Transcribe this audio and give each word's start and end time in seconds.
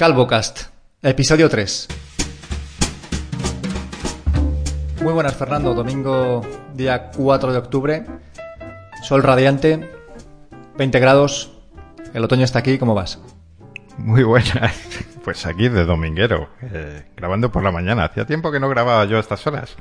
CalvoCast, 0.00 0.62
episodio 1.02 1.50
3. 1.50 1.88
Muy 5.02 5.12
buenas, 5.12 5.34
Fernando. 5.34 5.74
Domingo, 5.74 6.40
día 6.72 7.10
4 7.14 7.52
de 7.52 7.58
octubre. 7.58 8.06
Sol 9.02 9.22
radiante, 9.22 9.90
20 10.78 11.00
grados. 11.00 11.52
El 12.14 12.24
otoño 12.24 12.46
está 12.46 12.60
aquí. 12.60 12.78
¿Cómo 12.78 12.94
vas? 12.94 13.20
Muy 13.98 14.22
buenas. 14.22 14.74
Pues 15.22 15.44
aquí 15.44 15.68
de 15.68 15.84
dominguero, 15.84 16.48
eh, 16.62 17.04
grabando 17.14 17.52
por 17.52 17.62
la 17.62 17.70
mañana. 17.70 18.04
Hacía 18.04 18.24
tiempo 18.24 18.50
que 18.50 18.58
no 18.58 18.70
grababa 18.70 19.04
yo 19.04 19.18
a 19.18 19.20
estas 19.20 19.46
horas. 19.46 19.76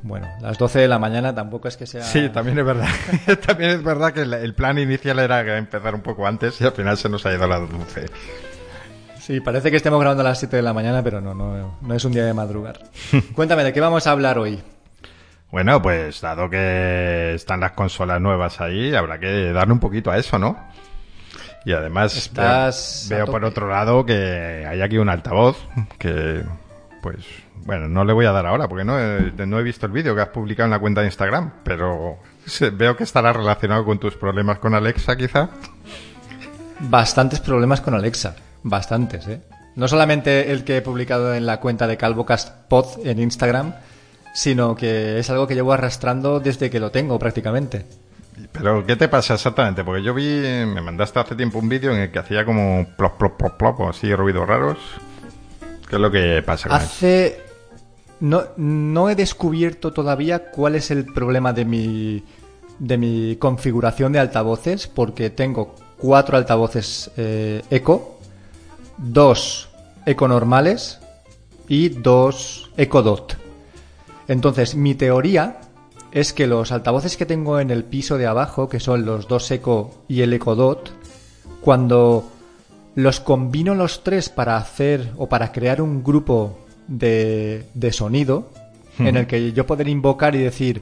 Bueno, 0.00 0.26
las 0.40 0.56
12 0.56 0.80
de 0.80 0.88
la 0.88 0.98
mañana 0.98 1.34
tampoco 1.34 1.68
es 1.68 1.76
que 1.76 1.86
sea... 1.86 2.02
Sí, 2.02 2.30
también 2.30 2.58
es 2.58 2.64
verdad. 2.64 2.88
también 3.46 3.72
es 3.72 3.82
verdad 3.82 4.14
que 4.14 4.22
el, 4.22 4.54
plan 4.54 4.78
inicial 4.78 5.18
era 5.18 5.58
empezar 5.58 5.94
un 5.94 6.00
poco 6.00 6.26
antes 6.26 6.58
y 6.62 6.64
al 6.64 6.72
final 6.72 6.96
se 6.96 7.10
nos 7.10 7.26
ha 7.26 7.34
ido 7.34 7.44
a 7.44 7.46
las 7.46 7.70
12. 7.70 8.06
Sí, 9.24 9.40
parece 9.40 9.70
que 9.70 9.78
estemos 9.78 9.98
grabando 9.98 10.20
a 10.20 10.24
las 10.24 10.38
7 10.38 10.56
de 10.56 10.60
la 10.60 10.74
mañana, 10.74 11.02
pero 11.02 11.22
no, 11.22 11.32
no, 11.32 11.78
no 11.80 11.94
es 11.94 12.04
un 12.04 12.12
día 12.12 12.26
de 12.26 12.34
madrugar. 12.34 12.78
Cuéntame, 13.34 13.64
¿de 13.64 13.72
qué 13.72 13.80
vamos 13.80 14.06
a 14.06 14.10
hablar 14.10 14.36
hoy? 14.36 14.62
Bueno, 15.50 15.80
pues 15.80 16.20
dado 16.20 16.50
que 16.50 17.32
están 17.32 17.60
las 17.60 17.72
consolas 17.72 18.20
nuevas 18.20 18.60
ahí, 18.60 18.94
habrá 18.94 19.18
que 19.18 19.50
darle 19.50 19.72
un 19.72 19.80
poquito 19.80 20.10
a 20.10 20.18
eso, 20.18 20.38
¿no? 20.38 20.58
Y 21.64 21.72
además 21.72 22.14
Estás 22.14 23.06
veo, 23.08 23.24
por 23.24 23.46
otro 23.46 23.66
lado 23.66 24.04
que 24.04 24.66
hay 24.68 24.82
aquí 24.82 24.98
un 24.98 25.08
altavoz 25.08 25.56
que, 25.96 26.44
pues, 27.00 27.24
bueno, 27.64 27.88
no 27.88 28.04
le 28.04 28.12
voy 28.12 28.26
a 28.26 28.32
dar 28.32 28.44
ahora 28.44 28.68
porque 28.68 28.84
no 28.84 29.00
he, 29.00 29.32
no 29.46 29.58
he 29.58 29.62
visto 29.62 29.86
el 29.86 29.92
vídeo 29.92 30.14
que 30.14 30.20
has 30.20 30.28
publicado 30.28 30.66
en 30.66 30.72
la 30.72 30.80
cuenta 30.80 31.00
de 31.00 31.06
Instagram, 31.06 31.50
pero 31.64 32.18
veo 32.74 32.94
que 32.94 33.04
estará 33.04 33.32
relacionado 33.32 33.86
con 33.86 33.98
tus 33.98 34.16
problemas 34.16 34.58
con 34.58 34.74
Alexa, 34.74 35.16
quizá. 35.16 35.48
Bastantes 36.80 37.40
problemas 37.40 37.80
con 37.80 37.94
Alexa. 37.94 38.36
Bastantes, 38.64 39.28
¿eh? 39.28 39.40
No 39.76 39.88
solamente 39.88 40.50
el 40.52 40.64
que 40.64 40.78
he 40.78 40.82
publicado 40.82 41.34
en 41.34 41.46
la 41.46 41.60
cuenta 41.60 41.86
de 41.86 41.96
CalvoCast 41.96 42.66
Pod 42.68 43.06
en 43.06 43.20
Instagram, 43.20 43.74
sino 44.34 44.74
que 44.74 45.18
es 45.18 45.30
algo 45.30 45.46
que 45.46 45.54
llevo 45.54 45.72
arrastrando 45.72 46.40
desde 46.40 46.70
que 46.70 46.80
lo 46.80 46.90
tengo 46.90 47.18
prácticamente. 47.18 47.86
Pero, 48.52 48.84
¿qué 48.84 48.96
te 48.96 49.08
pasa 49.08 49.34
exactamente? 49.34 49.84
Porque 49.84 50.02
yo 50.02 50.14
vi, 50.14 50.24
me 50.24 50.80
mandaste 50.80 51.20
hace 51.20 51.36
tiempo 51.36 51.58
un 51.58 51.68
vídeo 51.68 51.92
en 51.92 52.00
el 52.00 52.10
que 52.10 52.18
hacía 52.18 52.44
como 52.44 52.86
plop, 52.96 53.16
plop, 53.18 53.36
plop, 53.36 53.56
plop, 53.56 53.80
o 53.80 53.88
así 53.90 54.12
ruidos 54.14 54.48
raros. 54.48 54.78
¿Qué 55.88 55.96
es 55.96 56.00
lo 56.00 56.10
que 56.10 56.42
pasa 56.42 56.68
con 56.68 56.78
eso? 56.78 56.86
Hace... 56.86 57.40
No, 58.20 58.44
no 58.56 59.10
he 59.10 59.14
descubierto 59.14 59.92
todavía 59.92 60.50
cuál 60.50 60.76
es 60.76 60.90
el 60.90 61.04
problema 61.04 61.52
de 61.52 61.64
mi, 61.64 62.24
de 62.78 62.96
mi 62.96 63.36
configuración 63.36 64.12
de 64.12 64.20
altavoces, 64.20 64.86
porque 64.86 65.30
tengo 65.30 65.74
cuatro 65.98 66.36
altavoces 66.36 67.10
eh, 67.16 67.62
Eco, 67.70 68.13
dos 68.98 69.68
Eco 70.06 70.28
normales 70.28 71.00
y 71.68 71.88
dos 71.88 72.70
Eco 72.76 73.02
Dot. 73.02 73.36
Entonces, 74.28 74.74
mi 74.74 74.94
teoría 74.94 75.60
es 76.12 76.32
que 76.32 76.46
los 76.46 76.72
altavoces 76.72 77.16
que 77.16 77.26
tengo 77.26 77.58
en 77.60 77.70
el 77.70 77.84
piso 77.84 78.18
de 78.18 78.26
abajo, 78.26 78.68
que 78.68 78.80
son 78.80 79.04
los 79.04 79.28
dos 79.28 79.50
Eco 79.50 80.04
y 80.08 80.20
el 80.22 80.32
Eco 80.32 80.54
Dot, 80.54 80.92
cuando 81.60 82.30
los 82.94 83.20
combino 83.20 83.74
los 83.74 84.04
tres 84.04 84.28
para 84.28 84.56
hacer 84.56 85.12
o 85.16 85.28
para 85.28 85.50
crear 85.52 85.82
un 85.82 86.04
grupo 86.04 86.58
de, 86.86 87.66
de 87.74 87.92
sonido 87.92 88.50
en 88.98 89.16
el 89.16 89.26
que 89.26 89.52
yo 89.52 89.66
poder 89.66 89.88
invocar 89.88 90.36
y 90.36 90.38
decir 90.38 90.80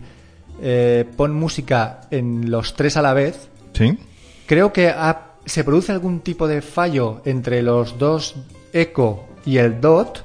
eh, 0.61 1.07
pon 1.17 1.33
música 1.35 2.03
en 2.11 2.51
los 2.51 2.75
tres 2.75 2.99
a 2.99 3.03
la 3.03 3.15
vez, 3.15 3.49
¿Sí? 3.73 3.99
creo 4.47 4.71
que 4.73 4.89
ha- 4.91 5.32
se 5.45 5.65
produce 5.65 5.93
algún 5.93 6.21
tipo 6.21 6.47
de 6.49 6.63
fallo 6.63 7.23
entre 7.25 7.63
los 7.63 7.99
dos 7.99 8.37
eco 8.73 9.29
y 9.45 9.59
el 9.59 9.81
dot 9.81 10.25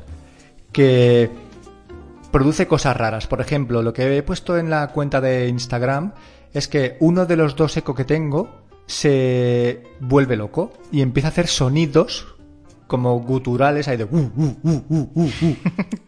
que 0.72 1.30
produce 2.32 2.68
cosas 2.68 2.96
raras. 2.96 3.28
Por 3.28 3.42
ejemplo, 3.42 3.82
lo 3.82 3.94
que 3.94 4.18
he 4.18 4.23
puesto 4.23 4.58
en 4.58 4.70
la 4.70 4.88
cuenta 4.89 5.22
de 5.22 5.48
Instagram 5.48 6.14
es 6.54 6.67
que 6.67 6.98
uno 7.00 7.26
de 7.26 7.36
los 7.36 7.56
dos 7.56 7.76
eco 7.77 7.95
que 7.95 8.06
tengo 8.06 8.50
se 8.86 9.83
vuelve 10.00 10.38
loco 10.38 10.72
y 10.92 11.02
empieza 11.02 11.30
a 11.30 11.32
hacer 11.32 11.48
sonidos 11.48 12.36
como 12.88 13.20
guturales 13.20 13.88
ahí 13.88 13.98
de 13.98 14.06
uh, 14.06 14.17
uh, 14.17 14.56
uh, 14.64 14.83
uh, 14.89 15.10
uh, 15.14 15.23
uh. 15.23 15.56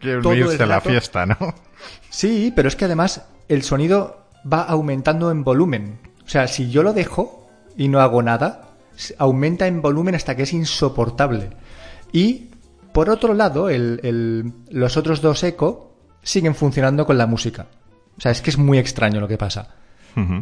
El 0.00 0.26
unirse 0.26 0.62
a 0.62 0.66
la 0.66 0.80
fiesta, 0.80 1.26
¿no? 1.26 1.36
Sí, 2.08 2.52
pero 2.56 2.68
es 2.68 2.76
que 2.76 2.86
además 2.86 3.26
el 3.48 3.62
sonido 3.62 4.26
va 4.50 4.62
aumentando 4.62 5.30
en 5.30 5.44
volumen. 5.44 5.98
O 6.24 6.28
sea, 6.28 6.48
si 6.48 6.70
yo 6.70 6.82
lo 6.82 6.92
dejo 6.92 7.48
y 7.76 7.88
no 7.88 8.00
hago 8.00 8.22
nada, 8.22 8.69
aumenta 9.18 9.66
en 9.66 9.82
volumen 9.82 10.14
hasta 10.14 10.36
que 10.36 10.42
es 10.44 10.52
insoportable. 10.52 11.50
Y, 12.12 12.50
por 12.92 13.08
otro 13.10 13.34
lado, 13.34 13.68
el- 13.70 14.00
el- 14.02 14.52
los 14.70 14.96
otros 14.96 15.20
dos 15.20 15.42
eco 15.44 15.94
siguen 16.22 16.54
funcionando 16.54 17.06
con 17.06 17.16
la 17.18 17.26
música. 17.26 17.66
O 18.16 18.20
sea, 18.20 18.32
es 18.32 18.42
que 18.42 18.50
es 18.50 18.58
muy 18.58 18.78
extraño 18.78 19.20
lo 19.20 19.28
que 19.28 19.38
pasa. 19.38 19.68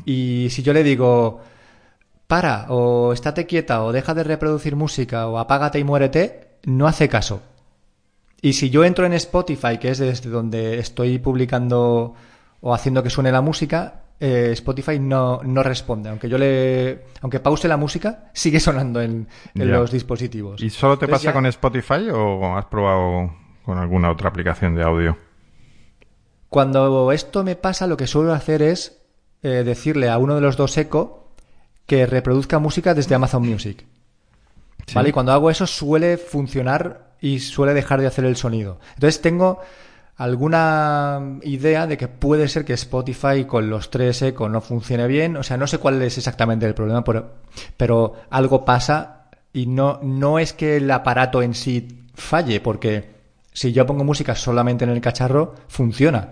Y 0.07 0.49
si 0.51 0.63
yo 0.63 0.73
le 0.73 0.83
digo, 0.83 1.41
para, 2.27 2.67
o 2.71 3.13
estate 3.13 3.47
quieta, 3.47 3.85
o 3.85 3.93
deja 3.93 4.15
de 4.15 4.25
reproducir 4.25 4.77
música, 4.77 5.29
o 5.29 5.39
apágate 5.39 5.79
y 5.79 5.85
muérete, 5.85 6.57
no 6.65 6.87
hace 6.89 7.09
caso. 7.09 7.43
Y 8.41 8.55
si 8.55 8.71
yo 8.71 8.85
entro 8.85 9.05
en 9.05 9.13
Spotify, 9.15 9.79
que 9.79 9.91
es 9.91 9.99
desde 9.99 10.31
donde 10.31 10.79
estoy 10.79 11.19
publicando 11.19 12.15
o 12.61 12.75
haciendo 12.75 13.03
que 13.03 13.11
suene 13.11 13.31
la 13.33 13.41
música, 13.41 14.03
eh, 14.21 14.51
Spotify 14.53 14.99
no, 14.99 15.41
no 15.45 15.62
responde. 15.62 16.09
Aunque 16.11 16.29
yo 16.29 16.39
le. 16.39 17.05
Aunque 17.21 17.41
pause 17.41 17.69
la 17.69 17.77
música, 17.77 18.31
sigue 18.34 18.61
sonando 18.61 19.01
en, 19.01 19.29
en 19.55 19.71
los 19.73 19.91
dispositivos. 19.93 20.61
¿Y 20.62 20.71
solo 20.71 20.99
te 20.99 21.05
Entonces 21.06 21.25
pasa 21.25 21.31
ya- 21.31 21.33
con 21.34 21.47
Spotify 21.47 22.09
o 22.12 22.57
has 22.57 22.65
probado 22.67 23.33
con 23.65 23.78
alguna 23.78 24.11
otra 24.11 24.28
aplicación 24.28 24.75
de 24.75 24.83
audio? 24.83 25.17
Cuando 26.49 27.12
esto 27.12 27.45
me 27.45 27.57
pasa, 27.57 27.87
lo 27.87 27.97
que 27.97 28.07
suelo 28.07 28.33
hacer 28.33 28.62
es 28.62 28.99
eh, 29.43 29.62
decirle 29.65 30.09
a 30.09 30.19
uno 30.19 30.34
de 30.34 30.41
los 30.41 30.57
dos 30.57 30.77
eco 30.78 31.33
que 31.87 32.07
reproduzca 32.07 32.59
música 32.59 32.95
desde 32.95 33.15
Amazon 33.15 33.47
Music. 33.47 33.84
Sí. 34.87 34.95
¿Vale? 34.95 35.11
Y 35.11 35.12
cuando 35.12 35.33
hago 35.33 35.51
eso 35.51 35.67
suele 35.67 36.17
funcionar 36.17 37.12
y 37.21 37.41
suele 37.41 37.75
dejar 37.75 38.01
de 38.01 38.07
hacer 38.07 38.25
el 38.25 38.37
sonido. 38.37 38.81
Entonces 38.95 39.21
tengo 39.21 39.61
alguna 40.19 41.39
idea 41.43 41.87
de 41.87 41.97
que 41.97 42.09
puede 42.09 42.49
ser 42.49 42.65
que 42.65 42.73
Spotify 42.73 43.45
con 43.47 43.71
los 43.71 43.89
tres 43.89 44.21
eco 44.23 44.49
no 44.49 44.61
funcione 44.61 45.06
bien. 45.06 45.37
O 45.37 45.45
sea, 45.45 45.56
no 45.56 45.67
sé 45.67 45.79
cuál 45.79 46.03
es 46.03 46.19
exactamente 46.19 46.67
el 46.67 46.75
problema, 46.75 47.05
pero, 47.05 47.37
pero 47.77 48.15
algo 48.28 48.65
pasa 48.65 49.28
y 49.53 49.67
no, 49.67 50.01
no 50.03 50.41
es 50.41 50.53
que 50.53 50.77
el 50.77 50.91
aparato 50.91 51.41
en 51.41 51.55
sí 51.55 52.07
falle, 52.15 52.61
porque 52.61 53.15
si 53.53 53.73
yo 53.73 53.87
pongo 53.87 54.03
música 54.03 54.34
solamente 54.34 54.84
en 54.84 54.91
el 54.91 55.01
cacharro, 55.01 55.55
funciona. 55.69 56.31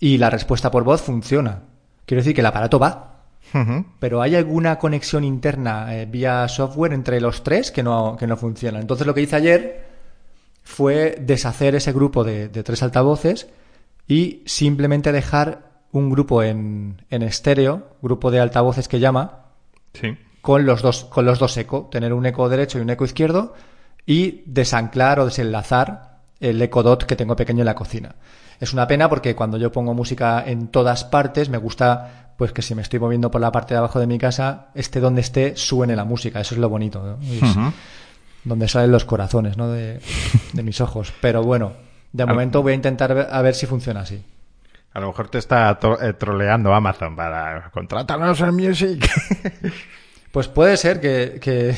Y 0.00 0.18
la 0.18 0.28
respuesta 0.28 0.72
por 0.72 0.82
voz 0.82 1.00
funciona. 1.00 1.62
Quiero 2.04 2.20
decir 2.20 2.34
que 2.34 2.40
el 2.40 2.46
aparato 2.46 2.78
va. 2.80 3.12
Pero 4.00 4.20
hay 4.20 4.34
alguna 4.34 4.80
conexión 4.80 5.22
interna 5.22 5.94
eh, 5.94 6.06
vía 6.06 6.48
software 6.48 6.92
entre 6.92 7.20
los 7.20 7.44
tres 7.44 7.70
que 7.70 7.84
no, 7.84 8.16
que 8.18 8.26
no 8.26 8.36
funciona. 8.36 8.80
Entonces 8.80 9.06
lo 9.06 9.14
que 9.14 9.20
hice 9.20 9.36
ayer 9.36 9.93
fue 10.64 11.16
deshacer 11.20 11.74
ese 11.76 11.92
grupo 11.92 12.24
de, 12.24 12.48
de 12.48 12.62
tres 12.64 12.82
altavoces 12.82 13.46
y 14.08 14.42
simplemente 14.46 15.12
dejar 15.12 15.70
un 15.92 16.10
grupo 16.10 16.42
en, 16.42 17.02
en 17.10 17.22
estéreo, 17.22 17.96
grupo 18.02 18.30
de 18.32 18.40
altavoces 18.40 18.88
que 18.88 18.98
llama, 18.98 19.42
Sí. 19.92 20.16
con 20.42 20.66
los 20.66 20.82
dos, 20.82 21.04
con 21.04 21.24
los 21.24 21.38
dos 21.38 21.56
eco, 21.56 21.88
tener 21.90 22.12
un 22.12 22.26
eco 22.26 22.48
derecho 22.48 22.78
y 22.78 22.80
un 22.80 22.90
eco 22.90 23.04
izquierdo, 23.04 23.54
y 24.06 24.42
desanclar 24.46 25.20
o 25.20 25.26
desenlazar 25.26 26.18
el 26.40 26.60
eco 26.60 26.82
dot 26.82 27.04
que 27.04 27.14
tengo 27.16 27.36
pequeño 27.36 27.60
en 27.60 27.66
la 27.66 27.74
cocina. 27.76 28.16
Es 28.60 28.72
una 28.72 28.86
pena 28.88 29.08
porque 29.08 29.34
cuando 29.36 29.56
yo 29.56 29.70
pongo 29.70 29.94
música 29.94 30.42
en 30.44 30.68
todas 30.68 31.04
partes, 31.04 31.48
me 31.48 31.58
gusta 31.58 32.32
pues 32.36 32.52
que 32.52 32.62
si 32.62 32.74
me 32.74 32.82
estoy 32.82 32.98
moviendo 32.98 33.30
por 33.30 33.40
la 33.40 33.52
parte 33.52 33.74
de 33.74 33.78
abajo 33.78 34.00
de 34.00 34.08
mi 34.08 34.18
casa, 34.18 34.66
esté 34.74 34.98
donde 34.98 35.20
esté, 35.20 35.54
suene 35.56 35.94
la 35.94 36.04
música. 36.04 36.40
Eso 36.40 36.54
es 36.56 36.60
lo 36.60 36.68
bonito. 36.68 37.00
¿no? 37.02 37.18
Es. 37.22 37.56
Donde 38.44 38.68
salen 38.68 38.92
los 38.92 39.04
corazones 39.04 39.56
¿no? 39.56 39.70
de, 39.70 40.00
de 40.52 40.62
mis 40.62 40.80
ojos. 40.80 41.12
Pero 41.20 41.42
bueno, 41.42 41.72
de 42.12 42.26
momento 42.26 42.62
voy 42.62 42.72
a 42.72 42.76
intentar 42.76 43.14
ver- 43.14 43.28
a 43.30 43.42
ver 43.42 43.54
si 43.54 43.66
funciona 43.66 44.00
así. 44.00 44.22
A 44.92 45.00
lo 45.00 45.08
mejor 45.08 45.28
te 45.28 45.38
está 45.38 45.78
eh, 46.02 46.12
troleando 46.12 46.72
Amazon 46.74 47.16
para 47.16 47.70
contrátanos 47.72 48.40
en 48.40 48.54
Music. 48.54 49.08
Pues 50.30 50.48
puede 50.48 50.76
ser 50.76 51.00
que, 51.00 51.38
que- 51.40 51.76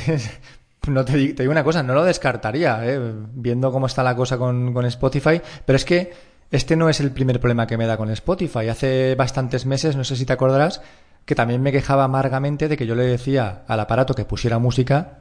no 0.89 1.05
te 1.05 1.15
digo 1.17 1.51
una 1.53 1.63
cosa, 1.63 1.83
no 1.83 1.93
lo 1.95 2.05
descartaría, 2.05 2.81
¿eh? 2.87 2.99
viendo 3.35 3.71
cómo 3.71 3.85
está 3.87 4.03
la 4.03 4.17
cosa 4.17 4.39
con, 4.39 4.73
con 4.73 4.87
Spotify, 4.87 5.43
pero 5.67 5.77
es 5.77 5.85
que 5.85 6.15
este 6.51 6.75
no 6.75 6.89
es 6.89 7.01
el 7.01 7.11
primer 7.11 7.39
problema 7.39 7.67
que 7.67 7.77
me 7.77 7.87
da 7.87 7.99
con 7.99 8.09
Spotify. 8.11 8.69
Hace 8.71 9.15
bastantes 9.15 9.67
meses, 9.67 9.95
no 9.95 10.05
sé 10.05 10.17
si 10.17 10.25
te 10.25 10.33
acordarás, 10.33 10.81
que 11.27 11.35
también 11.35 11.61
me 11.61 11.71
quejaba 11.71 12.05
amargamente 12.05 12.69
de 12.69 12.79
que 12.79 12.87
yo 12.87 12.95
le 12.95 13.03
decía 13.03 13.63
al 13.69 13.81
aparato 13.81 14.15
que 14.15 14.25
pusiera 14.25 14.59
música 14.59 15.19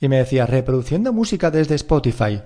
y 0.00 0.08
me 0.08 0.16
decía, 0.18 0.46
reproduciendo 0.46 1.12
música 1.12 1.50
desde 1.50 1.74
Spotify. 1.74 2.42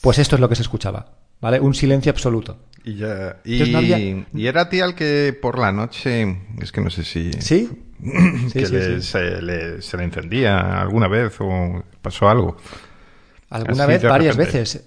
Pues 0.00 0.18
esto 0.18 0.36
es 0.36 0.40
lo 0.40 0.48
que 0.48 0.54
se 0.54 0.62
escuchaba, 0.62 1.12
¿vale? 1.40 1.60
Un 1.60 1.74
silencio 1.74 2.10
absoluto. 2.10 2.58
Y, 2.84 2.96
ya- 2.96 3.38
y, 3.44 3.70
no 3.70 3.78
había- 3.78 3.98
y 4.32 4.46
era 4.46 4.62
a 4.62 4.68
ti 4.68 4.80
al 4.80 4.94
que 4.94 5.36
por 5.40 5.58
la 5.58 5.72
noche, 5.72 6.38
es 6.62 6.70
que 6.72 6.80
no 6.80 6.90
sé 6.90 7.02
si... 7.04 7.32
¿Sí? 7.40 7.84
que 8.52 8.66
Se, 8.66 8.72
le, 8.72 9.02
se, 9.02 9.42
le, 9.42 10.04
encendía 10.04 10.80
alguna 10.80 11.08
vez 11.08 11.34
o 11.40 11.82
pasó 12.00 12.28
algo. 12.28 12.56
Alguna 13.50 13.86
vez, 13.86 14.02
varias 14.04 14.36
veces. 14.36 14.84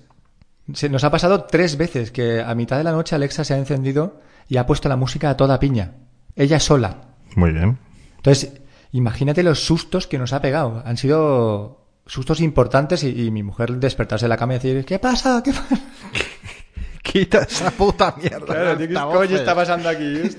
Se 0.73 0.87
nos 0.87 1.03
ha 1.03 1.11
pasado 1.11 1.43
tres 1.43 1.75
veces 1.77 2.11
que 2.11 2.41
a 2.41 2.55
mitad 2.55 2.77
de 2.77 2.85
la 2.85 2.93
noche 2.93 3.15
Alexa 3.15 3.43
se 3.43 3.53
ha 3.53 3.57
encendido 3.57 4.21
y 4.47 4.57
ha 4.57 4.65
puesto 4.65 4.87
la 4.87 4.95
música 4.95 5.29
a 5.31 5.35
toda 5.35 5.59
piña. 5.59 5.95
Ella 6.37 6.59
sola. 6.61 7.01
Muy 7.35 7.51
bien. 7.51 7.77
Entonces, 8.17 8.60
imagínate 8.91 9.43
los 9.43 9.63
sustos 9.65 10.07
que 10.07 10.17
nos 10.17 10.33
ha 10.33 10.41
pegado. 10.41 10.81
Han 10.85 10.97
sido 10.97 11.81
sustos 12.05 12.41
importantes 12.41 13.03
y, 13.03 13.31
mi 13.31 13.43
mujer 13.43 13.71
despertarse 13.77 14.25
de 14.25 14.29
la 14.29 14.37
cama 14.37 14.53
y 14.53 14.57
decir, 14.57 14.85
¿qué 14.85 14.99
pasa? 14.99 15.41
¿Qué 15.43 15.53
pasa? 15.53 15.79
Quita 17.03 17.39
esa 17.39 17.71
puta 17.71 18.15
mierda. 18.17 18.45
Claro, 18.45 18.77
¿qué 18.77 18.93
coño 18.93 19.35
está 19.35 19.55
pasando 19.55 19.89
aquí? 19.89 20.21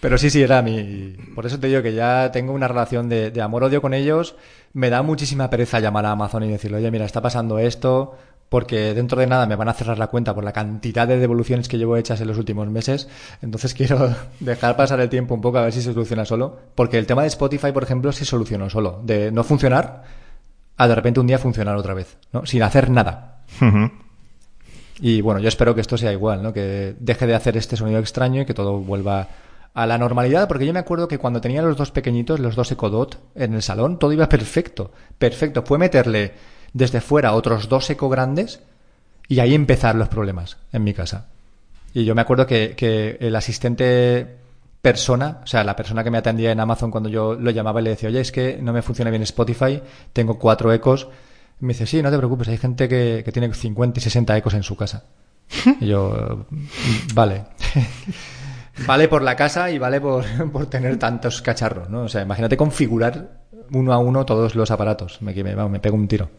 Pero 0.00 0.18
sí, 0.18 0.28
sí, 0.28 0.42
era 0.42 0.60
mi... 0.60 1.16
Por 1.34 1.46
eso 1.46 1.58
te 1.58 1.66
digo 1.66 1.82
que 1.82 1.94
ya 1.94 2.30
tengo 2.30 2.52
una 2.52 2.68
relación 2.68 3.08
de, 3.08 3.30
de 3.30 3.40
amor-odio 3.40 3.80
con 3.80 3.94
ellos. 3.94 4.36
Me 4.74 4.90
da 4.90 5.00
muchísima 5.02 5.48
pereza 5.48 5.80
llamar 5.80 6.04
a 6.04 6.10
Amazon 6.10 6.42
y 6.42 6.50
decirle, 6.50 6.76
oye, 6.76 6.90
mira, 6.90 7.06
está 7.06 7.22
pasando 7.22 7.58
esto, 7.58 8.18
porque 8.54 8.94
dentro 8.94 9.18
de 9.18 9.26
nada 9.26 9.48
me 9.48 9.56
van 9.56 9.68
a 9.68 9.72
cerrar 9.72 9.98
la 9.98 10.06
cuenta 10.06 10.32
por 10.32 10.44
la 10.44 10.52
cantidad 10.52 11.08
de 11.08 11.18
devoluciones 11.18 11.66
que 11.66 11.76
llevo 11.76 11.96
hechas 11.96 12.20
en 12.20 12.28
los 12.28 12.38
últimos 12.38 12.68
meses. 12.68 13.08
Entonces 13.42 13.74
quiero 13.78 14.14
dejar 14.38 14.76
pasar 14.76 15.00
el 15.00 15.08
tiempo 15.08 15.34
un 15.34 15.40
poco 15.40 15.58
a 15.58 15.62
ver 15.62 15.72
si 15.72 15.82
se 15.82 15.92
soluciona 15.92 16.24
solo. 16.24 16.56
Porque 16.76 16.96
el 16.96 17.04
tema 17.04 17.22
de 17.22 17.26
Spotify, 17.26 17.72
por 17.72 17.82
ejemplo, 17.82 18.12
se 18.12 18.24
solucionó 18.24 18.70
solo. 18.70 19.00
De 19.02 19.32
no 19.32 19.42
funcionar 19.42 20.04
a 20.76 20.86
de 20.86 20.94
repente 20.94 21.18
un 21.18 21.26
día 21.26 21.40
funcionar 21.40 21.74
otra 21.74 21.94
vez, 21.94 22.16
¿no? 22.32 22.46
Sin 22.46 22.62
hacer 22.62 22.90
nada. 22.90 23.42
Y 25.00 25.20
bueno, 25.20 25.40
yo 25.40 25.48
espero 25.48 25.74
que 25.74 25.80
esto 25.80 25.98
sea 25.98 26.12
igual, 26.12 26.40
¿no? 26.40 26.52
Que 26.52 26.94
deje 27.00 27.26
de 27.26 27.34
hacer 27.34 27.56
este 27.56 27.76
sonido 27.76 27.98
extraño 27.98 28.42
y 28.42 28.46
que 28.46 28.54
todo 28.54 28.78
vuelva 28.78 29.30
a 29.74 29.84
la 29.84 29.98
normalidad, 29.98 30.46
porque 30.46 30.64
yo 30.64 30.72
me 30.72 30.78
acuerdo 30.78 31.08
que 31.08 31.18
cuando 31.18 31.40
tenía 31.40 31.60
los 31.60 31.76
dos 31.76 31.90
pequeñitos, 31.90 32.38
los 32.38 32.54
dos 32.54 32.70
Ecodot, 32.70 33.18
en 33.34 33.54
el 33.54 33.62
salón, 33.62 33.98
todo 33.98 34.12
iba 34.12 34.28
perfecto, 34.28 34.92
perfecto. 35.18 35.64
Fue 35.64 35.76
meterle 35.76 36.53
desde 36.74 37.00
fuera 37.00 37.32
otros 37.32 37.70
dos 37.70 37.88
Eco 37.88 38.10
grandes 38.10 38.60
y 39.26 39.40
ahí 39.40 39.54
empezar 39.54 39.94
los 39.94 40.08
problemas 40.08 40.58
en 40.72 40.84
mi 40.84 40.92
casa. 40.92 41.28
Y 41.94 42.04
yo 42.04 42.14
me 42.14 42.20
acuerdo 42.20 42.46
que, 42.46 42.74
que 42.76 43.16
el 43.20 43.34
asistente 43.34 44.36
persona, 44.82 45.40
o 45.42 45.46
sea, 45.46 45.64
la 45.64 45.76
persona 45.76 46.04
que 46.04 46.10
me 46.10 46.18
atendía 46.18 46.52
en 46.52 46.60
Amazon 46.60 46.90
cuando 46.90 47.08
yo 47.08 47.34
lo 47.34 47.50
llamaba 47.50 47.80
y 47.80 47.84
le 47.84 47.90
decía, 47.90 48.10
oye, 48.10 48.20
es 48.20 48.30
que 48.30 48.58
no 48.60 48.72
me 48.72 48.82
funciona 48.82 49.10
bien 49.10 49.22
Spotify, 49.22 49.80
tengo 50.12 50.38
cuatro 50.38 50.70
ecos. 50.74 51.08
me 51.60 51.72
dice, 51.72 51.86
sí, 51.86 52.02
no 52.02 52.10
te 52.10 52.18
preocupes, 52.18 52.48
hay 52.48 52.58
gente 52.58 52.86
que, 52.86 53.22
que 53.24 53.32
tiene 53.32 53.52
50 53.54 53.98
y 53.98 54.02
60 54.02 54.36
ecos 54.36 54.52
en 54.52 54.62
su 54.62 54.76
casa. 54.76 55.04
y 55.80 55.86
yo, 55.86 56.46
vale. 57.14 57.44
vale 58.86 59.08
por 59.08 59.22
la 59.22 59.36
casa 59.36 59.70
y 59.70 59.78
vale 59.78 60.00
por, 60.00 60.24
por, 60.52 60.66
tener 60.66 60.98
tantos 60.98 61.40
cacharros, 61.40 61.88
¿no? 61.88 62.02
O 62.02 62.08
sea, 62.08 62.22
imagínate 62.22 62.56
configurar 62.56 63.43
uno 63.74 63.92
a 63.92 63.98
uno 63.98 64.24
todos 64.24 64.54
los 64.54 64.70
aparatos. 64.70 65.20
Me, 65.22 65.34
me, 65.34 65.80
pego 65.80 65.96
un 65.96 66.08
tiro. 66.08 66.30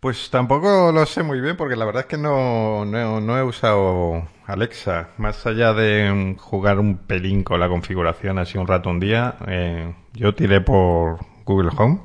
Pues 0.00 0.30
tampoco 0.30 0.92
lo 0.92 1.06
sé 1.06 1.22
muy 1.22 1.40
bien 1.40 1.56
porque 1.56 1.76
la 1.76 1.84
verdad 1.84 2.02
es 2.02 2.06
que 2.06 2.18
no, 2.18 2.84
no, 2.84 3.20
no, 3.20 3.38
he 3.38 3.42
usado 3.42 4.28
Alexa. 4.46 5.08
Más 5.16 5.46
allá 5.46 5.72
de 5.72 6.36
jugar 6.38 6.78
un 6.78 6.98
pelín 6.98 7.42
con 7.42 7.60
la 7.60 7.68
configuración 7.68 8.38
así 8.38 8.58
un 8.58 8.66
rato 8.66 8.90
un 8.90 9.00
día, 9.00 9.36
eh, 9.48 9.94
yo 10.12 10.34
tiré 10.34 10.60
por 10.60 11.18
Google 11.44 11.70
Home 11.76 12.00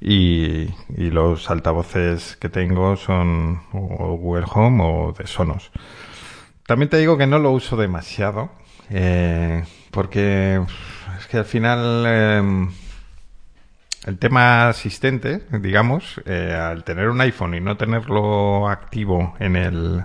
y, 0.00 0.68
y, 0.96 1.10
los 1.10 1.50
altavoces 1.50 2.36
que 2.36 2.48
tengo 2.48 2.96
son 2.96 3.62
o 3.72 4.16
Google 4.16 4.46
Home 4.54 4.82
o 4.82 5.12
de 5.12 5.26
Sonos. 5.26 5.70
También 6.68 6.90
te 6.90 6.98
digo 6.98 7.16
que 7.16 7.26
no 7.26 7.38
lo 7.38 7.50
uso 7.50 7.76
demasiado, 7.76 8.50
eh, 8.90 9.64
porque 9.90 10.60
es 11.18 11.26
que 11.26 11.38
al 11.38 11.46
final 11.46 12.04
eh, 12.06 12.68
el 14.06 14.18
tema 14.18 14.68
asistente, 14.68 15.42
digamos, 15.50 16.20
eh, 16.24 16.54
al 16.54 16.84
tener 16.84 17.08
un 17.08 17.20
iPhone 17.20 17.54
y 17.54 17.60
no 17.60 17.76
tenerlo 17.76 18.68
activo 18.68 19.34
en 19.38 19.56
el, 19.56 20.04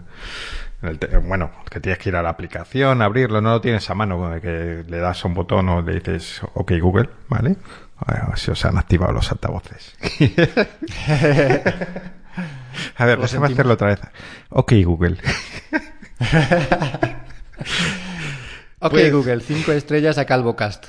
bueno, 1.24 1.52
que 1.70 1.80
tienes 1.80 2.00
que 2.00 2.10
ir 2.10 2.16
a 2.16 2.24
la 2.24 2.30
aplicación, 2.30 3.02
abrirlo, 3.02 3.40
no 3.42 3.52
lo 3.52 3.62
tienes 3.62 3.90
a 3.90 3.96
mano, 3.96 4.40
que 4.42 4.84
le 4.88 4.98
das 4.98 5.24
un 5.24 5.34
botón 5.34 5.70
o 5.70 5.82
le 5.82 5.96
dices 5.96 6.42
OK 6.56 6.74
Google, 6.82 7.10
¿vale? 7.30 7.56
A 8.06 8.28
ver 8.28 8.38
si 8.38 8.52
os 8.52 8.66
han 8.66 8.78
activado 8.78 9.14
los 9.14 9.32
altavoces. 9.32 9.96
a 12.98 13.06
ver, 13.06 13.20
déjame 13.20 13.48
hacerlo 13.48 13.74
otra 13.74 13.88
vez. 13.88 14.02
OK 14.50 14.74
Google. 14.84 15.18
ok, 18.80 18.92
pues- 18.92 19.14
Google, 19.14 19.40
cinco 19.42 19.72
estrellas 19.72 20.18
a 20.18 20.26
CalvoCast. 20.26 20.86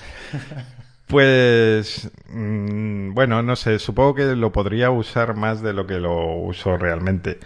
Pues 1.06 2.10
mm, 2.30 2.83
bueno, 3.14 3.42
no 3.42 3.56
sé, 3.56 3.78
supongo 3.78 4.16
que 4.16 4.36
lo 4.36 4.52
podría 4.52 4.90
usar 4.90 5.36
más 5.36 5.62
de 5.62 5.72
lo 5.72 5.86
que 5.86 6.00
lo 6.00 6.36
uso 6.36 6.76
realmente. 6.76 7.38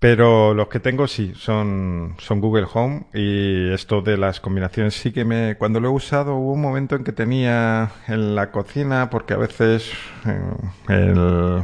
Pero 0.00 0.54
los 0.54 0.68
que 0.68 0.80
tengo 0.80 1.06
sí, 1.06 1.34
son, 1.36 2.16
Google 2.28 2.66
Home 2.72 3.06
y 3.12 3.70
esto 3.72 4.00
de 4.00 4.16
las 4.16 4.40
combinaciones 4.40 4.94
sí 4.94 5.12
que 5.12 5.24
me... 5.24 5.56
Cuando 5.56 5.78
lo 5.78 5.88
he 5.88 5.92
usado 5.92 6.36
hubo 6.36 6.54
un 6.54 6.62
momento 6.62 6.96
en 6.96 7.04
que 7.04 7.12
tenía 7.12 7.92
en 8.08 8.34
la 8.34 8.50
cocina, 8.50 9.10
porque 9.10 9.34
a 9.34 9.36
veces 9.36 9.92
eh, 10.26 10.40
el, 10.88 11.62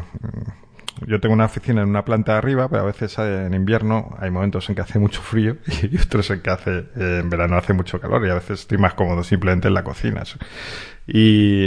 yo 1.06 1.20
tengo 1.20 1.34
una 1.34 1.44
oficina 1.44 1.82
en 1.82 1.88
una 1.88 2.04
planta 2.04 2.32
de 2.32 2.38
arriba, 2.38 2.68
pero 2.68 2.82
a 2.82 2.86
veces 2.86 3.18
en 3.18 3.52
invierno 3.52 4.16
hay 4.18 4.30
momentos 4.30 4.68
en 4.68 4.74
que 4.74 4.80
hace 4.80 4.98
mucho 4.98 5.20
frío 5.20 5.56
y 5.82 5.98
otros 5.98 6.30
en 6.30 6.40
que 6.40 6.50
hace, 6.50 6.78
eh, 6.96 7.20
en 7.20 7.28
verano 7.28 7.56
hace 7.56 7.72
mucho 7.72 8.00
calor 8.00 8.26
y 8.26 8.30
a 8.30 8.34
veces 8.34 8.60
estoy 8.60 8.78
más 8.78 8.94
cómodo 8.94 9.22
simplemente 9.22 9.68
en 9.68 9.74
la 9.74 9.84
cocina. 9.84 10.22
Y 11.06 11.66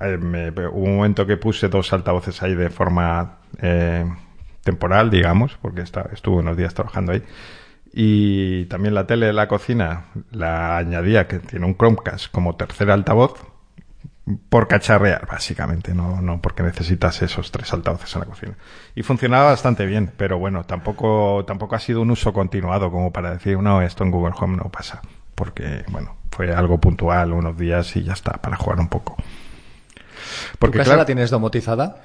eh, 0.00 0.18
me, 0.20 0.50
hubo 0.50 0.84
un 0.84 0.96
momento 0.96 1.26
que 1.26 1.36
puse 1.36 1.68
dos 1.68 1.92
altavoces 1.92 2.42
ahí 2.42 2.54
de 2.54 2.70
forma 2.70 3.38
eh, 3.62 4.04
temporal, 4.62 5.10
digamos, 5.10 5.56
porque 5.62 5.80
estuve 5.82 6.36
unos 6.36 6.56
días 6.56 6.74
trabajando 6.74 7.12
ahí. 7.12 7.22
Y 7.92 8.66
también 8.66 8.94
la 8.94 9.06
tele 9.06 9.26
de 9.26 9.32
la 9.32 9.48
cocina 9.48 10.06
la 10.30 10.76
añadía 10.76 11.26
que 11.26 11.40
tiene 11.40 11.66
un 11.66 11.76
Chromecast 11.76 12.30
como 12.30 12.54
tercer 12.54 12.90
altavoz 12.90 13.49
por 14.48 14.68
cacharrear, 14.68 15.26
básicamente, 15.26 15.94
no, 15.94 16.20
no 16.20 16.40
porque 16.40 16.62
necesitas 16.62 17.22
esos 17.22 17.50
tres 17.50 17.72
altavoces 17.72 18.14
en 18.14 18.20
la 18.20 18.26
cocina. 18.26 18.54
Y 18.94 19.02
funcionaba 19.02 19.50
bastante 19.50 19.86
bien, 19.86 20.12
pero 20.16 20.38
bueno, 20.38 20.64
tampoco, 20.64 21.44
tampoco 21.46 21.76
ha 21.76 21.80
sido 21.80 22.02
un 22.02 22.10
uso 22.10 22.32
continuado 22.32 22.90
como 22.90 23.12
para 23.12 23.32
decir, 23.32 23.58
no, 23.58 23.82
esto 23.82 24.04
en 24.04 24.10
Google 24.10 24.34
Home 24.38 24.56
no 24.56 24.70
pasa. 24.70 25.00
Porque, 25.34 25.84
bueno, 25.88 26.16
fue 26.30 26.52
algo 26.52 26.78
puntual, 26.78 27.32
unos 27.32 27.56
días 27.56 27.96
y 27.96 28.04
ya 28.04 28.12
está, 28.12 28.32
para 28.32 28.56
jugar 28.56 28.80
un 28.80 28.88
poco. 28.88 29.16
Porque, 30.58 30.78
¿Tu 30.78 30.84
casa 30.84 30.96
la 30.96 31.06
tienes 31.06 31.30
domotizada? 31.30 32.02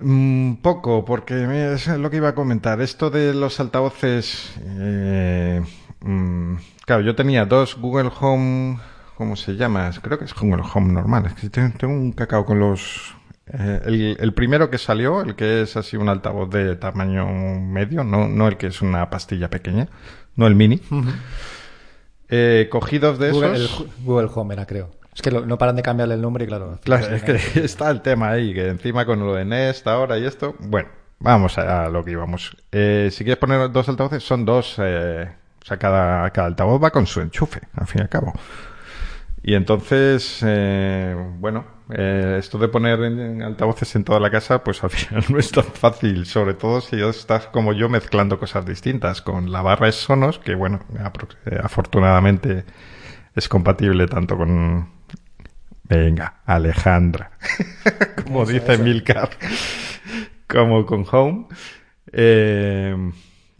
Un 0.00 0.50
mm, 0.50 0.62
poco, 0.62 1.04
porque 1.04 1.74
es 1.74 1.88
lo 1.88 2.10
que 2.10 2.18
iba 2.18 2.28
a 2.28 2.34
comentar. 2.34 2.80
Esto 2.80 3.10
de 3.10 3.34
los 3.34 3.58
altavoces. 3.58 4.52
Eh, 4.64 5.62
mm, 6.00 6.54
claro, 6.84 7.02
yo 7.02 7.14
tenía 7.14 7.44
dos 7.44 7.76
Google 7.76 8.10
Home 8.20 8.78
¿Cómo 9.20 9.36
se 9.36 9.54
llama? 9.54 9.90
Creo 10.00 10.18
que 10.18 10.24
es 10.24 10.32
Google 10.32 10.62
Home 10.72 10.94
normal. 10.94 11.26
Es 11.26 11.34
que 11.34 11.50
tengo 11.50 11.92
un 11.92 12.12
cacao 12.12 12.46
con 12.46 12.58
los... 12.58 13.14
Eh, 13.52 14.16
el, 14.18 14.32
primero 14.32 14.70
que 14.70 14.78
salió, 14.78 15.20
el 15.20 15.34
que 15.34 15.60
es 15.60 15.76
así 15.76 15.98
un 15.98 16.08
altavoz 16.08 16.48
de 16.48 16.74
tamaño 16.76 17.26
medio, 17.60 18.02
no, 18.02 18.28
no 18.28 18.48
el 18.48 18.56
que 18.56 18.68
es 18.68 18.80
una 18.80 19.10
pastilla 19.10 19.50
pequeña, 19.50 19.88
no 20.36 20.46
el 20.46 20.54
mini. 20.54 20.80
eh, 22.30 22.68
cogidos 22.70 23.18
de 23.18 23.28
esos... 23.28 23.82
El 23.82 24.04
Google 24.06 24.30
Home 24.34 24.54
era, 24.54 24.64
creo. 24.64 24.88
Es 25.14 25.20
que 25.20 25.30
no 25.30 25.58
paran 25.58 25.76
de 25.76 25.82
cambiarle 25.82 26.14
el 26.14 26.22
nombre 26.22 26.46
y 26.46 26.48
claro... 26.48 26.78
Claro, 26.82 27.14
es 27.14 27.22
que 27.22 27.34
está 27.62 27.90
el 27.90 28.00
tema 28.00 28.30
ahí, 28.30 28.54
que 28.54 28.68
encima 28.68 29.04
con 29.04 29.20
lo 29.20 29.34
de 29.34 29.44
Nest 29.44 29.86
ahora 29.86 30.16
y 30.16 30.24
esto... 30.24 30.54
Bueno, 30.60 30.88
vamos 31.18 31.58
a, 31.58 31.90
lo 31.90 32.02
que 32.02 32.12
íbamos. 32.12 32.56
Eh, 32.72 33.10
si 33.12 33.22
quieres 33.24 33.38
poner 33.38 33.70
dos 33.70 33.86
altavoces, 33.86 34.22
son 34.22 34.46
dos... 34.46 34.76
Eh, 34.78 35.30
o 35.62 35.66
sea, 35.66 35.76
cada, 35.76 36.30
cada 36.30 36.46
altavoz 36.46 36.82
va 36.82 36.90
con 36.90 37.06
su 37.06 37.20
enchufe, 37.20 37.60
al 37.76 37.86
fin 37.86 37.98
y 37.98 38.02
al 38.04 38.08
cabo. 38.08 38.32
Y 39.42 39.54
entonces, 39.54 40.40
eh, 40.46 41.16
bueno, 41.38 41.64
eh, 41.92 42.36
esto 42.38 42.58
de 42.58 42.68
poner 42.68 43.00
en, 43.02 43.42
altavoces 43.42 43.96
en 43.96 44.04
toda 44.04 44.20
la 44.20 44.30
casa, 44.30 44.62
pues 44.62 44.82
al 44.84 44.90
final 44.90 45.24
no 45.28 45.38
es 45.38 45.50
tan 45.50 45.64
fácil, 45.64 46.26
sobre 46.26 46.54
todo 46.54 46.80
si 46.80 47.00
estás 47.00 47.46
como 47.46 47.72
yo 47.72 47.88
mezclando 47.88 48.38
cosas 48.38 48.66
distintas. 48.66 49.22
Con 49.22 49.50
la 49.50 49.62
barra 49.62 49.88
es 49.88 49.96
Sonos, 49.96 50.38
que 50.38 50.54
bueno, 50.54 50.80
eh, 51.46 51.58
afortunadamente 51.62 52.64
es 53.34 53.48
compatible 53.48 54.06
tanto 54.06 54.36
con... 54.36 55.00
Venga, 55.84 56.42
Alejandra, 56.46 57.32
como 58.24 58.46
dice 58.46 58.78
Milcar, 58.78 59.30
como 60.46 60.86
con 60.86 61.04
Home. 61.10 61.48
Eh, 62.12 62.94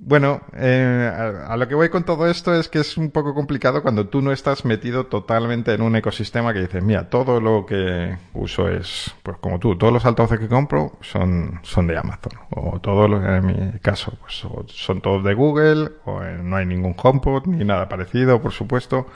bueno, 0.02 0.40
eh, 0.54 1.44
a, 1.46 1.56
lo 1.58 1.68
que 1.68 1.74
voy 1.74 1.90
con 1.90 2.04
todo 2.04 2.26
esto 2.26 2.54
es 2.54 2.68
que 2.68 2.78
es 2.78 2.96
un 2.96 3.10
poco 3.10 3.34
complicado 3.34 3.82
cuando 3.82 4.08
tú 4.08 4.22
no 4.22 4.32
estás 4.32 4.64
metido 4.64 5.06
totalmente 5.06 5.74
en 5.74 5.82
un 5.82 5.94
ecosistema 5.94 6.54
que 6.54 6.60
dices, 6.60 6.82
mira, 6.82 7.10
todo 7.10 7.40
lo 7.40 7.66
que 7.66 8.16
uso 8.32 8.68
es, 8.68 9.14
pues 9.22 9.36
como 9.38 9.58
tú, 9.58 9.76
todos 9.76 9.92
los 9.92 10.06
altavoces 10.06 10.40
que 10.40 10.48
compro 10.48 10.96
son, 11.02 11.60
son 11.62 11.86
de 11.86 11.98
Amazon. 11.98 12.32
O 12.50 12.80
todos, 12.80 13.10
en 13.22 13.46
mi 13.46 13.78
caso, 13.80 14.14
pues 14.20 14.42
son 14.68 15.00
todos 15.02 15.22
de 15.22 15.34
Google, 15.34 15.90
o 16.06 16.20
no 16.22 16.56
hay 16.56 16.64
ningún 16.64 16.94
HomePod, 16.96 17.46
ni 17.46 17.64
nada 17.64 17.88
parecido, 17.88 18.40
por 18.40 18.52
supuesto. 18.52 19.06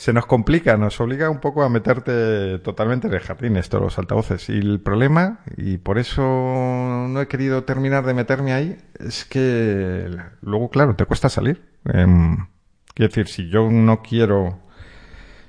Se 0.00 0.14
nos 0.14 0.24
complica, 0.24 0.78
nos 0.78 0.98
obliga 0.98 1.28
un 1.28 1.40
poco 1.40 1.62
a 1.62 1.68
meterte 1.68 2.58
totalmente 2.60 3.06
en 3.08 3.12
el 3.12 3.20
jardín 3.20 3.58
estos 3.58 3.82
los 3.82 3.98
altavoces. 3.98 4.48
Y 4.48 4.56
el 4.56 4.80
problema, 4.80 5.40
y 5.58 5.76
por 5.76 5.98
eso 5.98 6.22
no 6.22 7.20
he 7.20 7.28
querido 7.28 7.64
terminar 7.64 8.06
de 8.06 8.14
meterme 8.14 8.54
ahí, 8.54 8.78
es 8.98 9.26
que 9.26 10.08
luego, 10.40 10.70
claro, 10.70 10.96
te 10.96 11.04
cuesta 11.04 11.28
salir. 11.28 11.60
Eh, 11.92 12.06
quiero 12.94 13.08
decir, 13.10 13.28
si 13.28 13.50
yo 13.50 13.70
no 13.70 14.00
quiero, 14.00 14.60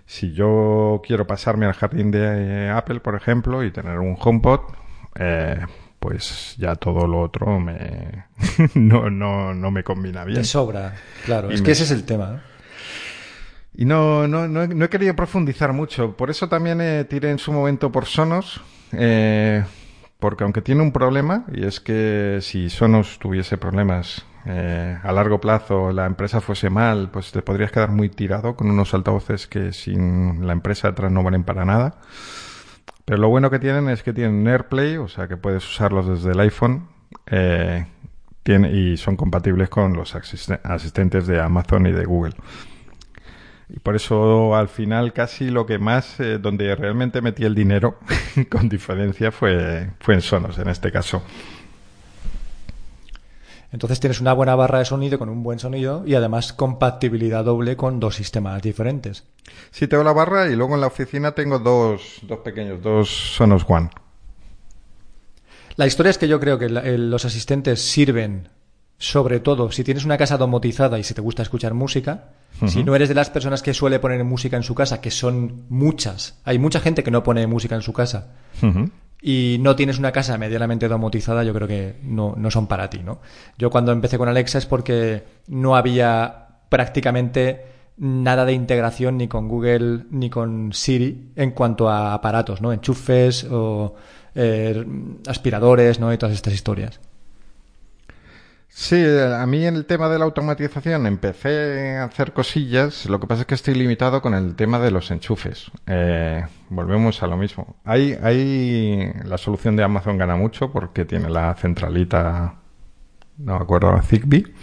si 0.05 0.33
yo 0.33 1.01
quiero 1.07 1.25
pasarme 1.25 1.65
al 1.65 1.73
jardín 1.73 2.11
de 2.11 2.69
Apple, 2.71 2.99
por 2.99 3.15
ejemplo, 3.15 3.63
y 3.63 3.71
tener 3.71 3.99
un 3.99 4.17
HomePod, 4.19 4.59
eh, 5.15 5.61
pues 5.97 6.55
ya 6.57 6.75
todo 6.75 7.07
lo 7.07 7.21
otro 7.21 7.57
me 7.61 8.25
no, 8.75 9.09
no, 9.09 9.53
no 9.53 9.71
me 9.71 9.85
combina 9.85 10.25
bien. 10.25 10.39
Te 10.39 10.43
sobra, 10.43 10.93
claro. 11.23 11.51
es 11.51 11.61
que 11.61 11.71
ese 11.71 11.83
es 11.83 11.91
el 11.91 12.03
tema. 12.03 12.43
Y 13.73 13.85
no, 13.85 14.27
no, 14.27 14.47
no, 14.47 14.63
he, 14.63 14.89
querido 14.89 15.15
profundizar 15.15 15.73
mucho. 15.73 16.15
Por 16.17 16.29
eso 16.29 16.49
también 16.49 16.81
eh, 16.81 17.05
tiré 17.05 17.31
en 17.31 17.39
su 17.39 17.51
momento 17.53 17.91
por 17.91 18.05
Sonos. 18.05 18.61
Eh, 18.91 19.63
porque 20.19 20.43
aunque 20.43 20.61
tiene 20.61 20.81
un 20.81 20.91
problema, 20.91 21.45
y 21.51 21.65
es 21.65 21.79
que 21.79 22.39
si 22.41 22.69
Sonos 22.69 23.17
tuviese 23.17 23.57
problemas 23.57 24.25
eh, 24.45 24.99
a 25.01 25.11
largo 25.13 25.39
plazo, 25.39 25.91
la 25.91 26.05
empresa 26.05 26.41
fuese 26.41 26.69
mal, 26.69 27.09
pues 27.11 27.31
te 27.31 27.41
podrías 27.41 27.71
quedar 27.71 27.89
muy 27.89 28.09
tirado 28.09 28.55
con 28.55 28.69
unos 28.69 28.93
altavoces 28.93 29.47
que 29.47 29.73
sin 29.73 30.45
la 30.45 30.53
empresa 30.53 30.89
detrás 30.89 31.11
no 31.11 31.23
valen 31.23 31.43
para 31.43 31.65
nada. 31.65 31.95
Pero 33.05 33.19
lo 33.19 33.29
bueno 33.29 33.49
que 33.49 33.57
tienen 33.57 33.89
es 33.89 34.03
que 34.03 34.13
tienen 34.13 34.47
AirPlay, 34.47 34.97
o 34.97 35.07
sea 35.07 35.27
que 35.27 35.37
puedes 35.37 35.67
usarlos 35.67 36.07
desde 36.07 36.31
el 36.31 36.39
iPhone 36.41 36.87
tiene, 38.43 38.71
y 38.71 38.97
son 38.97 39.15
compatibles 39.15 39.69
con 39.69 39.93
los 39.93 40.15
asistentes 40.15 41.27
de 41.27 41.41
Amazon 41.41 41.87
y 41.87 41.91
de 41.91 42.05
Google. 42.05 42.33
Y 43.73 43.79
por 43.79 43.95
eso 43.95 44.55
al 44.55 44.67
final 44.67 45.13
casi 45.13 45.49
lo 45.49 45.65
que 45.65 45.79
más, 45.79 46.19
eh, 46.19 46.39
donde 46.39 46.75
realmente 46.75 47.21
metí 47.21 47.45
el 47.45 47.55
dinero, 47.55 47.99
con 48.49 48.67
diferencia, 48.67 49.31
fue, 49.31 49.91
fue 49.99 50.15
en 50.15 50.21
Sonos 50.21 50.57
en 50.57 50.67
este 50.67 50.91
caso. 50.91 51.23
Entonces 53.71 54.01
tienes 54.01 54.19
una 54.19 54.33
buena 54.33 54.55
barra 54.55 54.79
de 54.79 54.85
sonido 54.85 55.17
con 55.17 55.29
un 55.29 55.43
buen 55.43 55.57
sonido 55.57 56.03
y 56.05 56.15
además 56.15 56.51
compatibilidad 56.51 57.45
doble 57.45 57.77
con 57.77 58.01
dos 58.01 58.15
sistemas 58.15 58.61
diferentes. 58.61 59.23
Sí, 59.71 59.87
tengo 59.87 60.03
la 60.03 60.11
barra 60.11 60.49
y 60.49 60.55
luego 60.57 60.75
en 60.75 60.81
la 60.81 60.87
oficina 60.87 61.31
tengo 61.31 61.57
dos, 61.59 62.19
dos 62.23 62.39
pequeños, 62.39 62.81
dos 62.81 63.09
Sonos 63.09 63.65
One. 63.65 63.89
La 65.77 65.87
historia 65.87 66.09
es 66.09 66.17
que 66.17 66.27
yo 66.27 66.41
creo 66.41 66.59
que 66.59 66.67
los 66.67 67.23
asistentes 67.23 67.81
sirven 67.81 68.49
sobre 69.01 69.39
todo 69.39 69.71
si 69.71 69.83
tienes 69.83 70.05
una 70.05 70.15
casa 70.15 70.37
domotizada 70.37 70.99
y 70.99 71.03
si 71.03 71.15
te 71.15 71.21
gusta 71.21 71.41
escuchar 71.41 71.73
música, 71.73 72.29
si 72.67 72.83
no 72.83 72.95
eres 72.95 73.09
de 73.09 73.15
las 73.15 73.31
personas 73.31 73.63
que 73.63 73.73
suele 73.73 73.97
poner 73.97 74.23
música 74.23 74.57
en 74.57 74.61
su 74.61 74.75
casa, 74.75 75.01
que 75.01 75.09
son 75.09 75.63
muchas, 75.69 76.39
hay 76.43 76.59
mucha 76.59 76.79
gente 76.79 77.03
que 77.03 77.09
no 77.09 77.23
pone 77.23 77.47
música 77.47 77.73
en 77.73 77.81
su 77.81 77.93
casa, 77.93 78.35
y 79.19 79.57
no 79.59 79.75
tienes 79.75 79.97
una 79.97 80.11
casa 80.11 80.37
medianamente 80.37 80.87
domotizada, 80.87 81.43
yo 81.43 81.51
creo 81.51 81.67
que 81.67 81.95
no, 82.03 82.35
no 82.37 82.51
son 82.51 82.67
para 82.67 82.91
ti, 82.91 82.99
¿no? 82.99 83.21
Yo 83.57 83.71
cuando 83.71 83.91
empecé 83.91 84.19
con 84.19 84.29
Alexa 84.29 84.59
es 84.59 84.67
porque 84.67 85.23
no 85.47 85.75
había 85.75 86.59
prácticamente 86.69 87.65
nada 87.97 88.45
de 88.45 88.53
integración 88.53 89.17
ni 89.17 89.27
con 89.27 89.47
Google 89.47 90.05
ni 90.11 90.29
con 90.29 90.73
Siri 90.73 91.31
en 91.35 91.51
cuanto 91.51 91.89
a 91.89 92.13
aparatos, 92.13 92.61
¿no? 92.61 92.71
Enchufes 92.71 93.45
o 93.45 93.95
eh, 94.35 94.85
aspiradores, 95.25 95.99
¿no? 95.99 96.13
Y 96.13 96.19
todas 96.19 96.35
estas 96.35 96.53
historias. 96.53 96.99
Sí, 98.73 98.95
a 99.05 99.45
mí 99.47 99.65
en 99.65 99.75
el 99.75 99.85
tema 99.85 100.07
de 100.07 100.17
la 100.17 100.23
automatización 100.23 101.05
empecé 101.05 101.97
a 101.97 102.05
hacer 102.05 102.31
cosillas, 102.31 103.05
lo 103.05 103.19
que 103.19 103.27
pasa 103.27 103.41
es 103.41 103.47
que 103.47 103.55
estoy 103.55 103.75
limitado 103.75 104.21
con 104.21 104.33
el 104.33 104.55
tema 104.55 104.79
de 104.79 104.91
los 104.91 105.11
enchufes. 105.11 105.69
Eh, 105.87 106.45
volvemos 106.69 107.21
a 107.21 107.27
lo 107.27 107.35
mismo. 107.35 107.75
Hay, 107.83 108.17
hay, 108.23 109.11
la 109.25 109.37
solución 109.37 109.75
de 109.75 109.83
Amazon 109.83 110.17
gana 110.17 110.37
mucho 110.37 110.71
porque 110.71 111.03
tiene 111.03 111.29
la 111.29 111.53
centralita, 111.55 112.55
no 113.39 113.57
me 113.57 113.61
acuerdo, 113.61 114.01
Zigbee. 114.03 114.53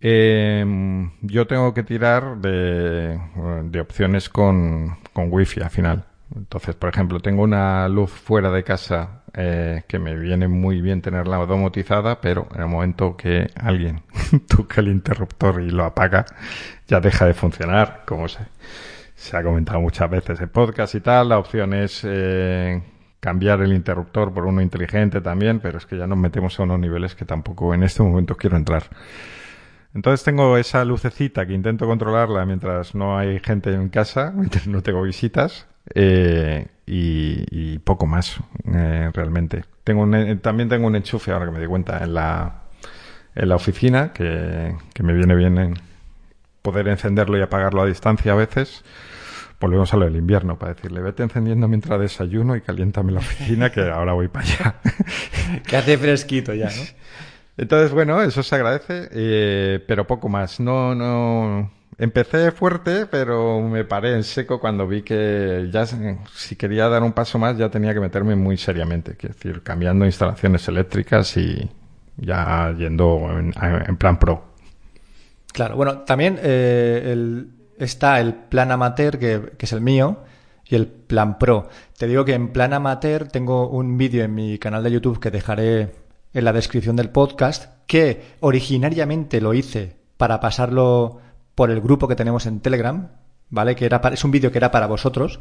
Eh, 0.00 1.10
yo 1.20 1.46
tengo 1.46 1.74
que 1.74 1.82
tirar 1.82 2.38
de, 2.38 3.20
de 3.64 3.80
opciones 3.80 4.30
con, 4.30 4.96
con 5.12 5.28
Wi-Fi 5.30 5.60
al 5.60 5.70
final. 5.70 6.06
Entonces, 6.34 6.74
por 6.74 6.88
ejemplo, 6.88 7.20
tengo 7.20 7.42
una 7.42 7.88
luz 7.88 8.10
fuera 8.10 8.50
de 8.50 8.64
casa 8.64 9.19
eh, 9.34 9.84
que 9.86 9.98
me 9.98 10.16
viene 10.16 10.48
muy 10.48 10.80
bien 10.80 11.02
tenerla 11.02 11.38
domotizada, 11.46 12.20
pero 12.20 12.48
en 12.54 12.62
el 12.62 12.66
momento 12.66 13.16
que 13.16 13.50
alguien 13.54 14.02
toca 14.48 14.80
el 14.80 14.88
interruptor 14.88 15.62
y 15.62 15.70
lo 15.70 15.84
apaga, 15.84 16.26
ya 16.88 17.00
deja 17.00 17.26
de 17.26 17.34
funcionar, 17.34 18.02
como 18.06 18.26
se, 18.28 18.40
ha 19.32 19.42
comentado 19.42 19.80
muchas 19.80 20.10
veces 20.10 20.40
en 20.40 20.48
podcast 20.48 20.94
y 20.94 21.00
tal. 21.00 21.28
La 21.28 21.38
opción 21.38 21.74
es 21.74 22.02
eh, 22.04 22.82
cambiar 23.20 23.60
el 23.60 23.72
interruptor 23.72 24.32
por 24.34 24.46
uno 24.46 24.60
inteligente 24.60 25.20
también, 25.20 25.60
pero 25.60 25.78
es 25.78 25.86
que 25.86 25.96
ya 25.96 26.06
nos 26.06 26.18
metemos 26.18 26.58
a 26.58 26.64
unos 26.64 26.80
niveles 26.80 27.14
que 27.14 27.24
tampoco 27.24 27.72
en 27.74 27.84
este 27.84 28.02
momento 28.02 28.36
quiero 28.36 28.56
entrar. 28.56 28.84
Entonces 29.94 30.24
tengo 30.24 30.56
esa 30.56 30.84
lucecita 30.84 31.46
que 31.46 31.52
intento 31.52 31.86
controlarla 31.86 32.46
mientras 32.46 32.94
no 32.94 33.18
hay 33.18 33.40
gente 33.40 33.72
en 33.72 33.88
casa, 33.88 34.32
mientras 34.36 34.66
no 34.66 34.82
tengo 34.82 35.02
visitas, 35.02 35.66
eh, 35.94 36.66
y, 36.86 37.78
poco 37.80 38.06
más, 38.06 38.38
eh, 38.72 39.10
realmente. 39.12 39.64
Tengo 39.84 40.08
también 40.40 40.68
tengo 40.68 40.86
un 40.86 40.96
enchufe, 40.96 41.32
ahora 41.32 41.46
que 41.46 41.52
me 41.52 41.60
di 41.60 41.66
cuenta, 41.66 42.02
en 42.02 42.14
la, 42.14 42.62
en 43.34 43.48
la 43.48 43.56
oficina, 43.56 44.12
que, 44.12 44.74
me 45.02 45.12
viene 45.12 45.34
bien 45.34 45.58
en 45.58 45.74
poder 46.62 46.88
encenderlo 46.88 47.38
y 47.38 47.42
apagarlo 47.42 47.82
a 47.82 47.86
distancia 47.86 48.32
a 48.32 48.34
veces. 48.34 48.84
Volvemos 49.60 49.92
a 49.92 49.98
lo 49.98 50.06
del 50.06 50.16
invierno, 50.16 50.58
para 50.58 50.74
decirle, 50.74 51.00
vete 51.00 51.22
encendiendo 51.22 51.68
mientras 51.68 52.00
desayuno 52.00 52.56
y 52.56 52.62
caliéntame 52.62 53.12
la 53.12 53.20
oficina, 53.20 53.70
que 53.70 53.82
ahora 53.82 54.14
voy 54.14 54.28
para 54.28 54.46
allá. 54.46 54.74
que 55.66 55.76
hace 55.76 55.98
fresquito 55.98 56.54
ya, 56.54 56.66
¿no? 56.66 56.82
Entonces, 57.56 57.92
bueno, 57.92 58.22
eso 58.22 58.42
se 58.42 58.54
agradece, 58.54 59.08
eh, 59.12 59.84
pero 59.86 60.06
poco 60.06 60.30
más. 60.30 60.60
No, 60.60 60.94
no, 60.94 61.70
Empecé 62.02 62.50
fuerte, 62.50 63.04
pero 63.04 63.60
me 63.60 63.84
paré 63.84 64.14
en 64.14 64.24
seco 64.24 64.58
cuando 64.58 64.88
vi 64.88 65.02
que 65.02 65.68
ya 65.70 65.84
si 65.84 66.56
quería 66.56 66.88
dar 66.88 67.02
un 67.02 67.12
paso 67.12 67.38
más 67.38 67.58
ya 67.58 67.68
tenía 67.68 67.92
que 67.92 68.00
meterme 68.00 68.34
muy 68.36 68.56
seriamente, 68.56 69.18
es 69.20 69.36
decir, 69.36 69.62
cambiando 69.62 70.06
instalaciones 70.06 70.66
eléctricas 70.66 71.36
y 71.36 71.70
ya 72.16 72.74
yendo 72.74 73.28
en, 73.28 73.96
plan 73.98 74.18
pro. 74.18 74.42
Claro, 75.52 75.76
bueno, 75.76 75.98
también 75.98 76.38
eh, 76.42 77.44
está 77.76 78.18
el 78.18 78.32
plan 78.32 78.72
amateur, 78.72 79.18
que, 79.18 79.52
que 79.58 79.66
es 79.66 79.72
el 79.74 79.82
mío, 79.82 80.20
y 80.64 80.76
el 80.76 80.86
plan 80.86 81.38
pro. 81.38 81.68
Te 81.98 82.06
digo 82.06 82.24
que 82.24 82.32
en 82.32 82.48
plan 82.48 82.72
amateur 82.72 83.28
tengo 83.28 83.68
un 83.68 83.98
vídeo 83.98 84.24
en 84.24 84.34
mi 84.34 84.58
canal 84.58 84.82
de 84.82 84.92
YouTube 84.92 85.20
que 85.20 85.30
dejaré 85.30 85.92
en 86.32 86.44
la 86.46 86.54
descripción 86.54 86.96
del 86.96 87.10
podcast, 87.10 87.74
que 87.86 88.22
originariamente 88.40 89.42
lo 89.42 89.52
hice 89.52 89.96
para 90.16 90.40
pasarlo 90.40 91.20
por 91.60 91.70
el 91.70 91.82
grupo 91.82 92.08
que 92.08 92.16
tenemos 92.16 92.46
en 92.46 92.60
Telegram, 92.60 93.10
¿vale? 93.50 93.76
Que 93.76 93.84
era 93.84 94.00
es 94.14 94.24
un 94.24 94.30
vídeo 94.30 94.50
que 94.50 94.56
era 94.56 94.70
para 94.70 94.86
vosotros 94.86 95.40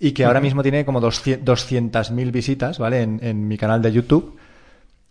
y 0.00 0.12
que 0.12 0.24
ahora 0.24 0.40
mismo 0.40 0.62
tiene 0.62 0.86
como 0.86 0.98
200.000 0.98 2.32
visitas, 2.32 2.78
¿vale? 2.78 3.02
En, 3.02 3.46
mi 3.46 3.58
canal 3.58 3.82
de 3.82 3.92
YouTube. 3.92 4.38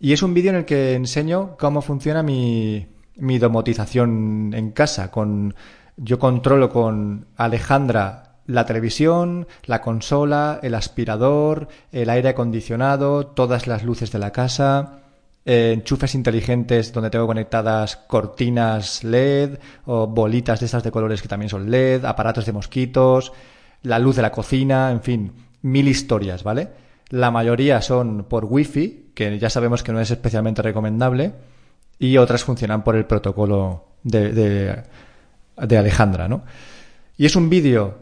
Y 0.00 0.12
es 0.12 0.24
un 0.24 0.34
vídeo 0.34 0.50
en 0.50 0.56
el 0.56 0.64
que 0.64 0.94
enseño 0.94 1.56
cómo 1.56 1.80
funciona 1.80 2.24
mi, 2.24 2.88
mi 3.14 3.38
domotización 3.38 4.52
en 4.52 4.72
casa. 4.72 5.12
Con, 5.12 5.54
yo 5.96 6.18
controlo 6.18 6.70
con 6.70 7.26
Alejandra 7.36 8.38
la 8.46 8.66
televisión, 8.66 9.46
la 9.64 9.80
consola, 9.80 10.58
el 10.60 10.74
aspirador, 10.74 11.68
el 11.92 12.10
aire 12.10 12.30
acondicionado, 12.30 13.28
todas 13.28 13.68
las 13.68 13.84
luces 13.84 14.10
de 14.10 14.18
la 14.18 14.32
casa, 14.32 15.02
eh, 15.46 15.72
enchufes 15.72 16.16
inteligentes 16.16 16.92
donde 16.92 17.08
tengo 17.08 17.28
conectadas 17.28 17.94
cortinas 17.96 19.04
LED 19.04 19.58
o 19.84 20.08
bolitas 20.08 20.58
de 20.58 20.66
estas 20.66 20.82
de 20.82 20.90
colores 20.90 21.22
que 21.22 21.28
también 21.28 21.48
son 21.48 21.70
LED, 21.70 22.04
aparatos 22.04 22.44
de 22.46 22.52
mosquitos, 22.52 23.32
la 23.82 24.00
luz 24.00 24.16
de 24.16 24.22
la 24.22 24.32
cocina, 24.32 24.90
en 24.90 25.02
fin, 25.02 25.32
mil 25.62 25.86
historias, 25.86 26.42
¿vale? 26.42 26.68
La 27.10 27.30
mayoría 27.30 27.80
son 27.80 28.24
por 28.24 28.46
Wi-Fi, 28.46 29.12
que 29.14 29.38
ya 29.38 29.48
sabemos 29.48 29.84
que 29.84 29.92
no 29.92 30.00
es 30.00 30.10
especialmente 30.10 30.62
recomendable, 30.62 31.32
y 31.96 32.16
otras 32.16 32.42
funcionan 32.42 32.82
por 32.82 32.96
el 32.96 33.06
protocolo 33.06 33.84
de, 34.02 34.32
de, 34.32 34.82
de 35.56 35.78
Alejandra, 35.78 36.26
¿no? 36.26 36.42
Y 37.16 37.24
es 37.24 37.36
un 37.36 37.48
vídeo 37.48 37.98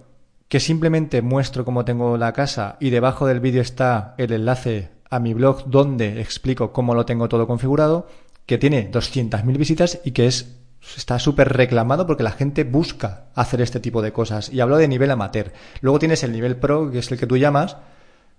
que 0.49 0.61
simplemente 0.61 1.21
muestro 1.21 1.67
cómo 1.67 1.85
tengo 1.85 2.17
la 2.17 2.33
casa 2.33 2.79
y 2.81 2.89
debajo 2.89 3.27
del 3.27 3.41
vídeo 3.41 3.61
está 3.61 4.15
el 4.17 4.33
enlace 4.33 4.94
a 5.11 5.19
mi 5.19 5.35
blog 5.35 5.65
donde 5.67 6.21
explico 6.21 6.73
cómo 6.73 6.95
lo 6.95 7.07
tengo 7.07 7.29
todo 7.29 7.47
configurado, 7.47 8.07
que 8.47 8.59
tiene 8.59 8.91
200.000 8.91 9.57
visitas 9.57 10.01
y 10.05 10.13
que 10.13 10.27
es 10.27 10.59
está 10.97 11.19
súper 11.19 11.49
reclamado 11.49 12.07
porque 12.07 12.23
la 12.23 12.31
gente 12.31 12.65
busca 12.65 13.25
hacer 13.35 13.61
este 13.61 13.81
tipo 13.81 14.03
de 14.03 14.13
cosas. 14.13 14.53
Y 14.53 14.61
hablo 14.61 14.77
de 14.77 14.89
nivel 14.89 15.11
amateur. 15.11 15.53
Luego 15.81 15.99
tienes 15.99 16.23
el 16.23 16.33
nivel 16.33 16.57
pro, 16.57 16.91
que 16.91 16.99
es 16.99 17.11
el 17.11 17.19
que 17.19 17.27
tú 17.27 17.37
llamas, 17.37 17.77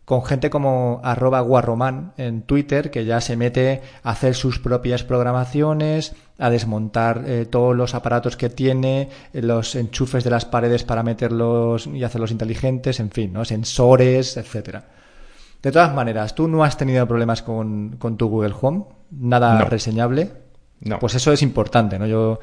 con 0.05 0.23
gente 0.23 0.51
como 0.51 1.01
arroba 1.03 1.41
guarroman 1.41 2.13
en 2.17 2.43
Twitter, 2.43 2.91
que 2.91 3.05
ya 3.05 3.19
se 3.21 3.35
mete 3.35 3.81
a 4.03 4.11
hacer 4.11 4.35
sus 4.35 4.59
propias 4.59 5.03
programaciones, 5.03 6.15
a 6.37 6.51
desmontar 6.51 7.23
eh, 7.25 7.45
todos 7.45 7.75
los 7.75 7.95
aparatos 7.95 8.37
que 8.37 8.49
tiene, 8.49 9.09
eh, 9.33 9.41
los 9.41 9.75
enchufes 9.75 10.23
de 10.23 10.29
las 10.29 10.45
paredes 10.45 10.83
para 10.83 11.01
meterlos 11.01 11.87
y 11.87 12.03
hacerlos 12.03 12.31
inteligentes, 12.31 12.99
en 12.99 13.09
fin, 13.09 13.33
¿no? 13.33 13.43
sensores, 13.45 14.37
etcétera. 14.37 14.85
De 15.61 15.71
todas 15.71 15.93
maneras, 15.93 16.35
¿tú 16.35 16.47
no 16.47 16.63
has 16.63 16.77
tenido 16.77 17.07
problemas 17.07 17.41
con, 17.41 17.97
tu 18.17 18.27
Google 18.27 18.53
Home? 18.61 18.85
¿Nada 19.11 19.65
reseñable? 19.65 20.31
No. 20.81 20.99
Pues 20.99 21.15
eso 21.15 21.31
es 21.31 21.41
importante, 21.41 21.97
¿no? 21.97 22.05
Yo 22.05 22.39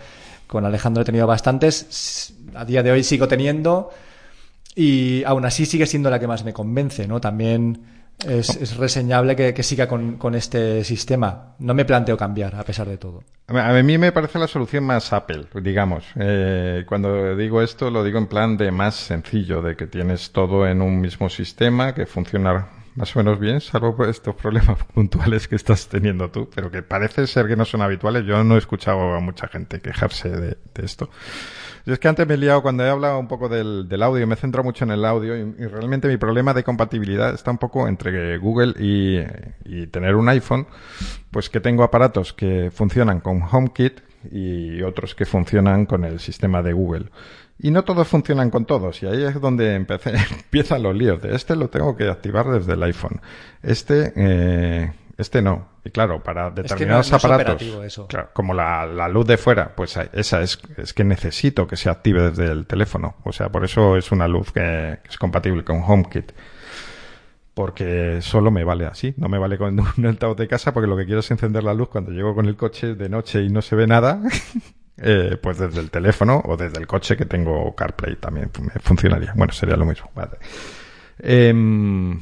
con 0.46 0.64
Alejandro 0.64 1.02
he 1.02 1.06
tenido 1.06 1.26
bastantes, 1.26 2.34
a 2.54 2.64
día 2.64 2.82
de 2.82 2.90
hoy 2.90 3.02
sigo 3.02 3.28
teniendo 3.28 3.90
y 4.74 5.22
aún 5.24 5.44
así 5.44 5.66
sigue 5.66 5.86
siendo 5.86 6.10
la 6.10 6.18
que 6.18 6.26
más 6.26 6.44
me 6.44 6.52
convence, 6.52 7.06
¿no? 7.06 7.20
También 7.20 7.84
es, 8.26 8.76
reseñable 8.76 9.36
que, 9.36 9.62
siga 9.62 9.88
con, 9.88 10.34
este 10.34 10.84
sistema. 10.84 11.54
No 11.58 11.74
me 11.74 11.84
planteo 11.84 12.16
cambiar, 12.16 12.54
a 12.54 12.62
pesar 12.62 12.88
de 12.88 12.98
todo. 12.98 13.24
A 13.48 13.72
mí 13.82 13.98
me 13.98 14.12
parece 14.12 14.38
la 14.38 14.46
solución 14.46 14.84
más 14.84 15.12
Apple, 15.12 15.46
digamos. 15.60 16.04
Eh, 16.16 16.84
cuando 16.86 17.36
digo 17.36 17.62
esto, 17.62 17.90
lo 17.90 18.04
digo 18.04 18.18
en 18.18 18.26
plan 18.26 18.56
de 18.56 18.70
más 18.70 18.94
sencillo, 18.94 19.62
de 19.62 19.76
que 19.76 19.86
tienes 19.86 20.30
todo 20.32 20.66
en 20.66 20.80
un 20.82 21.00
mismo 21.00 21.28
sistema, 21.28 21.94
que 21.94 22.06
funciona 22.06 22.68
más 22.94 23.14
o 23.16 23.18
menos 23.18 23.38
bien, 23.38 23.60
salvo 23.60 23.96
por 23.96 24.08
estos 24.08 24.34
problemas 24.34 24.84
puntuales 24.94 25.48
que 25.48 25.56
estás 25.56 25.88
teniendo 25.88 26.30
tú, 26.30 26.48
pero 26.54 26.70
que 26.70 26.82
parece 26.82 27.26
ser 27.26 27.46
que 27.46 27.56
no 27.56 27.64
son 27.64 27.82
habituales. 27.82 28.24
Yo 28.24 28.42
no 28.44 28.54
he 28.56 28.58
escuchado 28.58 29.14
a 29.14 29.20
mucha 29.20 29.48
gente 29.48 29.80
quejarse 29.80 30.28
de 30.30 30.56
esto. 30.74 31.10
Yo 31.84 31.94
es 31.94 31.98
que 31.98 32.06
antes 32.06 32.26
me 32.28 32.34
he 32.34 32.36
liado 32.36 32.62
cuando 32.62 32.84
he 32.84 32.88
hablado 32.88 33.18
un 33.18 33.26
poco 33.26 33.48
del, 33.48 34.02
audio, 34.02 34.26
me 34.26 34.36
centro 34.36 34.62
mucho 34.62 34.84
en 34.84 34.92
el 34.92 35.04
audio 35.04 35.36
y, 35.36 35.66
realmente 35.66 36.06
mi 36.06 36.16
problema 36.16 36.54
de 36.54 36.62
compatibilidad 36.62 37.34
está 37.34 37.50
un 37.50 37.58
poco 37.58 37.88
entre 37.88 38.38
Google 38.38 38.74
y 38.78 39.86
tener 39.88 40.14
un 40.14 40.28
iPhone, 40.28 40.66
pues 41.30 41.50
que 41.50 41.60
tengo 41.60 41.82
aparatos 41.82 42.32
que 42.32 42.70
funcionan 42.72 43.20
con 43.20 43.42
HomeKit 43.42 44.00
y 44.30 44.82
otros 44.82 45.16
que 45.16 45.26
funcionan 45.26 45.86
con 45.86 46.04
el 46.04 46.20
sistema 46.20 46.62
de 46.62 46.72
Google. 46.72 47.06
Y 47.58 47.70
no 47.70 47.84
todos 47.84 48.08
funcionan 48.08 48.50
con 48.50 48.64
todos, 48.64 49.02
y 49.02 49.06
ahí 49.06 49.22
es 49.22 49.40
donde 49.40 49.74
empecé, 49.74 50.14
empiezan 50.30 50.82
los 50.82 50.96
líos. 50.96 51.22
De 51.22 51.34
este 51.34 51.54
lo 51.56 51.68
tengo 51.68 51.96
que 51.96 52.08
activar 52.08 52.50
desde 52.50 52.72
el 52.72 52.82
iPhone. 52.82 53.20
Este 53.62 54.12
eh, 54.16 54.92
este 55.18 55.42
no. 55.42 55.68
Y 55.84 55.90
claro, 55.90 56.22
para 56.22 56.50
determinados 56.50 57.12
aparatos, 57.12 57.62
como 58.32 58.54
la, 58.54 59.08
luz 59.08 59.26
de 59.26 59.36
fuera, 59.36 59.74
pues 59.74 59.98
esa 60.12 60.42
es, 60.42 60.58
es 60.76 60.92
que 60.92 61.04
necesito 61.04 61.66
que 61.66 61.76
se 61.76 61.90
active 61.90 62.30
desde 62.30 62.50
el 62.50 62.66
teléfono. 62.66 63.16
O 63.24 63.32
sea, 63.32 63.50
por 63.50 63.64
eso 63.64 63.96
es 63.96 64.12
una 64.12 64.28
luz 64.28 64.52
que, 64.52 64.98
es 65.08 65.18
compatible 65.18 65.64
con 65.64 65.82
HomeKit. 65.82 66.32
Porque 67.54 68.22
solo 68.22 68.50
me 68.50 68.64
vale 68.64 68.86
así, 68.86 69.12
no 69.18 69.28
me 69.28 69.38
vale 69.38 69.58
con 69.58 69.78
un 69.98 70.06
altavoz 70.06 70.36
de 70.36 70.48
casa 70.48 70.72
porque 70.72 70.88
lo 70.88 70.96
que 70.96 71.04
quiero 71.04 71.20
es 71.20 71.30
encender 71.30 71.64
la 71.64 71.74
luz 71.74 71.88
cuando 71.88 72.10
llego 72.10 72.34
con 72.34 72.46
el 72.46 72.56
coche 72.56 72.94
de 72.94 73.08
noche 73.08 73.42
y 73.42 73.50
no 73.50 73.60
se 73.60 73.76
ve 73.76 73.86
nada, 73.86 74.22
eh, 74.98 75.38
pues 75.40 75.58
desde 75.58 75.80
el 75.80 75.90
teléfono 75.90 76.42
o 76.44 76.56
desde 76.56 76.78
el 76.78 76.86
coche 76.86 77.16
que 77.16 77.24
tengo 77.24 77.74
CarPlay 77.74 78.16
también 78.16 78.50
funcionaría. 78.82 79.32
Bueno, 79.34 79.52
sería 79.52 79.76
lo 79.76 79.86
mismo. 79.86 80.10
Vale. 80.14 80.32
Em, 81.18 82.20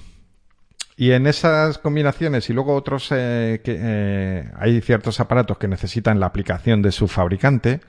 y 0.97 1.13
en 1.13 1.27
esas 1.27 1.79
combinaciones 1.79 2.49
y 2.51 2.53
luego 2.53 2.75
otros 2.75 3.09
eh, 3.11 3.61
que 3.65 3.77
eh, 3.79 4.51
hay 4.57 4.81
ciertos 4.83 5.19
aparatos 5.19 5.59
que 5.59 5.67
necesitan 5.67 6.21
la 6.21 6.27
aplicación 6.27 6.83
de 6.83 6.93
su 6.93 7.09
fabricante 7.09 7.81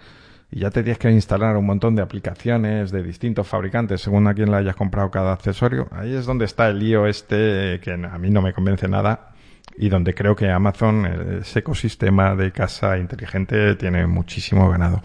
y 0.50 0.62
ya 0.62 0.72
te 0.72 0.84
tienes 0.84 0.98
que 0.98 1.12
instalar 1.12 1.58
un 1.58 1.66
montón 1.66 1.96
de 1.96 2.02
aplicaciones 2.02 2.92
de 2.92 3.04
distintos 3.04 3.48
fabricantes 3.48 4.02
según 4.02 4.28
a 4.28 4.34
quién 4.34 4.50
le 4.50 4.58
hayas 4.58 4.76
comprado 4.76 5.12
cada 5.12 5.34
accesorio. 5.34 5.88
Ahí 5.92 6.14
es 6.16 6.26
donde 6.26 6.46
está 6.46 6.70
el 6.70 6.80
lío 6.80 7.06
este 7.06 7.80
que 7.82 7.92
a 7.92 8.18
mí 8.18 8.30
no 8.30 8.42
me 8.42 8.54
convence 8.54 8.88
nada 8.88 9.31
y 9.78 9.90
donde 9.90 10.14
creo 10.14 10.36
que 10.36 10.50
Amazon, 10.50 11.40
ese 11.42 11.60
ecosistema 11.60 12.36
de 12.36 12.52
casa 12.52 12.98
inteligente, 12.98 13.76
tiene 13.76 14.08
muchísimo 14.08 14.70
ganado. 14.70 15.02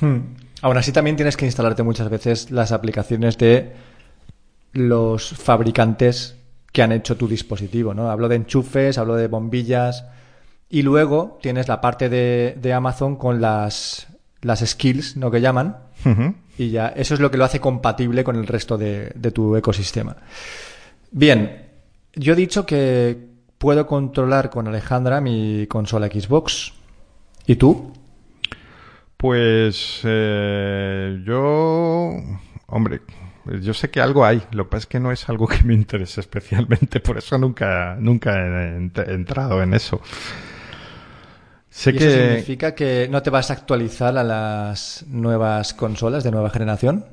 Hmm. 0.00 0.18
Aún 0.62 0.76
así 0.76 0.92
también 0.92 1.16
tienes 1.16 1.36
que 1.36 1.46
instalarte 1.46 1.82
muchas 1.82 2.10
veces 2.10 2.50
las 2.50 2.72
aplicaciones 2.72 3.38
de 3.38 3.72
los 4.72 5.30
fabricantes 5.30 6.36
que 6.72 6.82
han 6.82 6.92
hecho 6.92 7.16
tu 7.16 7.26
dispositivo, 7.26 7.94
¿no? 7.94 8.10
Hablo 8.10 8.28
de 8.28 8.36
enchufes, 8.36 8.98
hablo 8.98 9.16
de 9.16 9.26
bombillas 9.26 10.04
y 10.68 10.82
luego 10.82 11.38
tienes 11.42 11.66
la 11.66 11.80
parte 11.80 12.08
de, 12.08 12.72
Amazon 12.72 13.16
con 13.16 13.40
las, 13.40 14.06
las 14.42 14.60
skills, 14.60 15.16
¿no? 15.16 15.30
Que 15.30 15.40
llaman. 15.40 15.78
Y 16.56 16.70
ya, 16.70 16.88
eso 16.88 17.14
es 17.14 17.20
lo 17.20 17.30
que 17.30 17.38
lo 17.38 17.44
hace 17.44 17.58
compatible 17.58 18.22
con 18.22 18.36
el 18.36 18.46
resto 18.46 18.78
de, 18.78 19.12
de 19.14 19.30
tu 19.30 19.56
ecosistema. 19.56 20.16
Bien, 21.10 21.69
yo 22.14 22.32
he 22.32 22.36
dicho 22.36 22.66
que 22.66 23.30
puedo 23.58 23.86
controlar 23.86 24.50
con 24.50 24.68
Alejandra 24.68 25.20
mi 25.20 25.66
consola 25.66 26.06
Xbox. 26.06 26.72
¿Y 27.46 27.56
tú? 27.56 27.92
Pues 29.16 30.00
eh, 30.04 31.22
yo, 31.26 32.12
hombre, 32.66 33.02
yo 33.60 33.74
sé 33.74 33.90
que 33.90 34.00
algo 34.00 34.24
hay, 34.24 34.42
lo 34.52 34.64
que 34.64 34.70
pasa 34.70 34.80
es 34.80 34.86
que 34.86 35.00
no 35.00 35.12
es 35.12 35.28
algo 35.28 35.46
que 35.46 35.62
me 35.62 35.74
interese 35.74 36.20
especialmente, 36.20 37.00
por 37.00 37.18
eso 37.18 37.36
nunca, 37.36 37.96
nunca 37.98 38.38
he, 38.38 39.12
entrado 39.12 39.62
en 39.62 39.74
eso. 39.74 40.00
Sé 41.68 41.90
eso 41.90 42.10
significa 42.10 42.74
que 42.74 43.08
no 43.10 43.22
te 43.22 43.30
vas 43.30 43.50
a 43.50 43.54
actualizar 43.54 44.16
a 44.16 44.24
las 44.24 45.04
nuevas 45.06 45.74
consolas 45.74 46.24
de 46.24 46.30
nueva 46.30 46.50
generación? 46.50 47.04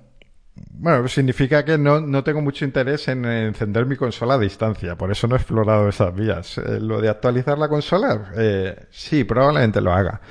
Bueno, 0.79 1.07
significa 1.07 1.65
que 1.65 1.77
no, 1.77 1.99
no 1.99 2.23
tengo 2.23 2.41
mucho 2.41 2.65
interés 2.65 3.07
en 3.07 3.25
encender 3.25 3.85
mi 3.85 3.95
consola 3.95 4.35
a 4.35 4.39
distancia, 4.39 4.95
por 4.95 5.11
eso 5.11 5.27
no 5.27 5.35
he 5.35 5.39
explorado 5.39 5.89
esas 5.89 6.13
vías. 6.13 6.57
Eh, 6.57 6.79
lo 6.79 7.01
de 7.01 7.09
actualizar 7.09 7.57
la 7.57 7.67
consola, 7.67 8.31
eh, 8.37 8.85
sí, 8.91 9.23
probablemente 9.23 9.81
lo 9.81 9.91
haga. 9.91 10.21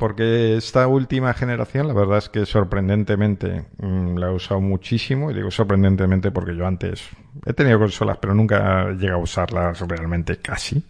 Porque 0.00 0.56
esta 0.56 0.86
última 0.86 1.34
generación, 1.34 1.86
la 1.86 1.92
verdad 1.92 2.16
es 2.18 2.30
que 2.30 2.46
sorprendentemente 2.46 3.66
mm, 3.76 4.16
la 4.16 4.28
he 4.28 4.32
usado 4.32 4.58
muchísimo. 4.58 5.30
Y 5.30 5.34
digo 5.34 5.50
sorprendentemente 5.50 6.30
porque 6.30 6.56
yo 6.56 6.66
antes 6.66 7.06
he 7.44 7.52
tenido 7.52 7.78
consolas, 7.78 8.16
pero 8.18 8.34
nunca 8.34 8.88
he 8.88 8.94
llegado 8.94 9.20
a 9.20 9.22
usarlas 9.22 9.80
realmente 9.80 10.38
casi. 10.38 10.82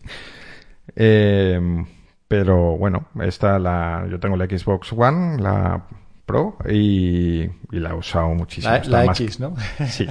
Em, 0.95 1.85
pero 2.29 2.77
bueno, 2.79 3.09
esta 3.21 3.59
la, 3.59 4.07
yo 4.09 4.21
tengo 4.21 4.37
la 4.37 4.47
Xbox 4.47 4.93
One, 4.93 5.43
la 5.43 5.87
Pro, 6.31 6.57
y, 6.69 7.49
la 7.71 7.91
he 7.91 7.95
usado 7.95 8.29
muchísimo. 8.29 8.75
La, 8.87 9.05
X, 9.07 9.41
¿no? 9.41 9.55
Sí. 9.89 10.07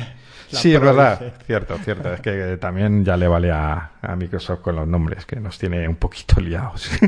sí, 0.49 0.73
es 0.73 0.81
verdad. 0.81 1.33
Cierto, 1.45 1.77
cierto. 1.77 2.13
Es 2.13 2.21
que 2.21 2.57
también 2.57 3.05
ya 3.05 3.15
le 3.15 3.27
vale 3.27 3.51
a, 3.51 3.91
a 4.01 4.15
Microsoft 4.15 4.61
con 4.61 4.75
los 4.75 4.87
nombres, 4.87 5.25
que 5.25 5.39
nos 5.39 5.57
tiene 5.57 5.87
un 5.87 5.95
poquito 5.95 6.41
liados. 6.41 6.89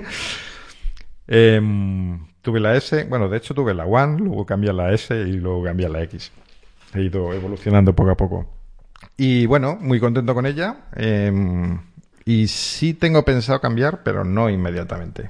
Em, 1.34 2.28
tuve 2.41 2.60
la 2.60 2.76
S, 2.76 3.06
bueno, 3.06 3.30
de 3.30 3.38
hecho 3.38 3.54
tuve 3.54 3.74
la 3.74 3.86
One, 3.86 4.19
luego 4.19 4.45
cambié 4.45 4.74
la 4.74 4.91
S 4.91 5.15
y 5.15 5.34
luego 5.34 5.63
cambié 5.63 5.88
la 5.88 6.02
X. 6.04 6.30
He 6.93 7.04
ido 7.04 7.32
evolucionando 7.32 7.95
poco 7.95 8.10
a 8.12 8.17
poco. 8.17 8.50
Y 9.15 9.45
bueno, 9.45 9.78
muy 9.80 10.00
contento 10.02 10.34
con 10.34 10.45
ella. 10.45 10.88
Em, 10.93 11.80
y 12.26 12.47
sí 12.47 12.93
tengo 12.93 13.24
pensado 13.24 13.62
cambiar, 13.62 14.04
pero 14.04 14.26
no 14.26 14.50
inmediatamente. 14.50 15.30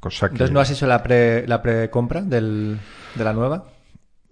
Cosa 0.00 0.28
que... 0.28 0.34
Entonces, 0.34 0.52
¿no 0.52 0.60
has 0.60 0.70
hecho 0.70 0.86
la 0.86 1.02
pre 1.02 1.46
la 1.46 1.62
precompra 1.62 2.22
de 2.22 2.78
la 3.16 3.32
nueva? 3.32 3.64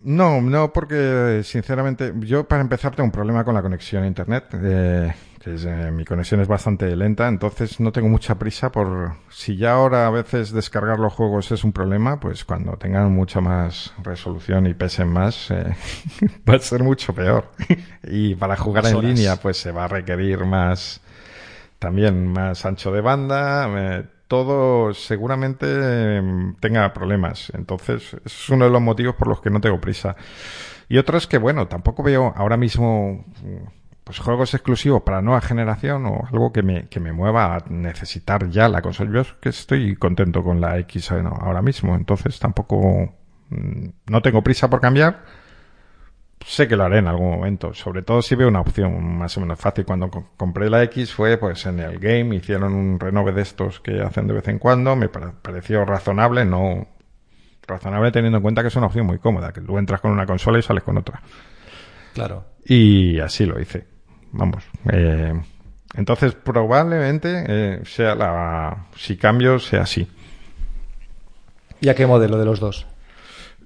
No, 0.03 0.42
no, 0.42 0.72
porque 0.72 1.40
sinceramente 1.44 2.12
yo 2.20 2.46
para 2.46 2.61
empezar 2.61 2.94
tengo 2.94 3.07
un 3.07 3.12
problema 3.12 3.42
con 3.42 3.55
la 3.55 3.62
conexión 3.62 4.05
a 4.05 4.07
internet. 4.07 4.44
Eh, 4.53 5.12
eh, 5.46 5.90
mi 5.92 6.05
conexión 6.05 6.40
es 6.40 6.48
bastante 6.48 6.94
lenta, 6.96 7.29
entonces 7.29 7.79
no 7.79 7.92
tengo 7.92 8.09
mucha 8.09 8.38
prisa 8.38 8.72
por 8.72 9.16
si 9.29 9.57
ya 9.57 9.72
ahora 9.72 10.07
a 10.07 10.11
veces 10.11 10.53
descargar 10.53 10.98
los 10.98 11.12
juegos 11.12 11.53
es 11.53 11.64
un 11.64 11.72
problema, 11.72 12.18
pues 12.18 12.44
cuando 12.44 12.77
tengan 12.79 13.12
mucha 13.12 13.40
más 13.40 13.92
resolución 14.03 14.66
y 14.66 14.74
pesen 14.74 15.09
más 15.09 15.50
eh, 15.50 15.74
va 16.48 16.55
a 16.55 16.59
ser 16.59 16.83
mucho 16.83 17.14
peor. 17.14 17.50
y 18.05 18.35
para 18.37 18.57
jugar 18.57 18.87
en 18.87 19.00
línea 19.00 19.37
pues 19.37 19.59
se 19.59 19.70
va 19.70 19.85
a 19.85 19.88
requerir 19.88 20.44
más 20.46 21.00
también 21.79 22.27
más 22.27 22.64
ancho 22.64 22.90
de 22.90 23.03
banda, 23.03 23.68
eh, 23.68 24.05
todo 24.35 24.92
seguramente 24.94 25.66
em, 26.16 26.57
tenga 26.57 26.92
problemas. 26.92 27.53
Entonces, 27.55 28.16
es 28.25 28.49
uno 28.49 28.64
de 28.64 28.70
los 28.73 28.83
motivos 28.83 29.14
por 29.14 29.29
los 29.29 29.40
que 29.40 29.49
no 29.49 29.61
tengo 29.61 29.81
prisa. 29.81 30.16
Y 30.88 30.99
otro 30.99 31.16
es 31.16 31.29
que, 31.29 31.38
bueno, 31.38 31.68
tampoco 31.68 32.03
veo 32.03 32.33
ahora 32.37 32.57
mismo 32.57 33.25
pues 34.03 34.18
juegos 34.18 34.53
exclusivos 34.53 35.03
para 35.03 35.23
nueva 35.23 35.40
generación 35.40 36.05
o 36.07 36.27
algo 36.31 36.53
que 36.53 36.62
me, 36.62 36.88
que 36.88 36.99
me 36.99 37.12
mueva 37.12 37.55
a 37.55 37.64
necesitar 37.70 38.51
ya 38.51 38.68
la 38.68 38.83
consola. 38.83 39.12
Yo 39.14 39.20
es 39.20 39.33
que 39.40 39.51
estoy 39.51 39.94
contento 39.94 40.42
con 40.42 40.61
la 40.61 40.79
X 40.81 41.12
ahora 41.12 41.62
mismo, 41.62 41.94
entonces 41.94 42.38
tampoco 42.40 43.14
mm, 43.51 43.87
no 44.07 44.20
tengo 44.20 44.42
prisa 44.42 44.68
por 44.68 44.81
cambiar. 44.81 45.25
Sé 46.46 46.68
que 46.68 46.76
lo 46.76 46.85
haré 46.85 46.98
en 46.98 47.09
algún 47.09 47.30
momento, 47.30 47.72
sobre 47.72 48.02
todo 48.02 48.20
si 48.20 48.35
veo 48.35 48.48
una 48.48 48.61
opción 48.61 49.16
más 49.16 49.35
o 49.38 49.40
menos 49.40 49.59
fácil. 49.59 49.87
Cuando 49.87 50.11
compré 50.37 50.68
la 50.68 50.83
X 50.85 51.12
fue 51.14 51.38
pues 51.38 51.64
en 51.64 51.80
el 51.80 51.98
game, 51.98 52.37
hicieron 52.37 52.74
un 52.74 53.00
renove 53.00 53.33
de 53.33 53.40
estos 53.40 53.80
que 53.80 54.02
hacen 54.02 54.26
de 54.26 54.35
vez 54.35 54.46
en 54.48 54.59
cuando, 54.59 54.94
me 54.94 55.09
pareció 55.09 55.87
razonable, 55.87 56.44
no 56.44 56.87
razonable 57.66 58.12
teniendo 58.12 58.37
en 58.38 58.42
cuenta 58.42 58.61
que 58.61 58.68
es 58.68 58.76
una 58.76 58.87
opción 58.87 59.07
muy 59.07 59.18
cómoda, 59.18 59.54
que 59.54 59.62
tú 59.62 59.78
entras 59.78 60.02
con 60.02 60.11
una 60.11 60.26
consola 60.26 60.59
y 60.59 60.62
sales 60.62 60.83
con 60.83 60.98
otra. 60.98 61.22
Claro. 62.12 62.44
Y 62.64 63.18
así 63.20 63.46
lo 63.46 63.59
hice. 63.59 63.87
vamos. 64.33 64.64
Eh, 64.92 65.33
entonces, 65.94 66.35
probablemente 66.35 67.44
eh, 67.46 67.80
sea 67.85 68.14
la. 68.14 68.87
Si 68.96 69.16
cambio, 69.16 69.59
sea 69.59 69.83
así. 69.83 70.09
¿Y 71.80 71.88
a 71.88 71.94
qué 71.94 72.07
modelo 72.07 72.37
de 72.37 72.44
los 72.44 72.61
dos? 72.61 72.87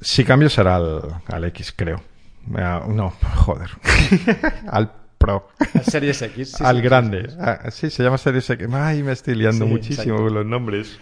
Si 0.00 0.24
cambio, 0.24 0.48
será 0.48 0.76
al, 0.76 1.22
al 1.26 1.44
X, 1.46 1.72
creo. 1.74 2.02
No, 2.50 3.12
joder. 3.37 3.70
al 4.68 4.92
Pro. 5.18 5.48
Al 5.74 5.84
Series 5.84 6.22
X. 6.22 6.52
sí, 6.52 6.64
al 6.64 6.76
sí. 6.76 6.82
grande. 6.82 7.28
Ah, 7.40 7.70
sí, 7.70 7.90
se 7.90 8.02
llama 8.02 8.18
Series 8.18 8.48
X. 8.48 8.68
Ay, 8.72 9.02
me 9.02 9.12
estoy 9.12 9.34
liando 9.34 9.66
muchísimo 9.66 10.02
exacto. 10.02 10.22
con 10.24 10.34
los 10.34 10.46
nombres. 10.46 10.98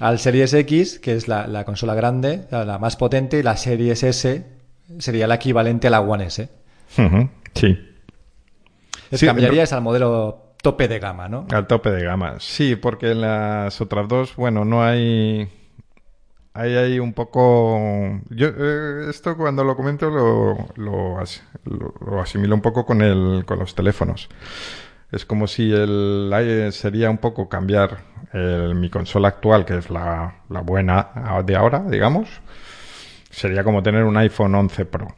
Al 0.00 0.18
Series 0.18 0.52
X, 0.54 0.98
que 0.98 1.14
es 1.14 1.28
la, 1.28 1.46
la 1.46 1.64
consola 1.64 1.94
grande, 1.94 2.46
la, 2.50 2.78
más 2.78 2.96
potente, 2.96 3.38
y 3.38 3.42
la 3.42 3.56
Series 3.56 4.02
S 4.02 4.46
sería 4.98 5.26
la 5.26 5.36
equivalente 5.36 5.86
a 5.88 5.90
la 5.90 6.00
One 6.00 6.26
S. 6.26 6.48
Sí. 7.54 7.78
Les 9.10 9.20
Sí, 9.20 9.26
cambiarías 9.26 9.72
al 9.72 9.82
modelo 9.82 10.54
tope 10.62 10.88
de 10.88 10.98
gama, 10.98 11.28
¿no? 11.28 11.46
Al 11.50 11.66
tope 11.66 11.90
de 11.90 12.04
gama. 12.04 12.36
Sí, 12.38 12.76
porque 12.76 13.12
en 13.12 13.20
las 13.20 13.80
otras 13.80 14.08
dos, 14.08 14.36
bueno, 14.36 14.64
no 14.64 14.82
hay. 14.82 15.48
Hay 16.60 16.74
ahí 16.76 16.98
un 16.98 17.14
poco. 17.14 18.20
Yo 18.28 18.48
eh, 18.48 19.06
esto 19.08 19.34
cuando 19.36 19.64
lo 19.64 19.76
comento 19.76 20.10
lo, 20.10 20.68
lo, 20.76 21.18
as- 21.18 21.42
lo- 21.64 21.94
lo 22.04 22.20
asimilo 22.20 22.54
un 22.54 22.60
poco 22.60 22.84
con 22.84 23.00
el, 23.00 23.44
con 23.46 23.58
los 23.58 23.74
teléfonos. 23.74 24.28
Es 25.10 25.24
como 25.24 25.46
si 25.46 25.72
el 25.72 26.30
sería 26.72 27.08
un 27.10 27.18
poco 27.18 27.48
cambiar 27.48 27.98
el- 28.34 28.74
mi 28.74 28.90
consola 28.90 29.28
actual, 29.28 29.64
que 29.64 29.78
es 29.78 29.88
la, 29.90 30.42
la 30.50 30.60
buena 30.60 31.08
de 31.46 31.56
ahora, 31.56 31.82
digamos. 31.88 32.28
Sería 33.30 33.64
como 33.64 33.82
tener 33.82 34.04
un 34.04 34.16
iPhone 34.18 34.54
11 34.54 34.84
Pro. 34.84 35.08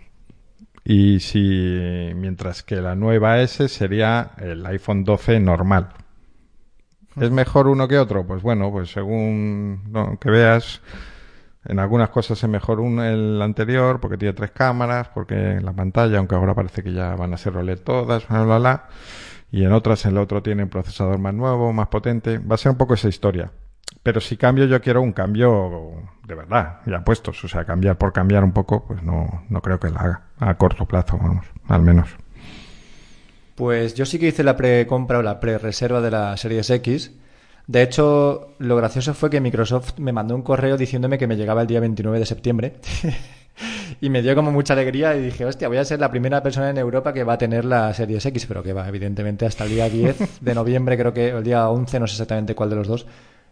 Y 0.85 1.21
si 1.21 2.13
mientras 2.15 2.63
que 2.63 2.77
la 2.77 2.95
nueva 2.95 3.41
S 3.41 3.69
sería 3.69 4.33
el 4.39 4.65
iPhone 4.67 5.03
12 5.05 5.41
normal. 5.41 5.89
¿Es 7.21 7.31
mejor 7.31 7.67
uno 7.69 7.89
que 7.89 7.99
otro? 7.99 8.27
Pues 8.27 8.43
bueno, 8.43 8.71
pues 8.71 8.91
según 8.91 9.83
lo 9.93 10.19
que 10.19 10.31
veas, 10.31 10.81
en 11.65 11.79
algunas 11.79 12.11
cosas 12.11 12.43
es 12.43 12.49
mejor 12.49 12.81
un, 12.81 13.01
el 13.01 13.41
anterior 13.41 14.01
porque 14.01 14.19
tiene 14.19 14.35
tres 14.35 14.51
cámaras, 14.51 15.09
porque 15.09 15.61
la 15.61 15.73
pantalla, 15.73 16.19
aunque 16.19 16.35
ahora 16.35 16.55
parece 16.55 16.83
que 16.83 16.93
ya 16.93 17.15
van 17.15 17.33
a 17.35 17.37
ser 17.37 17.57
OLED 17.57 17.81
todas, 17.81 18.27
bla, 18.29 18.45
bla, 18.45 18.59
bla. 18.59 18.89
Y 19.51 19.65
en 19.65 19.73
otras 19.73 20.05
el 20.07 20.17
otro 20.17 20.43
tiene 20.43 20.65
un 20.65 20.71
procesador 20.71 21.19
más 21.19 21.35
nuevo, 21.35 21.73
más 21.73 21.89
potente. 21.89 22.39
Va 22.39 22.55
a 22.55 22.59
ser 22.59 22.73
un 22.73 22.79
poco 22.79 22.95
esa 22.95 23.09
historia. 23.09 23.53
Pero 24.03 24.21
si 24.21 24.37
cambio, 24.37 24.65
yo 24.65 24.81
quiero 24.81 25.03
un 25.03 25.13
cambio 25.13 25.93
de 26.27 26.35
verdad, 26.35 26.81
ya 26.87 27.05
puestos. 27.05 27.45
O 27.45 27.49
sea, 27.49 27.65
cambiar 27.65 27.99
por 27.99 28.13
cambiar 28.13 28.43
un 28.45 28.53
poco, 28.53 28.85
pues 28.87 29.03
no, 29.03 29.45
no 29.49 29.61
creo 29.61 29.79
que 29.79 29.91
la 29.91 30.01
haga 30.01 30.23
a 30.39 30.55
corto 30.57 30.87
plazo, 30.87 31.19
vamos, 31.19 31.47
al 31.69 31.83
menos. 31.83 32.09
Pues 33.55 33.95
yo 33.95 34.07
sí 34.07 34.19
que 34.19 34.29
hice 34.29 34.43
la 34.43 34.57
precompra 34.57 35.19
o 35.19 35.23
la 35.23 35.39
pre-reserva 35.39 36.01
de 36.01 36.11
la 36.11 36.37
Series 36.37 36.71
X. 36.71 37.13
De 37.67 37.83
hecho, 37.83 38.55
lo 38.59 38.77
gracioso 38.77 39.15
fue 39.15 39.31
que 39.31 39.41
Microsoft 39.41 39.99
me 39.99 40.13
mandó 40.13 40.35
un 40.35 40.43
correo 40.43 40.77
diciéndome 40.77 41.19
que 41.19 41.27
me 41.27 41.37
llegaba 41.37 41.63
el 41.63 41.67
día 41.67 41.81
29 41.81 42.19
de 42.19 42.27
septiembre. 42.27 42.75
y 44.01 44.11
me 44.11 44.23
dio 44.23 44.35
como 44.35 44.51
mucha 44.51 44.73
alegría 44.73 45.15
y 45.17 45.23
dije, 45.23 45.45
hostia, 45.45 45.69
voy 45.69 45.77
a 45.77 45.85
ser 45.85 46.01
la 46.01 46.11
primera 46.11 46.43
persona 46.43 46.71
en 46.71 46.79
Europa 46.79 47.13
que 47.13 47.25
va 47.25 47.35
a 47.35 47.39
tener 47.39 47.65
la 47.65 47.95
Series 47.95 48.27
X, 48.27 48.47
pero 48.47 48.63
que 48.63 48.73
va, 48.73 48.89
evidentemente, 48.89 49.47
hasta 49.47 49.65
el 49.65 49.71
día 49.71 49.89
10 49.89 50.41
de 50.41 50.55
noviembre, 50.55 50.99
creo 50.99 51.13
que 51.13 51.29
el 51.29 51.45
día 51.45 51.69
11, 51.69 52.01
no 52.01 52.07
sé 52.07 52.15
exactamente 52.15 52.55
cuál 52.55 52.71
de 52.71 52.77
los 52.77 52.89
dos, 52.89 53.07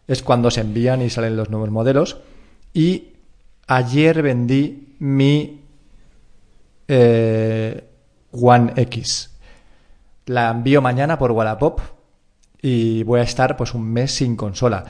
es 0.06 0.22
cuando 0.22 0.50
se 0.50 0.62
envían 0.62 1.02
y 1.02 1.10
salen 1.10 1.36
los 1.36 1.50
nuevos 1.50 1.70
modelos. 1.70 2.20
Y 2.72 3.12
ayer 3.68 4.22
vendí 4.22 4.96
mi 4.98 5.62
eh, 6.88 7.84
One 8.32 8.72
X. 8.76 9.30
La 10.26 10.50
envío 10.50 10.82
mañana 10.82 11.18
por 11.18 11.32
Wallapop 11.32 11.80
y 12.62 13.02
voy 13.04 13.20
a 13.20 13.24
estar 13.24 13.56
pues 13.56 13.74
un 13.74 13.90
mes 13.90 14.12
sin 14.12 14.36
consola. 14.36 14.84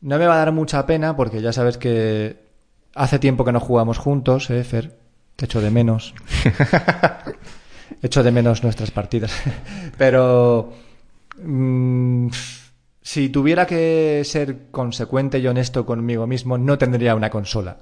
No 0.00 0.18
me 0.18 0.26
va 0.26 0.34
a 0.34 0.38
dar 0.38 0.52
mucha 0.52 0.86
pena 0.86 1.16
porque 1.16 1.40
ya 1.40 1.52
sabes 1.52 1.78
que 1.78 2.36
hace 2.94 3.18
tiempo 3.18 3.44
que 3.44 3.52
no 3.52 3.60
jugamos 3.60 3.98
juntos, 3.98 4.50
¿eh, 4.50 4.64
Fer? 4.64 4.96
Te 5.36 5.46
echo 5.46 5.60
de 5.60 5.70
menos. 5.70 6.14
echo 8.02 8.22
de 8.22 8.30
menos 8.30 8.62
nuestras 8.62 8.90
partidas. 8.90 9.32
Pero 9.98 10.72
mm, 11.42 12.28
si 13.02 13.28
tuviera 13.30 13.66
que 13.66 14.22
ser 14.24 14.70
consecuente 14.70 15.38
y 15.38 15.46
honesto 15.46 15.84
conmigo 15.84 16.26
mismo, 16.26 16.58
no 16.58 16.78
tendría 16.78 17.14
una 17.14 17.30
consola. 17.30 17.78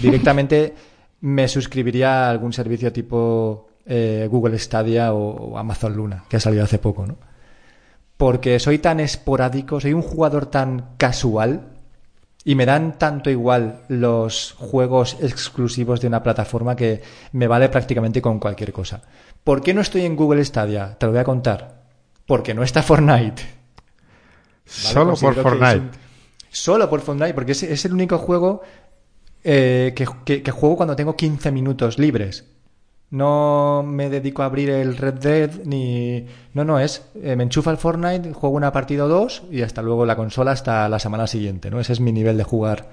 Directamente 0.00 0.74
me 1.20 1.48
suscribiría 1.48 2.26
a 2.26 2.30
algún 2.30 2.52
servicio 2.52 2.92
tipo 2.92 3.68
eh, 3.86 4.28
Google 4.30 4.58
Stadia 4.58 5.12
o, 5.14 5.52
o 5.52 5.58
Amazon 5.58 5.96
Luna, 5.96 6.24
que 6.28 6.36
ha 6.36 6.40
salido 6.40 6.64
hace 6.64 6.78
poco, 6.78 7.06
¿no? 7.06 7.16
Porque 8.16 8.58
soy 8.60 8.78
tan 8.78 9.00
esporádico, 9.00 9.80
soy 9.80 9.92
un 9.92 10.02
jugador 10.02 10.46
tan 10.46 10.94
casual 10.98 11.68
y 12.44 12.54
me 12.54 12.66
dan 12.66 12.98
tanto 12.98 13.30
igual 13.30 13.80
los 13.88 14.52
juegos 14.58 15.16
exclusivos 15.20 16.00
de 16.00 16.06
una 16.08 16.22
plataforma 16.22 16.76
que 16.76 17.02
me 17.32 17.48
vale 17.48 17.68
prácticamente 17.70 18.22
con 18.22 18.38
cualquier 18.38 18.72
cosa. 18.72 19.02
¿Por 19.42 19.62
qué 19.62 19.74
no 19.74 19.80
estoy 19.80 20.02
en 20.04 20.14
Google 20.16 20.44
Stadia? 20.44 20.96
Te 20.98 21.06
lo 21.06 21.12
voy 21.12 21.20
a 21.20 21.24
contar. 21.24 21.82
Porque 22.26 22.54
no 22.54 22.62
está 22.62 22.82
Fortnite. 22.84 23.42
Solo 24.64 25.14
por 25.16 25.34
Fortnite. 25.34 25.78
un- 25.78 25.90
Solo 26.50 26.88
por 26.88 27.00
Fortnite, 27.00 27.34
porque 27.34 27.52
es, 27.52 27.62
es 27.64 27.84
el 27.84 27.92
único 27.94 28.16
juego 28.18 28.62
eh, 29.42 29.92
que, 29.96 30.06
que- 30.24 30.42
que 30.42 30.50
juego 30.52 30.76
cuando 30.76 30.94
tengo 30.96 31.16
15 31.16 31.50
minutos 31.50 31.98
libres. 31.98 32.44
No 33.14 33.84
me 33.86 34.10
dedico 34.10 34.42
a 34.42 34.46
abrir 34.46 34.70
el 34.70 34.96
Red 34.96 35.14
Dead 35.14 35.50
ni... 35.64 36.26
No, 36.52 36.64
no, 36.64 36.80
es... 36.80 37.08
eh, 37.22 37.36
me 37.36 37.44
enchufa 37.44 37.70
el 37.70 37.76
Fortnite, 37.76 38.32
juego 38.32 38.56
una 38.56 38.72
partida 38.72 39.04
o 39.04 39.08
dos 39.08 39.44
y 39.52 39.62
hasta 39.62 39.82
luego 39.82 40.04
la 40.04 40.16
consola 40.16 40.50
hasta 40.50 40.88
la 40.88 40.98
semana 40.98 41.28
siguiente, 41.28 41.70
¿no? 41.70 41.78
Ese 41.78 41.92
es 41.92 42.00
mi 42.00 42.10
nivel 42.10 42.36
de 42.36 42.42
jugar 42.42 42.88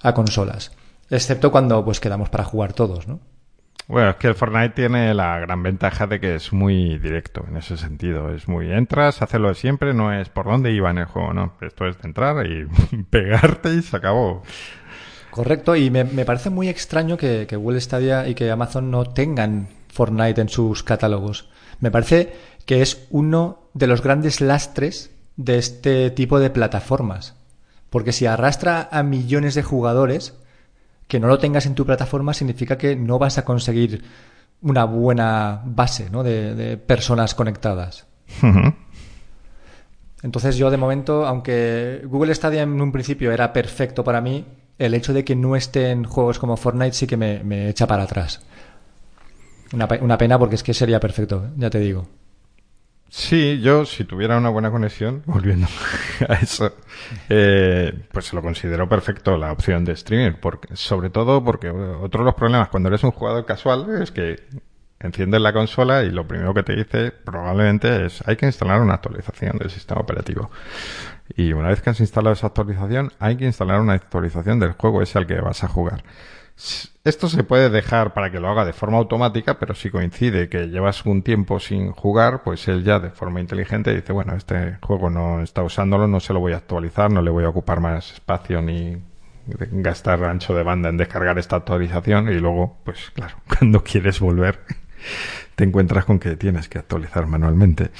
a 0.00 0.14
consolas. 0.14 0.72
Excepto 1.10 1.52
cuando 1.52 1.84
pues 1.84 2.00
quedamos 2.00 2.30
para 2.30 2.44
jugar 2.44 2.72
todos, 2.72 3.06
¿no? 3.06 3.20
Bueno, 3.86 4.08
es 4.08 4.16
que 4.16 4.28
el 4.28 4.34
Fortnite 4.34 4.70
tiene 4.70 5.12
la 5.12 5.38
gran 5.40 5.62
ventaja 5.62 6.06
de 6.06 6.20
que 6.20 6.36
es 6.36 6.54
muy 6.54 6.98
directo 6.98 7.44
en 7.46 7.58
ese 7.58 7.76
sentido. 7.76 8.34
Es 8.34 8.48
muy 8.48 8.72
entras, 8.72 9.20
hacerlo 9.20 9.48
de 9.48 9.56
siempre, 9.56 9.92
no 9.92 10.10
es 10.10 10.30
por 10.30 10.46
dónde 10.46 10.72
iba 10.72 10.90
en 10.90 10.96
el 10.96 11.04
juego, 11.04 11.34
no. 11.34 11.52
Esto 11.60 11.86
es 11.86 12.00
de 12.00 12.08
entrar 12.08 12.46
y 12.46 12.66
pegarte 13.10 13.74
y 13.74 13.82
se 13.82 13.94
acabó. 13.94 14.42
Correcto, 15.36 15.76
y 15.76 15.90
me, 15.90 16.04
me 16.04 16.24
parece 16.24 16.48
muy 16.48 16.70
extraño 16.70 17.18
que, 17.18 17.46
que 17.46 17.56
Google 17.56 17.78
Stadia 17.82 18.26
y 18.26 18.34
que 18.34 18.50
Amazon 18.50 18.90
no 18.90 19.04
tengan 19.04 19.68
Fortnite 19.92 20.40
en 20.40 20.48
sus 20.48 20.82
catálogos. 20.82 21.50
Me 21.78 21.90
parece 21.90 22.32
que 22.64 22.80
es 22.80 23.06
uno 23.10 23.68
de 23.74 23.86
los 23.86 24.00
grandes 24.00 24.40
lastres 24.40 25.10
de 25.36 25.58
este 25.58 26.10
tipo 26.10 26.40
de 26.40 26.48
plataformas. 26.48 27.34
Porque 27.90 28.12
si 28.12 28.24
arrastra 28.24 28.88
a 28.90 29.02
millones 29.02 29.54
de 29.54 29.62
jugadores, 29.62 30.32
que 31.06 31.20
no 31.20 31.26
lo 31.26 31.38
tengas 31.38 31.66
en 31.66 31.74
tu 31.74 31.84
plataforma 31.84 32.32
significa 32.32 32.78
que 32.78 32.96
no 32.96 33.18
vas 33.18 33.36
a 33.36 33.44
conseguir 33.44 34.04
una 34.62 34.84
buena 34.84 35.60
base 35.66 36.08
¿no? 36.08 36.22
de, 36.22 36.54
de 36.54 36.78
personas 36.78 37.34
conectadas. 37.34 38.06
Entonces 40.22 40.56
yo 40.56 40.70
de 40.70 40.78
momento, 40.78 41.26
aunque 41.26 42.00
Google 42.06 42.34
Stadia 42.34 42.62
en 42.62 42.80
un 42.80 42.90
principio 42.90 43.32
era 43.32 43.52
perfecto 43.52 44.02
para 44.02 44.22
mí, 44.22 44.46
el 44.78 44.94
hecho 44.94 45.12
de 45.12 45.24
que 45.24 45.36
no 45.36 45.56
esté 45.56 45.90
en 45.90 46.04
juegos 46.04 46.38
como 46.38 46.56
Fortnite 46.56 46.92
sí 46.92 47.06
que 47.06 47.16
me, 47.16 47.68
echa 47.68 47.86
para 47.86 48.04
atrás. 48.04 48.40
Una, 49.72 49.88
una 50.00 50.18
pena 50.18 50.38
porque 50.38 50.54
es 50.54 50.62
que 50.62 50.74
sería 50.74 51.00
perfecto, 51.00 51.50
ya 51.56 51.70
te 51.70 51.80
digo. 51.80 52.08
Sí, 53.08 53.60
yo 53.60 53.84
si 53.86 54.04
tuviera 54.04 54.36
una 54.36 54.50
buena 54.50 54.70
conexión, 54.70 55.22
volviendo 55.26 55.66
a 56.28 56.34
eso, 56.34 56.74
eh, 57.28 57.92
pues 58.12 58.32
lo 58.32 58.42
considero 58.42 58.88
perfecto 58.88 59.36
la 59.36 59.52
opción 59.52 59.84
de 59.84 59.92
streaming, 59.92 60.36
porque, 60.40 60.76
sobre 60.76 61.10
todo 61.10 61.42
porque 61.44 61.70
otro 61.70 62.20
de 62.20 62.24
los 62.26 62.34
problemas 62.34 62.68
cuando 62.68 62.88
eres 62.88 63.04
un 63.04 63.12
jugador 63.12 63.46
casual 63.46 64.02
es 64.02 64.10
que 64.10 64.42
enciendes 64.98 65.40
la 65.40 65.52
consola 65.52 66.02
y 66.04 66.10
lo 66.10 66.26
primero 66.26 66.54
que 66.54 66.62
te 66.62 66.74
dice 66.74 67.10
probablemente 67.10 68.06
es 68.06 68.26
hay 68.26 68.36
que 68.36 68.46
instalar 68.46 68.80
una 68.80 68.94
actualización 68.94 69.56
del 69.58 69.70
sistema 69.70 70.00
operativo. 70.00 70.50
Y 71.34 71.52
una 71.52 71.68
vez 71.68 71.82
que 71.82 71.90
has 71.90 72.00
instalado 72.00 72.34
esa 72.34 72.48
actualización, 72.48 73.12
hay 73.18 73.36
que 73.36 73.46
instalar 73.46 73.80
una 73.80 73.94
actualización 73.94 74.60
del 74.60 74.72
juego 74.72 75.02
ese 75.02 75.18
al 75.18 75.26
que 75.26 75.40
vas 75.40 75.64
a 75.64 75.68
jugar. 75.68 76.04
Esto 77.04 77.28
se 77.28 77.44
puede 77.44 77.68
dejar 77.68 78.14
para 78.14 78.30
que 78.30 78.40
lo 78.40 78.48
haga 78.48 78.64
de 78.64 78.72
forma 78.72 78.96
automática, 78.96 79.58
pero 79.58 79.74
si 79.74 79.90
coincide 79.90 80.48
que 80.48 80.68
llevas 80.68 81.04
un 81.04 81.22
tiempo 81.22 81.60
sin 81.60 81.92
jugar, 81.92 82.42
pues 82.42 82.66
él 82.68 82.82
ya 82.82 82.98
de 82.98 83.10
forma 83.10 83.40
inteligente 83.40 83.94
dice, 83.94 84.12
bueno, 84.12 84.34
este 84.34 84.78
juego 84.80 85.10
no 85.10 85.42
está 85.42 85.62
usándolo, 85.62 86.08
no 86.08 86.18
se 86.18 86.32
lo 86.32 86.40
voy 86.40 86.54
a 86.54 86.56
actualizar, 86.56 87.10
no 87.10 87.20
le 87.20 87.30
voy 87.30 87.44
a 87.44 87.50
ocupar 87.50 87.80
más 87.80 88.14
espacio 88.14 88.62
ni 88.62 88.96
gastar 89.46 90.24
ancho 90.24 90.54
de 90.54 90.62
banda 90.62 90.88
en 90.88 90.96
descargar 90.96 91.38
esta 91.38 91.56
actualización 91.56 92.32
y 92.32 92.40
luego, 92.40 92.78
pues 92.84 93.10
claro, 93.14 93.36
cuando 93.58 93.84
quieres 93.84 94.18
volver, 94.18 94.60
te 95.54 95.64
encuentras 95.64 96.06
con 96.06 96.18
que 96.18 96.36
tienes 96.36 96.68
que 96.68 96.78
actualizar 96.78 97.26
manualmente. 97.26 97.90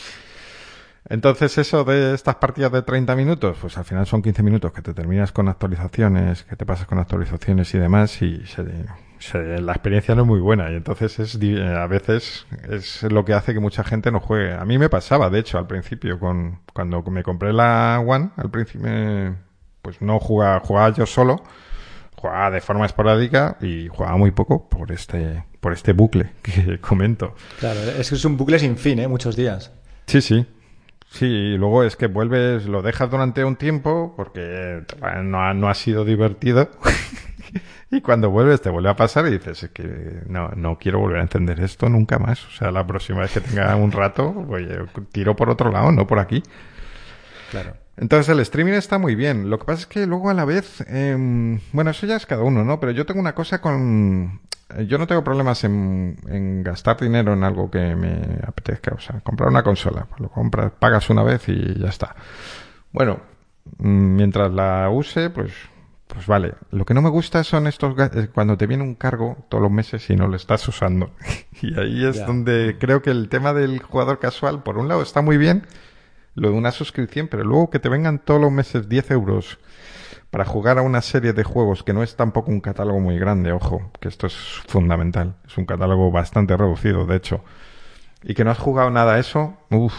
Entonces 1.09 1.57
eso 1.59 1.85
de 1.85 2.15
estas 2.15 2.37
partidas 2.37 2.73
de 2.73 2.83
30 2.83 3.15
minutos, 3.15 3.57
pues 3.61 3.79
al 3.79 3.85
final 3.85 4.07
son 4.07 4.23
15 4.23 4.43
minutos 4.43 4.73
que 4.73 4.83
te 4.83 4.93
terminas 4.93 5.31
con 5.33 5.49
actualizaciones, 5.49 6.43
que 6.45 6.57
te 6.57 6.67
pasas 6.67 6.87
con 6.87 6.99
actualizaciones 6.99 7.73
y 7.75 7.79
demás 7.79 8.21
y 8.23 8.43
se- 8.47 9.61
la 9.61 9.73
experiencia 9.73 10.15
no 10.15 10.23
es 10.23 10.27
muy 10.29 10.41
buena 10.41 10.71
y 10.71 10.75
entonces 10.75 11.19
es 11.19 11.37
a 11.37 11.87
veces 11.87 12.47
es 12.69 13.03
lo 13.05 13.25
que 13.25 13.33
hace 13.35 13.55
que 13.55 13.61
mucha 13.61 13.83
gente 13.85 14.11
no 14.13 14.21
juegue. 14.21 14.53
A 14.55 14.65
mí 14.65 14.79
me 14.79 14.89
pasaba, 14.89 15.31
de 15.31 15.39
hecho, 15.39 15.59
al 15.59 15.67
principio, 15.67 16.19
con 16.19 16.61
cuando 16.75 17.03
me 17.03 17.23
compré 17.23 17.53
la 17.53 18.03
One, 18.07 18.31
al 18.37 18.51
principio, 18.51 19.37
pues 19.83 20.03
no 20.03 20.19
jugaba, 20.19 20.61
jugaba 20.61 20.91
yo 20.91 21.07
solo, 21.07 21.43
jugaba 22.17 22.51
de 22.51 22.61
forma 22.61 22.85
esporádica 22.87 23.57
y 23.61 23.89
jugaba 23.89 24.17
muy 24.17 24.33
poco 24.33 24.69
por 24.69 24.93
este, 24.93 25.45
por 25.61 25.73
este 25.73 25.93
bucle 25.93 26.33
que 26.43 26.79
comento. 26.81 27.35
Claro, 27.59 27.81
es 27.81 28.09
que 28.11 28.17
es 28.17 28.25
un 28.25 28.37
bucle 28.37 28.59
sin 28.59 28.77
fin, 28.77 28.99
¿eh? 28.99 29.09
Muchos 29.09 29.35
días. 29.37 29.73
Sí, 30.07 30.21
sí. 30.21 30.47
Sí, 31.11 31.27
y 31.27 31.57
luego 31.57 31.83
es 31.83 31.97
que 31.97 32.09
vuelves, 32.09 32.67
lo 32.67 32.83
dejas 32.83 33.11
durante 33.11 33.45
un 33.45 33.57
tiempo 33.57 34.13
porque 34.17 34.83
no 35.23 35.55
no 35.55 35.69
ha 35.69 35.75
sido 35.75 36.05
divertido 36.05 36.71
Y 37.91 38.01
cuando 38.01 38.31
vuelves 38.31 38.61
te 38.61 38.71
vuelve 38.71 38.91
a 38.91 38.97
pasar 38.97 39.27
y 39.27 39.31
dices, 39.31 39.63
es 39.63 39.71
que 39.71 40.23
no, 40.27 40.49
no 40.57 40.79
quiero 40.79 40.99
volver 40.99 41.19
a 41.19 41.23
entender 41.23 41.61
esto 41.61 41.89
nunca 41.89 42.19
más. 42.19 42.45
O 42.47 42.51
sea, 42.51 42.71
la 42.73 42.87
próxima 42.87 43.21
vez 43.21 43.33
que 43.33 43.41
tenga 43.41 43.75
un 43.77 43.93
rato, 43.93 44.47
oye, 44.49 44.79
tiro 45.13 45.37
por 45.37 45.51
otro 45.51 45.71
lado, 45.71 45.93
no 45.93 46.07
por 46.07 46.19
aquí. 46.19 46.43
Claro. 47.51 47.75
Entonces 47.97 48.29
el 48.29 48.41
streaming 48.41 48.73
está 48.73 48.99
muy 48.99 49.15
bien. 49.15 49.51
Lo 49.51 49.59
que 49.59 49.67
pasa 49.67 49.81
es 49.83 49.87
que 49.87 50.07
luego 50.07 50.31
a 50.31 50.35
la 50.35 50.45
vez, 50.45 50.85
em, 50.89 51.61
bueno, 51.73 51.93
eso 51.93 52.07
ya 52.07 52.17
es 52.17 52.27
cada 52.27 52.43
uno, 52.43 52.65
¿no? 52.65 52.81
Pero 52.81 52.93
yo 52.93 53.07
tengo 53.07 53.21
una 53.21 53.35
cosa 53.35 53.61
con... 53.61 54.41
Yo 54.85 54.99
no 54.99 55.07
tengo 55.07 55.25
problemas 55.25 55.65
en, 55.65 56.19
en 56.29 56.63
gastar 56.63 56.99
dinero 56.99 57.33
en 57.33 57.45
algo 57.45 57.71
que 57.71 57.95
me 57.97 58.41
apetezca. 58.47 58.95
O 58.95 59.01
sea, 59.01 59.21
comprar 59.21 59.49
una 59.49 59.63
consola. 59.63 60.07
Pues 60.09 60.21
lo 60.21 60.29
compras, 60.29 60.73
pagas 60.79 61.09
una 61.11 61.23
vez 61.23 61.49
y 61.49 61.79
ya 61.79 61.89
está. 61.89 62.17
Bueno, 62.93 63.21
mm, 63.79 64.17
mientras 64.17 64.53
la 64.53 64.89
use, 64.91 65.31
pues 65.31 65.53
pues 66.07 66.27
vale, 66.27 66.55
lo 66.71 66.85
que 66.85 66.95
no 66.95 67.03
me 67.03 67.11
gusta 67.11 67.43
son 67.43 67.67
estos 67.67 67.95
eh, 67.99 68.29
cuando 68.33 68.57
te 68.57 68.67
viene 68.67 68.85
un 68.85 68.95
cargo 68.95 69.45
todos 69.49 69.61
los 69.61 69.73
meses 69.73 70.09
y 70.09 70.17
no 70.17 70.29
lo 70.29 70.37
estás 70.37 70.67
usando. 70.69 71.11
y 71.63 71.79
ahí 71.79 72.05
es 72.07 72.25
donde 72.25 72.77
creo 72.79 73.03
que 73.03 73.11
el 73.11 73.29
tema 73.29 73.53
del 73.53 73.83
jugador 73.83 74.19
casual, 74.19 74.63
por 74.63 74.79
un 74.79 74.89
lado 74.89 75.03
está 75.03 75.21
muy 75.21 75.37
bien, 75.37 75.67
lo 76.35 76.51
de 76.51 76.55
una 76.55 76.71
suscripción, 76.71 77.29
pero 77.29 77.45
luego 77.45 77.71
que 77.71 77.81
te 77.81 77.89
vengan 77.89 78.21
todos 78.21 78.41
los 78.41 78.53
meses 78.53 78.89
10 78.89 79.11
euros 79.11 79.59
para 80.37 80.45
jugar 80.45 80.77
a 80.77 80.83
una 80.83 81.01
serie 81.01 81.33
de 81.33 81.45
juegos 81.45 81.83
que 81.83 81.95
no 81.95 82.03
es 82.03 82.15
tampoco 82.15 82.51
un 82.51 82.61
catálogo 82.61 83.01
muy 83.01 83.19
grande, 83.19 83.53
ojo, 83.53 83.91
que 83.99 84.09
esto 84.09 84.27
es 84.27 84.35
fundamental. 84.69 85.37
Es 85.47 85.57
un 85.57 85.65
catálogo 85.65 86.11
bastante 86.11 86.55
reducido, 86.59 87.07
de 87.07 87.17
hecho. 87.17 87.43
Y 88.23 88.35
que 88.35 88.45
no 88.45 88.51
has 88.51 88.59
jugado 88.59 88.91
nada 88.91 89.15
a 89.15 89.19
eso, 89.19 89.57
uff, 89.71 89.95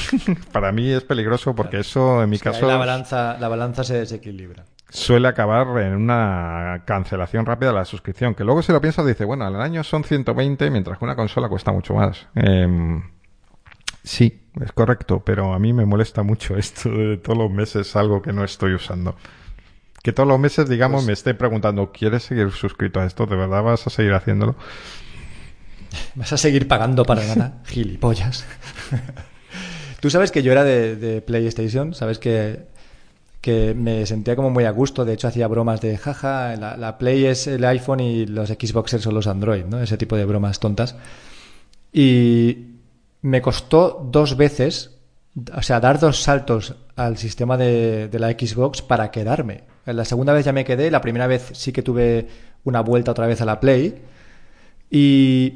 para 0.52 0.72
mí 0.72 0.90
es 0.90 1.04
peligroso 1.04 1.54
porque 1.54 1.80
eso 1.80 2.22
en 2.22 2.30
mi 2.30 2.38
caso... 2.38 2.66
La 2.66 2.78
balanza, 2.78 3.36
la 3.38 3.48
balanza 3.48 3.84
se 3.84 3.98
desequilibra 3.98 4.64
suele 4.88 5.28
acabar 5.28 5.66
en 5.82 5.94
una 5.94 6.84
cancelación 6.86 7.44
rápida 7.44 7.72
de 7.72 7.76
la 7.76 7.84
suscripción. 7.84 8.34
Que 8.34 8.44
luego 8.44 8.62
si 8.62 8.72
lo 8.72 8.80
piensas 8.80 9.04
dice, 9.04 9.26
bueno, 9.26 9.44
al 9.44 9.60
año 9.60 9.84
son 9.84 10.04
120, 10.04 10.70
mientras 10.70 10.96
que 10.96 11.04
una 11.04 11.16
consola 11.16 11.50
cuesta 11.50 11.70
mucho 11.70 11.92
más. 11.92 12.28
Em, 12.34 13.02
sí, 14.02 14.40
es 14.58 14.72
correcto, 14.72 15.22
pero 15.22 15.52
a 15.52 15.58
mí 15.58 15.74
me 15.74 15.84
molesta 15.84 16.22
mucho 16.22 16.56
esto 16.58 16.88
de 16.88 17.18
todos 17.18 17.38
los 17.38 17.50
meses 17.50 17.94
algo 17.94 18.22
que 18.22 18.32
no 18.32 18.42
estoy 18.42 18.72
usando. 18.72 19.16
Que 20.02 20.12
todos 20.12 20.28
los 20.28 20.38
meses, 20.38 20.68
digamos, 20.68 21.00
pues 21.00 21.06
me 21.06 21.12
esté 21.12 21.34
preguntando, 21.34 21.92
¿quieres 21.92 22.24
seguir 22.24 22.50
suscrito 22.50 23.00
a 23.00 23.06
esto? 23.06 23.26
¿De 23.26 23.36
verdad 23.36 23.62
vas 23.62 23.86
a 23.86 23.90
seguir 23.90 24.12
haciéndolo? 24.14 24.56
¿Vas 26.14 26.32
a 26.32 26.36
seguir 26.36 26.66
pagando 26.66 27.04
para 27.04 27.24
nada? 27.24 27.60
Gilipollas. 27.66 28.44
Tú 30.00 30.10
sabes 30.10 30.32
que 30.32 30.42
yo 30.42 30.50
era 30.50 30.64
de 30.64 31.22
PlayStation, 31.24 31.94
sabes 31.94 32.18
que 32.18 32.72
que 33.42 33.74
me 33.74 34.06
sentía 34.06 34.36
como 34.36 34.48
muy 34.50 34.64
a 34.64 34.70
gusto. 34.70 35.04
De 35.04 35.12
hecho, 35.12 35.28
hacía 35.28 35.48
bromas 35.48 35.80
de 35.82 35.98
jaja, 35.98 36.56
la, 36.56 36.96
Play 36.96 37.26
es 37.26 37.48
el 37.48 37.64
iPhone 37.64 38.00
y 38.00 38.24
los 38.24 38.48
Xboxers 38.48 39.02
son 39.02 39.14
los 39.14 39.26
Android, 39.26 39.64
¿no? 39.64 39.82
Ese 39.82 39.98
tipo 39.98 40.16
de 40.16 40.24
bromas 40.24 40.60
tontas. 40.60 40.94
Y 41.92 42.76
me 43.20 43.42
costó 43.42 44.08
dos 44.10 44.36
veces, 44.36 44.92
o 45.54 45.60
sea, 45.60 45.80
dar 45.80 45.98
dos 45.98 46.22
saltos 46.22 46.76
al 46.94 47.18
sistema 47.18 47.56
de, 47.58 48.08
de 48.08 48.18
la 48.20 48.30
Xbox 48.30 48.80
para 48.80 49.10
quedarme. 49.10 49.64
La 49.84 50.04
segunda 50.04 50.32
vez 50.32 50.44
ya 50.44 50.52
me 50.52 50.64
quedé, 50.64 50.90
la 50.90 51.00
primera 51.00 51.26
vez 51.26 51.50
sí 51.54 51.72
que 51.72 51.82
tuve 51.82 52.28
una 52.64 52.80
vuelta 52.80 53.10
otra 53.10 53.26
vez 53.26 53.40
a 53.40 53.44
la 53.44 53.60
Play. 53.60 54.02
Y 54.90 55.54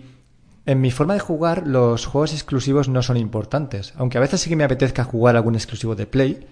en 0.65 0.81
mi 0.81 0.91
forma 0.91 1.15
de 1.15 1.21
jugar, 1.21 1.67
los 1.67 2.07
juegos 2.07 2.33
exclusivos 2.33 2.89
no 2.89 3.03
son 3.03 3.17
importantes. 3.17 3.93
Aunque 3.97 4.19
a 4.19 4.21
veces 4.21 4.41
sí 4.41 4.51
que 4.51 4.57
me 4.57 4.65
apetezca 4.65 5.05
jugar 5.05 5.37
algún 5.37 5.55
exclusivo 5.55 5.95
de 5.95 6.07
Play, 6.07 6.47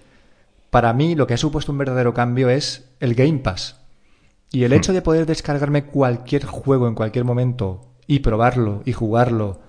para 0.69 0.93
mí 0.93 1.15
lo 1.15 1.27
que 1.27 1.33
ha 1.33 1.37
supuesto 1.37 1.71
un 1.71 1.77
verdadero 1.77 2.13
cambio 2.13 2.49
es 2.49 2.89
el 2.99 3.15
Game 3.15 3.39
Pass. 3.39 3.81
Y 4.51 4.63
el 4.63 4.73
hecho 4.73 4.93
de 4.93 5.01
poder 5.01 5.25
descargarme 5.25 5.85
cualquier 5.85 6.45
juego 6.45 6.87
en 6.87 6.95
cualquier 6.95 7.25
momento 7.25 7.93
y 8.07 8.19
probarlo 8.19 8.83
y 8.85 8.93
jugarlo 8.93 9.59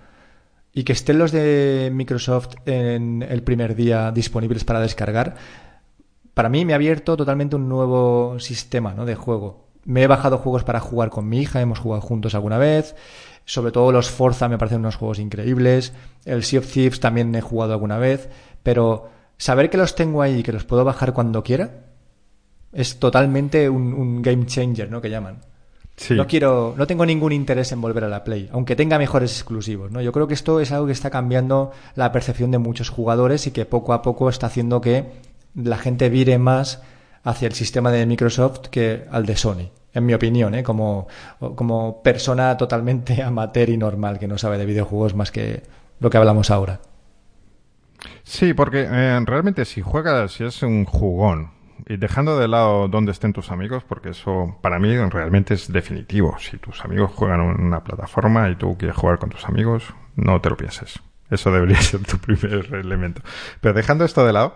y 0.77 0.85
que 0.85 0.92
estén 0.92 1.19
los 1.19 1.33
de 1.33 1.90
Microsoft 1.90 2.51
en 2.66 3.23
el 3.23 3.42
primer 3.42 3.75
día 3.75 4.12
disponibles 4.12 4.62
para 4.62 4.79
descargar, 4.79 5.35
para 6.37 6.51
mí 6.51 6.66
me 6.66 6.75
ha 6.75 6.77
abierto 6.77 7.16
totalmente 7.16 7.57
un 7.57 7.66
nuevo 7.66 8.38
sistema 8.40 8.92
¿no? 8.92 9.07
de 9.07 9.14
juego. 9.14 9.70
Me 9.87 10.03
he 10.03 10.07
bajado 10.07 10.37
juegos 10.37 10.64
para 10.64 10.81
jugar 10.81 11.09
con 11.09 11.27
mi 11.27 11.40
hija, 11.40 11.62
hemos 11.62 11.79
jugado 11.79 12.03
juntos 12.03 12.35
alguna 12.35 12.59
vez. 12.59 12.94
Sobre 13.46 13.72
todo 13.72 13.90
los 13.90 14.11
Forza 14.11 14.46
me 14.46 14.59
parecen 14.59 14.81
unos 14.81 14.96
juegos 14.96 15.18
increíbles. 15.18 15.94
El 16.27 16.44
Sea 16.44 16.59
of 16.59 16.70
Thieves 16.70 17.01
también 17.01 17.35
he 17.35 17.40
jugado 17.40 17.72
alguna 17.72 17.96
vez. 17.96 18.29
Pero 18.62 19.09
saber 19.38 19.70
que 19.70 19.79
los 19.79 19.94
tengo 19.94 20.20
ahí 20.20 20.40
y 20.40 20.42
que 20.42 20.53
los 20.53 20.64
puedo 20.64 20.85
bajar 20.85 21.14
cuando 21.14 21.42
quiera 21.42 21.87
es 22.70 22.99
totalmente 22.99 23.70
un, 23.70 24.20
game 24.20 24.44
changer, 24.44 24.90
¿no? 24.90 25.01
Que 25.01 25.09
llaman. 25.09 25.40
No 26.11 26.27
quiero, 26.27 26.75
no 26.77 26.87
tengo 26.87 27.07
ningún 27.07 27.33
interés 27.33 27.72
en 27.72 27.81
volver 27.81 28.05
a 28.05 28.09
la 28.11 28.25
Play, 28.25 28.51
aunque 28.53 28.77
tenga 28.77 28.99
mejores 28.99 29.33
exclusivos, 29.33 29.90
¿no? 29.90 30.03
Yo 30.03 30.12
creo 30.12 30.29
que 30.29 30.35
esto 30.35 30.61
es 30.61 30.70
algo 30.70 30.85
que 30.85 30.92
está 30.92 31.09
cambiando 31.09 31.72
la 31.94 32.12
percepción 32.12 32.51
de 32.51 32.59
muchos 32.59 32.90
jugadores 32.90 33.46
y 33.46 33.53
que 33.53 33.64
poco 33.64 33.94
a 33.94 34.03
poco 34.03 34.29
está 34.29 34.49
haciendo 34.49 34.83
que 34.83 35.25
la 35.57 35.79
gente 35.79 36.09
vire 36.09 36.38
más 36.38 36.83
hacia 37.25 37.49
el 37.49 37.55
sistema 37.55 37.90
de 37.90 38.07
Microsoft 38.07 38.69
que 38.69 39.07
al 39.11 39.27
de 39.27 39.37
Sony, 39.37 39.71
en 39.92 40.07
mi 40.07 40.14
opinión, 40.14 40.55
¿eh? 40.55 40.62
como, 40.62 41.09
como 41.57 42.03
persona 42.03 42.57
totalmente 42.57 43.23
amateur 43.25 43.69
y 43.69 43.77
normal 43.77 44.19
que 44.19 44.29
no 44.29 44.38
sabe 44.38 44.59
de 44.59 44.66
videojuegos 44.66 45.14
más 45.14 45.33
que 45.33 45.62
lo 45.99 46.11
que 46.11 46.19
hablamos 46.19 46.51
ahora. 46.51 46.81
Sí, 48.23 48.55
porque 48.55 48.87
eh, 48.88 49.21
realmente 49.25 49.64
si 49.64 49.81
juegas, 49.81 50.33
si 50.33 50.45
es 50.45 50.62
un 50.62 50.85
jugón, 50.85 51.51
y 51.88 51.97
dejando 51.97 52.38
de 52.38 52.49
lado 52.49 52.88
dónde 52.88 53.12
estén 53.12 53.33
tus 53.33 53.51
amigos, 53.51 53.85
porque 53.85 54.11
eso 54.11 54.59
para 54.61 54.79
mí 54.79 54.97
realmente 55.09 55.55
es 55.55 55.73
definitivo. 55.73 56.37
Si 56.38 56.57
tus 56.59 56.85
amigos 56.85 57.12
juegan 57.14 57.40
en 57.40 57.64
una 57.64 57.85
plataforma 57.85 58.49
y 58.51 58.57
tú 58.57 58.77
quieres 58.79 58.97
jugar 58.97 59.19
con 59.19 59.31
tus 59.31 59.45
amigos, 59.47 59.95
no 60.16 60.40
te 60.40 60.51
lo 60.51 60.57
pienses. 60.57 61.01
Eso 61.31 61.53
debería 61.53 61.81
ser 61.81 62.03
tu 62.03 62.19
primer 62.19 62.75
elemento. 62.75 63.23
Pero 63.61 63.75
dejando 63.75 64.05
esto 64.05 64.27
de 64.27 64.33
lado, 64.33 64.55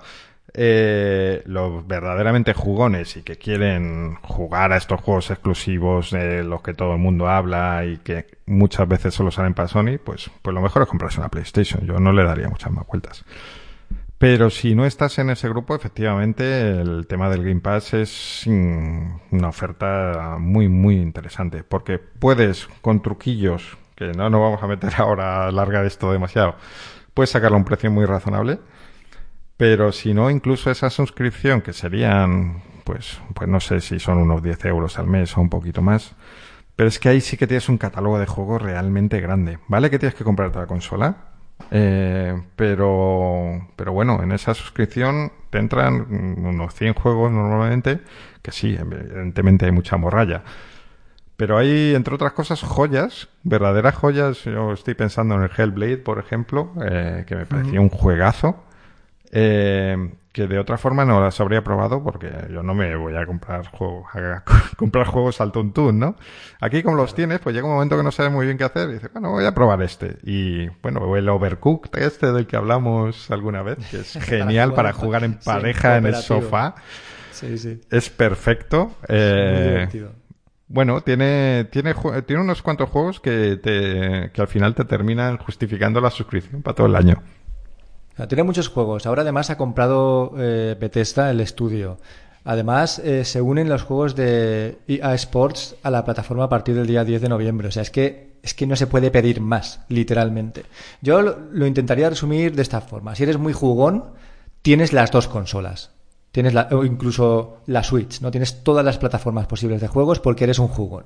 eh, 0.55 1.43
los 1.47 1.87
verdaderamente 1.87 2.55
jugones 2.55 3.17
y 3.17 3.23
que 3.23 3.37
quieren 3.37 4.17
jugar 4.23 4.73
a 4.73 4.77
estos 4.77 5.01
juegos 5.01 5.31
exclusivos 5.31 6.11
de 6.11 6.43
los 6.43 6.63
que 6.63 6.75
todo 6.75 6.93
el 6.93 6.99
mundo 6.99 7.29
habla 7.29 7.85
y 7.85 7.99
que 7.99 8.27
muchas 8.47 8.89
veces 8.89 9.15
solo 9.15 9.31
salen 9.31 9.55
para 9.55 9.69
Sony, 9.69 9.99
pues, 10.03 10.31
pues 10.43 10.55
lo 10.55 10.61
mejor 10.61 10.83
es 10.83 10.89
comprarse 10.89 11.21
una 11.21 11.29
PlayStation. 11.29 11.87
Yo 11.87 12.01
no 12.01 12.13
le 12.13 12.25
daría 12.25 12.49
muchas 12.49 12.73
más 12.73 12.87
vueltas. 12.87 13.25
Pero 14.19 14.51
si 14.51 14.75
no 14.75 14.85
estás 14.85 15.19
en 15.19 15.31
ese 15.31 15.49
grupo, 15.49 15.75
efectivamente, 15.75 16.73
el 16.81 17.07
tema 17.07 17.31
del 17.31 17.43
Game 17.43 17.61
Pass 17.61 17.95
es 17.95 18.47
una 18.47 19.49
oferta 19.49 20.37
muy, 20.39 20.69
muy 20.69 20.97
interesante. 20.97 21.65
Porque 21.65 21.99
puedes, 21.99 22.69
con 22.83 23.01
truquillos, 23.01 23.79
que 23.97 24.13
no 24.13 24.29
nos 24.29 24.41
vamos 24.43 24.63
a 24.63 24.67
meter 24.67 24.93
ahora 24.99 25.47
a 25.47 25.53
larga 25.53 25.81
de 25.81 25.89
esto 25.89 26.13
demasiado, 26.13 26.57
puedes 27.15 27.31
sacarle 27.31 27.57
un 27.57 27.65
precio 27.65 27.91
muy 27.91 28.05
razonable 28.05 28.59
pero 29.61 29.93
si 29.93 30.15
no, 30.15 30.31
incluso 30.31 30.71
esa 30.71 30.89
suscripción, 30.89 31.61
que 31.61 31.75
serían, 31.75 32.63
pues, 32.85 33.21
pues 33.35 33.47
no 33.47 33.61
sé 33.61 33.83
si 33.83 33.99
son 33.99 34.17
unos 34.17 34.43
10 34.43 34.65
euros 34.65 34.99
al 34.99 35.07
mes 35.07 35.37
o 35.37 35.43
un 35.43 35.51
poquito 35.51 35.83
más, 35.83 36.15
pero 36.77 36.89
es 36.89 36.99
que 36.99 37.11
ahí 37.11 37.21
sí 37.21 37.37
que 37.37 37.47
tienes 37.47 37.69
un 37.69 37.77
catálogo 37.77 38.19
de 38.19 38.25
juegos 38.25 38.63
realmente 38.63 39.21
grande. 39.21 39.59
¿Vale 39.69 39.91
que 39.91 39.99
tienes 39.99 40.15
que 40.15 40.25
comprarte 40.25 40.61
la 40.61 40.67
consola? 40.67 41.15
Eh, 41.71 42.43
pero, 42.57 43.69
pero 43.77 43.93
bueno, 43.93 44.23
en 44.23 44.33
esa 44.33 44.55
suscripción 44.55 45.31
te 45.51 45.59
entran 45.59 46.07
unos 46.11 46.75
100 46.75 46.95
juegos 46.95 47.31
normalmente, 47.31 48.01
que 48.41 48.53
sí, 48.53 48.75
evidentemente 48.81 49.67
hay 49.67 49.73
mucha 49.73 49.99
morralla. 49.99 50.43
Pero 51.37 51.59
hay, 51.59 51.95
entre 51.95 52.15
otras 52.15 52.33
cosas, 52.33 52.63
joyas, 52.63 53.29
verdaderas 53.43 53.95
joyas. 53.95 54.43
Yo 54.45 54.73
estoy 54.73 54.95
pensando 54.95 55.35
en 55.35 55.43
el 55.43 55.51
Hellblade, 55.55 55.99
por 55.99 56.19
ejemplo, 56.19 56.73
eh, 56.83 57.27
que 57.27 57.37
me 57.37 57.45
parecía 57.45 57.83
un 57.83 57.91
juegazo. 57.91 58.65
Eh, 59.33 59.97
que 60.33 60.47
de 60.47 60.59
otra 60.59 60.79
forma 60.79 61.05
no 61.05 61.21
las 61.21 61.41
habría 61.41 61.65
probado 61.65 62.05
porque 62.05 62.31
yo 62.53 62.63
no 62.63 62.73
me 62.73 62.95
voy 62.95 63.17
a 63.17 63.27
comprar 63.27 63.67
juegos, 63.67 64.07
a 64.15 64.45
comprar 64.77 65.07
juegos 65.07 65.41
al 65.41 65.51
tuntún, 65.51 65.99
¿no? 65.99 66.17
Aquí 66.61 66.83
como 66.83 66.97
los 66.97 67.15
tienes, 67.15 67.41
pues 67.41 67.55
llega 67.55 67.67
un 67.67 67.73
momento 67.73 67.97
que 67.97 68.05
no 68.05 68.13
sabes 68.13 68.31
muy 68.31 68.47
bien 68.47 68.57
qué 68.57 68.65
hacer 68.65 68.91
y 68.91 68.95
dices, 68.95 69.11
bueno, 69.13 69.31
voy 69.31 69.45
a 69.45 69.55
probar 69.55 69.83
este. 69.83 70.19
Y 70.23 70.69
bueno, 70.83 71.17
el 71.17 71.29
Overcooked 71.29 72.01
este 72.01 72.33
del 72.33 72.47
que 72.47 72.57
hablamos 72.57 73.31
alguna 73.31 73.63
vez, 73.63 73.79
que 73.91 73.99
es 73.99 74.13
genial 74.23 74.73
para 74.75 74.93
jugar 74.93 75.25
en 75.25 75.35
pareja 75.45 75.97
en 75.97 76.07
el 76.07 76.15
sofá. 76.15 76.77
Sí, 77.33 77.59
sí. 77.59 77.81
Es 77.91 78.09
perfecto. 78.11 78.93
Eh, 79.09 79.89
bueno, 80.69 81.01
tiene, 81.01 81.67
tiene, 81.73 81.95
tiene 82.25 82.43
unos 82.43 82.63
cuantos 82.63 82.89
juegos 82.89 83.19
que, 83.19 83.57
te, 83.57 84.31
que 84.33 84.41
al 84.41 84.47
final 84.47 84.77
te 84.77 84.85
terminan 84.85 85.39
justificando 85.39 86.01
la 86.01 86.11
suscripción 86.11 86.63
para 86.63 86.77
todo 86.77 86.87
el 86.87 86.95
año. 86.95 87.21
Tiene 88.29 88.43
muchos 88.43 88.69
juegos. 88.69 89.07
Ahora 89.07 89.23
además 89.23 89.51
ha 89.51 89.57
comprado 89.57 90.33
eh, 90.39 90.77
Bethesda 90.79 91.31
el 91.31 91.41
estudio. 91.41 91.99
Además, 92.45 92.99
eh, 93.01 93.25
se 93.25 93.43
unen 93.43 93.69
los 93.69 93.83
juegos 93.83 94.17
de 94.17 94.79
EA 94.89 95.15
Sports 95.15 95.77
a 95.83 95.91
la 95.91 96.05
plataforma 96.05 96.45
a 96.45 96.49
partir 96.49 96.75
del 96.75 96.87
día 96.87 97.05
10 97.05 97.21
de 97.23 97.29
noviembre. 97.29 97.69
O 97.69 97.71
sea, 97.71 97.83
es 97.83 97.91
que, 97.91 98.39
es 98.43 98.55
que 98.55 98.67
no 98.67 98.77
se 98.77 98.87
puede 98.87 99.11
pedir 99.11 99.41
más, 99.41 99.81
literalmente. 99.89 100.65
Yo 101.03 101.21
lo, 101.21 101.67
intentaría 101.67 102.09
resumir 102.09 102.55
de 102.57 102.63
esta 102.63 102.81
forma. 102.81 103.15
Si 103.15 103.25
eres 103.25 103.39
muy 103.39 103.53
jugón, 103.53 104.05
tienes 104.63 104.93
las 104.93 105.11
dos 105.11 105.29
consolas. 105.29 105.91
Tienes 106.33 106.55
la, 106.55 106.69
o 106.71 106.85
incluso 106.85 107.59
la 107.67 107.83
Switch, 107.83 108.21
¿no? 108.21 108.31
Tienes 108.31 108.63
todas 108.63 108.85
las 108.85 108.99
plataformas 108.99 109.47
posibles 109.47 109.81
de 109.81 109.89
juegos 109.89 110.21
porque 110.21 110.45
eres 110.45 110.61
un 110.61 110.69
jugón. 110.69 111.05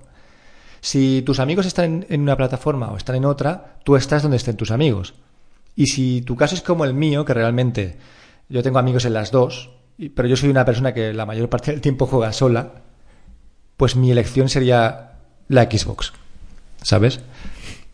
Si 0.80 1.22
tus 1.22 1.40
amigos 1.40 1.66
están 1.66 2.04
en 2.10 2.20
una 2.20 2.36
plataforma 2.36 2.90
o 2.90 2.96
están 2.96 3.16
en 3.16 3.24
otra, 3.24 3.78
tú 3.84 3.96
estás 3.96 4.22
donde 4.22 4.36
estén 4.36 4.56
tus 4.56 4.70
amigos. 4.70 5.14
Y 5.76 5.86
si 5.86 6.22
tu 6.22 6.36
caso 6.36 6.54
es 6.54 6.62
como 6.62 6.84
el 6.84 6.94
mío, 6.94 7.24
que 7.24 7.34
realmente 7.34 7.96
yo 8.48 8.62
tengo 8.62 8.78
amigos 8.78 9.04
en 9.04 9.14
las 9.14 9.30
dos, 9.30 9.70
pero 10.14 10.28
yo 10.28 10.36
soy 10.36 10.50
una 10.50 10.64
persona 10.64 10.94
que 10.94 11.12
la 11.12 11.26
mayor 11.26 11.48
parte 11.48 11.72
del 11.72 11.80
tiempo 11.80 12.06
juega 12.06 12.32
sola, 12.32 12.82
pues 13.76 13.96
mi 13.96 14.10
elección 14.10 14.48
sería 14.48 15.12
la 15.48 15.64
Xbox. 15.64 16.12
¿Sabes? 16.82 17.20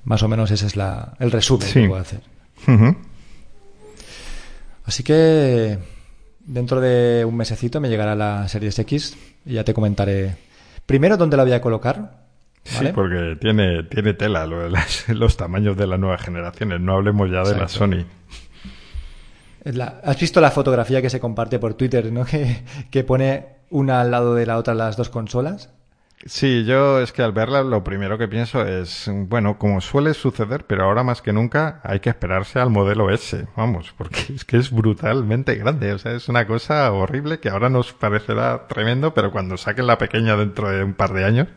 Más 0.04 0.22
o 0.22 0.28
menos 0.28 0.50
ese 0.50 0.66
es 0.66 0.76
la, 0.76 1.14
el 1.18 1.30
resumen 1.30 1.72
que 1.72 1.88
puedo 1.88 2.00
hacer. 2.00 2.20
Así 4.84 5.02
que 5.02 5.78
dentro 6.40 6.80
de 6.80 7.24
un 7.24 7.36
mesecito 7.36 7.80
me 7.80 7.88
llegará 7.88 8.14
la 8.14 8.48
Series 8.48 8.78
X 8.78 9.16
y 9.46 9.54
ya 9.54 9.64
te 9.64 9.74
comentaré 9.74 10.36
primero 10.86 11.16
dónde 11.16 11.36
la 11.36 11.44
voy 11.44 11.52
a 11.52 11.60
colocar. 11.60 12.19
Sí, 12.64 12.86
porque 12.94 13.36
tiene, 13.40 13.84
tiene 13.84 14.14
tela 14.14 14.46
lo 14.46 14.68
de 14.68 14.78
los 15.14 15.36
tamaños 15.36 15.76
de 15.76 15.86
las 15.86 15.98
nuevas 15.98 16.22
generaciones. 16.22 16.80
No 16.80 16.94
hablemos 16.94 17.30
ya 17.30 17.42
de 17.42 17.56
la 17.56 17.68
Sony. 17.68 18.04
¿Has 20.02 20.18
visto 20.18 20.40
la 20.40 20.50
fotografía 20.50 21.02
que 21.02 21.10
se 21.10 21.20
comparte 21.20 21.58
por 21.58 21.74
Twitter, 21.74 22.10
¿no? 22.12 22.24
que, 22.90 23.04
pone 23.04 23.46
una 23.70 24.00
al 24.00 24.10
lado 24.10 24.34
de 24.34 24.46
la 24.46 24.56
otra 24.56 24.74
las 24.74 24.96
dos 24.96 25.10
consolas? 25.10 25.70
Sí, 26.26 26.64
yo 26.66 27.00
es 27.00 27.12
que 27.12 27.22
al 27.22 27.32
verla 27.32 27.62
lo 27.62 27.82
primero 27.82 28.18
que 28.18 28.28
pienso 28.28 28.66
es, 28.66 29.10
bueno, 29.10 29.58
como 29.58 29.80
suele 29.80 30.12
suceder, 30.12 30.66
pero 30.66 30.84
ahora 30.84 31.02
más 31.02 31.22
que 31.22 31.32
nunca 31.32 31.80
hay 31.82 32.00
que 32.00 32.10
esperarse 32.10 32.58
al 32.58 32.68
modelo 32.68 33.10
S, 33.10 33.46
vamos, 33.56 33.94
porque 33.96 34.20
es 34.34 34.44
que 34.44 34.58
es 34.58 34.70
brutalmente 34.70 35.54
grande, 35.54 35.94
o 35.94 35.98
sea, 35.98 36.12
es 36.12 36.28
una 36.28 36.46
cosa 36.46 36.92
horrible 36.92 37.40
que 37.40 37.48
ahora 37.48 37.70
nos 37.70 37.94
parecerá 37.94 38.66
tremendo, 38.68 39.14
pero 39.14 39.32
cuando 39.32 39.56
saquen 39.56 39.86
la 39.86 39.96
pequeña 39.96 40.36
dentro 40.36 40.68
de 40.68 40.84
un 40.84 40.92
par 40.92 41.14
de 41.14 41.24
años, 41.24 41.48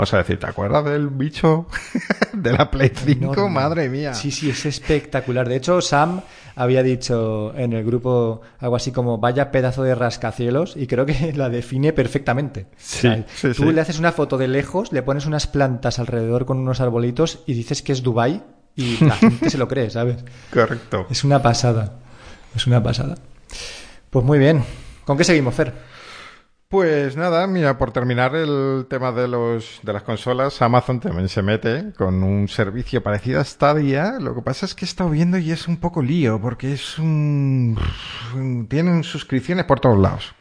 Vamos 0.00 0.14
a 0.14 0.16
decir, 0.16 0.38
¿te 0.38 0.46
acuerdas 0.46 0.82
del 0.86 1.08
bicho 1.08 1.66
de 2.32 2.54
la 2.54 2.70
Play 2.70 2.90
5? 2.94 3.50
Madre 3.50 3.90
mía. 3.90 4.14
Sí, 4.14 4.30
sí, 4.30 4.48
es 4.48 4.64
espectacular. 4.64 5.46
De 5.46 5.56
hecho, 5.56 5.82
Sam 5.82 6.22
había 6.56 6.82
dicho 6.82 7.52
en 7.54 7.74
el 7.74 7.84
grupo 7.84 8.40
algo 8.60 8.76
así 8.76 8.92
como 8.92 9.18
vaya 9.18 9.50
pedazo 9.50 9.82
de 9.82 9.94
rascacielos 9.94 10.74
y 10.74 10.86
creo 10.86 11.04
que 11.04 11.32
la 11.36 11.50
define 11.50 11.92
perfectamente. 11.92 12.64
Sí, 12.78 13.10
tú 13.54 13.72
le 13.72 13.82
haces 13.82 13.98
una 13.98 14.12
foto 14.12 14.38
de 14.38 14.48
lejos, 14.48 14.90
le 14.90 15.02
pones 15.02 15.26
unas 15.26 15.46
plantas 15.46 15.98
alrededor 15.98 16.46
con 16.46 16.56
unos 16.56 16.80
arbolitos 16.80 17.40
y 17.44 17.52
dices 17.52 17.82
que 17.82 17.92
es 17.92 18.02
Dubai 18.02 18.42
y 18.74 19.04
la 19.04 19.16
gente 19.16 19.50
se 19.50 19.58
lo 19.58 19.68
cree, 19.68 19.90
¿sabes? 19.90 20.24
Correcto. 20.50 21.08
Es 21.10 21.24
una 21.24 21.42
pasada. 21.42 21.98
Es 22.56 22.66
una 22.66 22.82
pasada. 22.82 23.16
Pues 24.08 24.24
muy 24.24 24.38
bien. 24.38 24.64
¿Con 25.04 25.18
qué 25.18 25.24
seguimos, 25.24 25.54
Fer? 25.54 25.89
Pues 26.70 27.16
nada, 27.16 27.48
mira, 27.48 27.78
por 27.78 27.90
terminar 27.90 28.36
el 28.36 28.86
tema 28.88 29.10
de 29.10 29.26
los 29.26 29.80
de 29.82 29.92
las 29.92 30.04
consolas, 30.04 30.62
Amazon 30.62 31.00
también 31.00 31.28
se 31.28 31.42
mete 31.42 31.92
con 31.98 32.22
un 32.22 32.46
servicio 32.46 33.02
parecido 33.02 33.40
a 33.40 33.44
Stadia. 33.44 34.20
Lo 34.20 34.36
que 34.36 34.42
pasa 34.42 34.66
es 34.66 34.76
que 34.76 34.84
he 34.84 34.88
estado 34.88 35.10
viendo 35.10 35.36
y 35.36 35.50
es 35.50 35.66
un 35.66 35.78
poco 35.78 36.00
lío, 36.00 36.40
porque 36.40 36.72
es 36.72 36.96
un 37.00 37.76
tienen 38.68 39.02
suscripciones 39.02 39.64
por 39.64 39.80
todos 39.80 39.98
lados. 39.98 40.32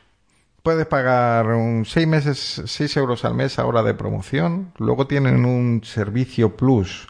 Puedes 0.62 0.86
pagar 0.86 1.48
un 1.48 1.84
seis 1.86 2.06
meses, 2.06 2.62
seis 2.68 2.96
euros 2.96 3.26
al 3.26 3.34
mes 3.34 3.58
ahora 3.58 3.82
de 3.82 3.96
promoción. 3.96 4.72
Luego 4.78 5.08
tienen 5.08 5.46
un 5.46 5.82
servicio 5.84 6.56
plus 6.56 7.08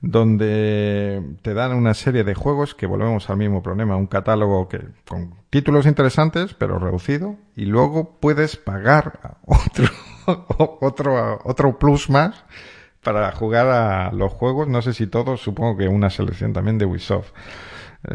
donde 0.00 1.22
te 1.42 1.54
dan 1.54 1.74
una 1.74 1.94
serie 1.94 2.24
de 2.24 2.34
juegos 2.34 2.74
que 2.74 2.86
volvemos 2.86 3.30
al 3.30 3.36
mismo 3.36 3.62
problema, 3.62 3.96
un 3.96 4.06
catálogo 4.06 4.68
que 4.68 4.80
con 5.08 5.34
títulos 5.50 5.86
interesantes 5.86 6.54
pero 6.54 6.78
reducido 6.78 7.36
y 7.56 7.64
luego 7.64 8.18
puedes 8.20 8.56
pagar 8.56 9.38
otro 9.44 9.88
otro 10.80 11.40
otro 11.44 11.78
plus 11.78 12.10
más 12.10 12.44
para 13.02 13.32
jugar 13.32 13.68
a 13.68 14.12
los 14.12 14.32
juegos, 14.32 14.68
no 14.68 14.82
sé 14.82 14.92
si 14.92 15.06
todos, 15.06 15.40
supongo 15.40 15.76
que 15.76 15.88
una 15.88 16.10
selección 16.10 16.52
también 16.52 16.78
de 16.78 16.84
Ubisoft. 16.84 17.32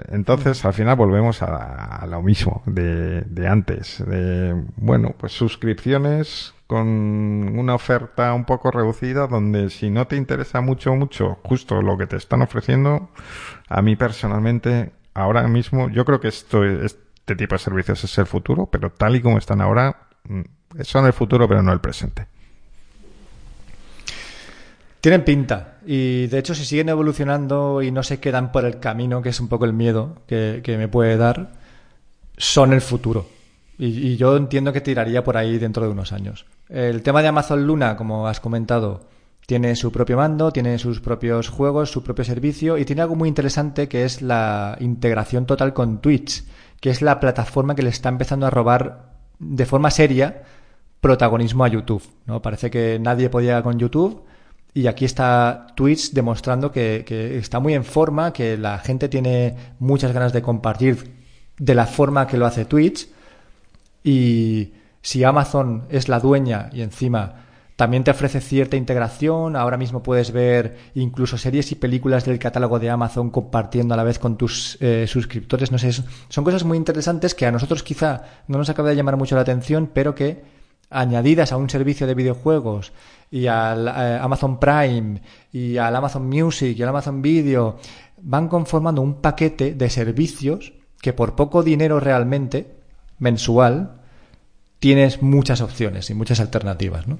Entonces, 0.10 0.64
al 0.66 0.74
final 0.74 0.96
volvemos 0.96 1.42
a, 1.42 2.06
lo 2.08 2.22
mismo 2.22 2.64
de, 2.66 3.22
de 3.22 3.48
antes. 3.48 4.04
De, 4.06 4.56
bueno, 4.78 5.14
pues 5.18 5.34
suscripciones 5.34 6.54
con 6.68 6.88
una 6.88 7.76
oferta 7.76 8.34
un 8.34 8.46
poco 8.46 8.72
reducida 8.72 9.28
donde 9.28 9.70
si 9.70 9.90
no 9.90 10.08
te 10.08 10.16
interesa 10.16 10.62
mucho, 10.62 10.96
mucho 10.96 11.38
justo 11.44 11.82
lo 11.82 11.98
que 11.98 12.08
te 12.08 12.16
están 12.16 12.42
ofreciendo, 12.42 13.10
a 13.68 13.82
mí 13.82 13.96
personalmente 13.96 14.92
ahora 15.14 15.48
mismo 15.48 15.90
yo 15.90 16.06
creo 16.06 16.20
que 16.20 16.30
esto, 16.30 16.64
este 16.64 17.36
tipo 17.36 17.56
de 17.56 17.60
servicios 17.60 18.04
es 18.04 18.18
el 18.18 18.26
futuro, 18.26 18.68
pero 18.68 18.90
tal 18.92 19.16
y 19.16 19.22
como 19.22 19.38
están 19.38 19.62
ahora, 19.62 20.08
mm, 20.24 20.42
son 20.82 21.06
el 21.06 21.14
futuro 21.14 21.48
pero 21.48 21.62
no 21.62 21.74
el 21.74 21.80
presente. 21.82 22.28
Tienen 25.04 25.26
pinta 25.26 25.80
y 25.86 26.28
de 26.28 26.40
hecho 26.40 26.56
si 26.56 26.64
siguen 26.64 26.88
evolucionando 26.88 27.82
y 27.82 27.92
no 27.92 28.04
se 28.04 28.22
quedan 28.22 28.54
por 28.54 28.64
el 28.64 28.80
camino, 28.80 29.22
que 29.22 29.28
es 29.28 29.40
un 29.42 29.50
poco 29.50 29.66
el 29.66 29.74
miedo 29.74 30.16
que, 30.28 30.64
me 30.66 30.88
puede 30.88 31.18
dar, 31.18 31.52
son 32.38 32.72
el 32.72 32.80
futuro. 32.80 33.28
Y, 33.78 34.16
yo 34.16 34.38
entiendo 34.38 34.72
que 34.72 34.80
tiraría 34.80 35.22
por 35.22 35.36
ahí 35.36 35.58
dentro 35.58 35.84
de 35.84 35.90
unos 35.90 36.14
años. 36.14 36.46
El 36.70 37.04
tema 37.04 37.22
de 37.22 37.28
Amazon 37.28 37.68
Luna, 37.68 37.98
como 37.98 38.30
has 38.30 38.40
comentado, 38.40 39.10
tiene 39.46 39.76
su 39.76 39.92
propio 39.92 40.16
mando, 40.16 40.54
tiene 40.54 40.80
sus 40.80 41.02
propios 41.02 41.50
juegos, 41.50 41.92
su 41.92 42.02
propio 42.02 42.24
servicio 42.24 42.78
y 42.78 42.86
tiene 42.86 43.02
algo 43.02 43.18
muy 43.18 43.28
interesante 43.28 43.90
que 43.90 44.06
es 44.06 44.22
la 44.22 44.78
integración 44.80 45.46
total 45.46 45.74
con 45.74 46.00
Twitch, 46.00 46.46
que 46.80 46.92
es 46.92 47.02
la 47.02 47.20
plataforma 47.20 47.76
que 47.76 47.84
le 47.84 47.90
está 47.90 48.08
empezando 48.08 48.46
a 48.46 48.52
robar 48.52 49.18
de 49.38 49.66
forma 49.66 49.92
seria 49.92 50.44
protagonismo 51.02 51.66
a 51.66 51.68
YouTube. 51.68 52.04
¿no? 52.26 52.42
Parece 52.42 52.72
que 52.72 53.00
nadie 53.02 53.30
podía 53.30 53.62
con 53.64 53.78
YouTube 53.78 54.24
y 54.74 54.88
aquí 54.88 55.06
está 55.06 55.68
Twitch 55.76 56.12
demostrando 56.12 56.72
que, 56.72 57.06
está 57.38 57.60
muy 57.60 57.74
en 57.74 57.84
forma, 57.84 58.34
que 58.34 58.58
la 58.58 58.80
gente 58.80 59.08
tiene 59.08 59.56
muchas 59.80 60.14
ganas 60.14 60.34
de 60.34 60.42
compartir 60.42 61.14
de 61.58 61.76
la 61.76 61.86
forma 61.86 62.26
que 62.26 62.38
lo 62.38 62.46
hace 62.46 62.66
Twitch. 62.66 63.08
Y 64.04 64.74
si 65.02 65.24
Amazon 65.24 65.84
es 65.90 66.10
la 66.10 66.20
dueña 66.20 66.70
y 66.74 66.82
encima 66.82 67.44
también 67.76 68.04
te 68.04 68.12
ofrece 68.12 68.42
cierta 68.42 68.76
integración, 68.76 69.56
ahora 69.56 69.78
mismo 69.78 70.04
puedes 70.04 70.32
ver 70.32 70.78
incluso 70.96 71.38
series 71.38 71.72
y 71.72 71.76
películas 71.76 72.26
del 72.26 72.40
catálogo 72.40 72.80
de 72.80 72.90
Amazon 72.90 73.30
compartiendo 73.30 73.94
a 73.94 73.98
la 73.98 74.04
vez 74.04 74.20
con 74.20 74.38
tus 74.38 74.78
eh, 74.80 75.06
suscriptores, 75.08 75.72
no 75.72 75.80
sé, 75.80 75.92
son 75.92 76.44
cosas 76.44 76.64
muy 76.64 76.78
interesantes 76.78 77.34
que 77.34 77.48
a 77.48 77.52
nosotros 77.52 77.82
quizá 77.82 78.24
no 78.48 78.60
nos 78.60 78.70
acaba 78.70 78.90
de 78.90 78.96
llamar 78.96 79.18
mucho 79.18 79.36
la 79.36 79.42
atención, 79.42 79.90
pero 79.92 80.14
que 80.14 80.44
añadidas 80.90 81.52
a 81.52 81.58
un 81.58 81.70
servicio 81.70 82.08
de 82.08 82.16
videojuegos 82.16 82.92
y 83.32 83.48
al 83.48 83.88
eh, 83.88 84.20
Amazon 84.22 84.60
Prime 84.60 85.22
y 85.52 85.78
al 85.78 85.96
Amazon 85.96 86.28
Music 86.28 86.78
y 86.78 86.84
al 86.84 86.90
Amazon 86.90 87.22
Video 87.22 87.78
van 88.22 88.48
conformando 88.48 89.02
un 89.02 89.16
paquete 89.16 89.74
de 89.74 89.90
servicios 89.90 90.74
que 91.02 91.14
por 91.14 91.36
poco 91.36 91.64
dinero 91.64 92.00
realmente 92.00 92.76
mensual, 93.20 94.02
tienes 94.80 95.22
muchas 95.22 95.62
opciones 95.62 96.10
y 96.10 96.14
muchas 96.14 96.40
alternativas, 96.40 97.08
¿no? 97.08 97.20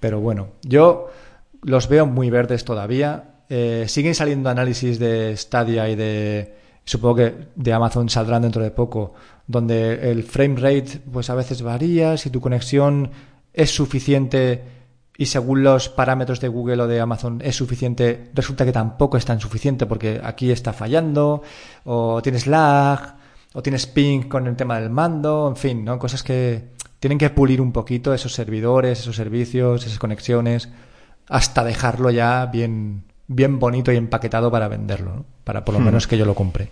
Pero 0.00 0.20
bueno, 0.20 0.48
yo 0.62 1.10
los 1.62 1.88
veo 1.88 2.06
muy 2.06 2.30
verdes 2.30 2.64
todavía. 2.64 3.42
Eh, 3.48 3.84
siguen 3.88 4.14
saliendo 4.14 4.50
análisis 4.50 4.98
de 4.98 5.36
Stadia 5.36 5.88
y 5.88 5.96
de 5.96 6.54
supongo 6.84 7.16
que 7.16 7.34
de 7.54 7.72
Amazon 7.72 8.08
saldrán 8.08 8.42
dentro 8.42 8.62
de 8.62 8.70
poco, 8.70 9.14
donde 9.46 10.10
el 10.10 10.22
frame 10.22 10.56
rate 10.56 11.00
pues 11.12 11.30
a 11.30 11.34
veces 11.34 11.62
varía, 11.62 12.16
si 12.16 12.30
tu 12.30 12.40
conexión 12.40 13.10
es 13.52 13.70
suficiente 13.70 14.62
y 15.16 15.26
según 15.26 15.62
los 15.62 15.88
parámetros 15.88 16.40
de 16.40 16.48
Google 16.48 16.82
o 16.82 16.86
de 16.86 17.00
Amazon 17.00 17.40
es 17.44 17.56
suficiente, 17.56 18.30
resulta 18.32 18.64
que 18.64 18.72
tampoco 18.72 19.16
es 19.16 19.24
tan 19.24 19.38
suficiente 19.38 19.86
porque 19.86 20.20
aquí 20.22 20.50
está 20.50 20.72
fallando 20.72 21.42
o 21.84 22.22
tienes 22.22 22.46
lag 22.46 23.16
o 23.52 23.62
tienes 23.62 23.86
ping 23.86 24.22
con 24.28 24.46
el 24.46 24.56
tema 24.56 24.80
del 24.80 24.90
mando, 24.90 25.48
en 25.48 25.56
fin, 25.56 25.84
¿no? 25.84 25.98
Cosas 25.98 26.22
que 26.22 26.70
tienen 27.00 27.18
que 27.18 27.30
pulir 27.30 27.60
un 27.60 27.72
poquito 27.72 28.14
esos 28.14 28.32
servidores, 28.32 29.00
esos 29.00 29.16
servicios, 29.16 29.86
esas 29.86 29.98
conexiones, 29.98 30.68
hasta 31.28 31.64
dejarlo 31.64 32.10
ya 32.10 32.46
bien, 32.46 33.04
bien 33.30 33.60
bonito 33.60 33.92
y 33.92 33.96
empaquetado 33.96 34.50
para 34.50 34.68
venderlo, 34.68 35.14
¿no? 35.14 35.24
Para 35.44 35.64
por 35.64 35.74
lo 35.74 35.80
hmm. 35.80 35.84
menos 35.84 36.06
que 36.06 36.18
yo 36.18 36.26
lo 36.26 36.34
compre. 36.34 36.68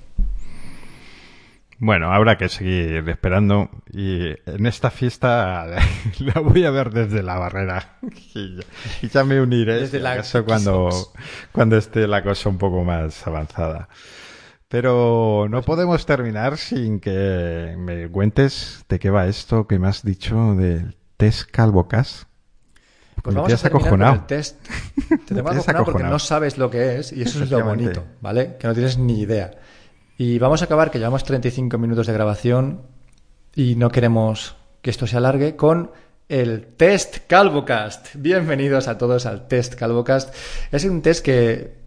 Bueno, 1.81 2.13
habrá 2.13 2.37
que 2.37 2.49
seguir 2.49 3.09
esperando 3.09 3.71
y 3.93 4.31
en 4.47 4.67
esta 4.67 4.91
fiesta 4.91 5.65
la 6.19 6.41
voy 6.41 6.65
a 6.65 6.73
ver 6.73 6.91
desde 6.91 7.23
la 7.23 7.39
barrera 7.39 7.99
y 8.35 9.09
ya, 9.09 9.23
me 9.23 9.41
uniré 9.41 9.83
desde 9.83 10.01
la 10.01 10.21
cuando, 10.45 10.91
cuando 11.53 11.77
esté 11.77 12.09
la 12.09 12.25
cosa 12.25 12.49
un 12.49 12.59
poco 12.59 12.83
más 12.83 13.25
avanzada. 13.27 13.89
Pero 14.67 15.47
no 15.49 15.63
podemos 15.63 16.05
terminar 16.05 16.59
sin 16.59 16.99
que 16.99 17.77
me 17.79 18.09
cuentes 18.09 18.85
de 18.89 18.99
qué 18.99 19.11
va 19.11 19.29
esto 19.29 19.69
que 19.69 19.79
me 19.79 19.87
has 19.87 20.03
dicho 20.03 20.57
del 20.57 20.97
test 21.17 21.49
CalvoCast. 21.51 22.28
Pues 23.23 23.35
vamos 23.35 23.53
a 23.53 23.69
terminar 23.69 24.15
el 24.15 24.27
test. 24.27 24.57
Te 25.09 25.35
tengo 25.35 25.49
acojonado 25.49 25.85
porque 25.85 26.03
no 26.03 26.19
sabes 26.19 26.59
lo 26.59 26.71
que 26.71 26.99
es 26.99 27.13
y 27.13 27.23
eso 27.23 27.43
es 27.43 27.51
lo 27.51 27.65
bonito, 27.65 28.05
¿vale? 28.21 28.57
Que 28.59 28.67
no 28.67 28.75
tienes 28.75 28.99
ni 28.99 29.21
idea. 29.21 29.51
Y 30.17 30.39
vamos 30.39 30.63
a 30.63 30.67
acabar, 30.67 30.91
que 30.91 30.99
llevamos 30.99 31.25
35 31.25 31.79
minutos 31.79 32.07
de 32.07 32.13
grabación 32.13 32.83
y 33.55 33.77
no 33.77 33.91
queremos 33.91 34.57
que 34.83 34.91
esto 34.91 35.07
se 35.07 35.17
alargue, 35.17 35.57
con 35.57 35.91
el 36.29 36.67
test 36.77 37.27
CalvoCast. 37.27 38.15
Bienvenidos 38.15 38.89
a 38.89 38.99
todos 38.99 39.27
al 39.27 39.49
test 39.49 39.75
CalvoCast. 39.75 40.35
Es 40.71 40.85
un 40.85 41.03
test 41.03 41.25
que 41.25 41.79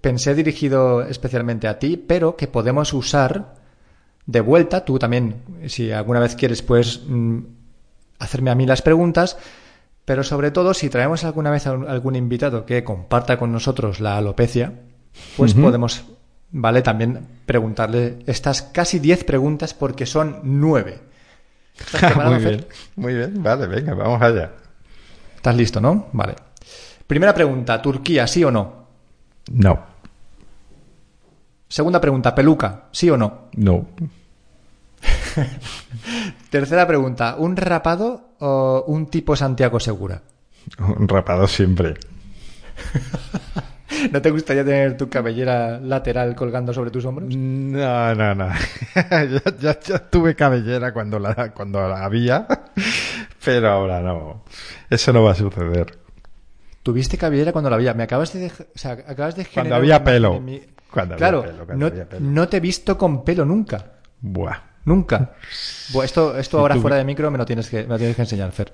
pensé 0.00 0.34
dirigido 0.34 1.02
especialmente 1.02 1.68
a 1.68 1.78
ti, 1.78 1.96
pero 1.96 2.36
que 2.36 2.46
podemos 2.46 2.92
usar 2.92 3.54
de 4.26 4.40
vuelta. 4.40 4.84
Tú 4.84 4.98
también, 4.98 5.42
si 5.66 5.90
alguna 5.90 6.20
vez 6.20 6.36
quieres, 6.36 6.62
puedes 6.62 7.02
mm, 7.06 7.40
hacerme 8.18 8.50
a 8.50 8.54
mí 8.54 8.66
las 8.66 8.82
preguntas. 8.82 9.36
Pero 10.04 10.24
sobre 10.24 10.50
todo, 10.50 10.74
si 10.74 10.88
traemos 10.88 11.24
alguna 11.24 11.50
vez 11.50 11.66
a 11.66 11.70
algún 11.70 12.16
invitado 12.16 12.66
que 12.66 12.82
comparta 12.84 13.38
con 13.38 13.52
nosotros 13.52 14.00
la 14.00 14.16
alopecia, 14.16 14.72
pues 15.36 15.54
podemos 15.54 16.04
¿vale? 16.52 16.82
También 16.82 17.26
preguntarle 17.46 18.18
estas 18.26 18.62
casi 18.62 18.98
10 18.98 19.24
preguntas 19.24 19.74
porque 19.74 20.06
son 20.06 20.40
9. 20.42 21.00
muy 22.26 22.38
bien, 22.38 22.66
muy 22.96 23.14
bien, 23.14 23.42
vale, 23.42 23.66
venga, 23.66 23.94
vamos 23.94 24.20
allá. 24.20 24.52
¿Estás 25.36 25.56
listo, 25.56 25.80
no? 25.80 26.08
Vale. 26.12 26.34
Primera 27.06 27.34
pregunta, 27.34 27.80
¿Turquía, 27.80 28.26
sí 28.26 28.44
o 28.44 28.50
no? 28.50 28.86
No. 29.52 29.90
Segunda 31.68 32.00
pregunta, 32.00 32.34
¿peluca, 32.34 32.84
sí 32.92 33.08
o 33.10 33.16
no? 33.16 33.48
No. 33.54 33.86
Tercera 36.50 36.86
pregunta, 36.86 37.36
¿un 37.38 37.56
rapado 37.56 38.29
o 38.40 38.84
un 38.88 39.06
tipo 39.06 39.36
Santiago 39.36 39.80
Segura? 39.80 40.20
Un 40.78 41.08
rapado 41.08 41.46
siempre. 41.46 41.94
¿No 44.12 44.22
te 44.22 44.30
gustaría 44.30 44.64
tener 44.64 44.96
tu 44.96 45.08
cabellera 45.08 45.78
lateral 45.80 46.34
colgando 46.34 46.72
sobre 46.72 46.90
tus 46.90 47.04
hombros? 47.04 47.34
No, 47.34 48.14
no, 48.14 48.34
no. 48.34 48.48
ya, 49.60 49.78
tuve 50.10 50.34
cabellera 50.34 50.92
cuando 50.92 51.18
la, 51.18 51.52
cuando 51.52 51.86
la 51.88 52.04
había, 52.04 52.46
pero 53.44 53.70
ahora 53.70 54.00
no. 54.00 54.44
Eso 54.88 55.12
no 55.12 55.24
va 55.24 55.32
a 55.32 55.34
suceder. 55.34 55.98
Tuviste 56.82 57.18
cabellera 57.18 57.52
cuando 57.52 57.68
la 57.68 57.76
había. 57.76 57.94
Me 57.94 58.04
acabas 58.04 58.32
de, 58.32 58.46
o 58.46 58.78
sea, 58.78 58.92
acabas 58.92 59.36
de 59.36 59.46
Cuando 59.46 59.74
había 59.74 60.02
pelo. 60.02 60.42
Cuando 60.90 61.16
claro, 61.16 61.42
había 61.42 62.08
pelo, 62.08 62.20
no, 62.20 62.32
no, 62.32 62.48
te 62.48 62.56
he 62.56 62.60
visto 62.60 62.96
con 62.96 63.22
pelo 63.22 63.44
nunca. 63.44 63.84
Buah. 64.20 64.69
Nunca. 64.84 65.32
Esto 66.02 66.38
esto 66.38 66.58
ahora 66.58 66.76
fuera 66.76 66.96
de 66.96 67.04
micro 67.04 67.30
me 67.30 67.38
lo 67.38 67.44
tienes 67.44 67.68
que, 67.68 67.82
me 67.82 67.90
lo 67.90 67.98
tienes 67.98 68.16
que 68.16 68.22
enseñar, 68.22 68.50
Fer. 68.52 68.72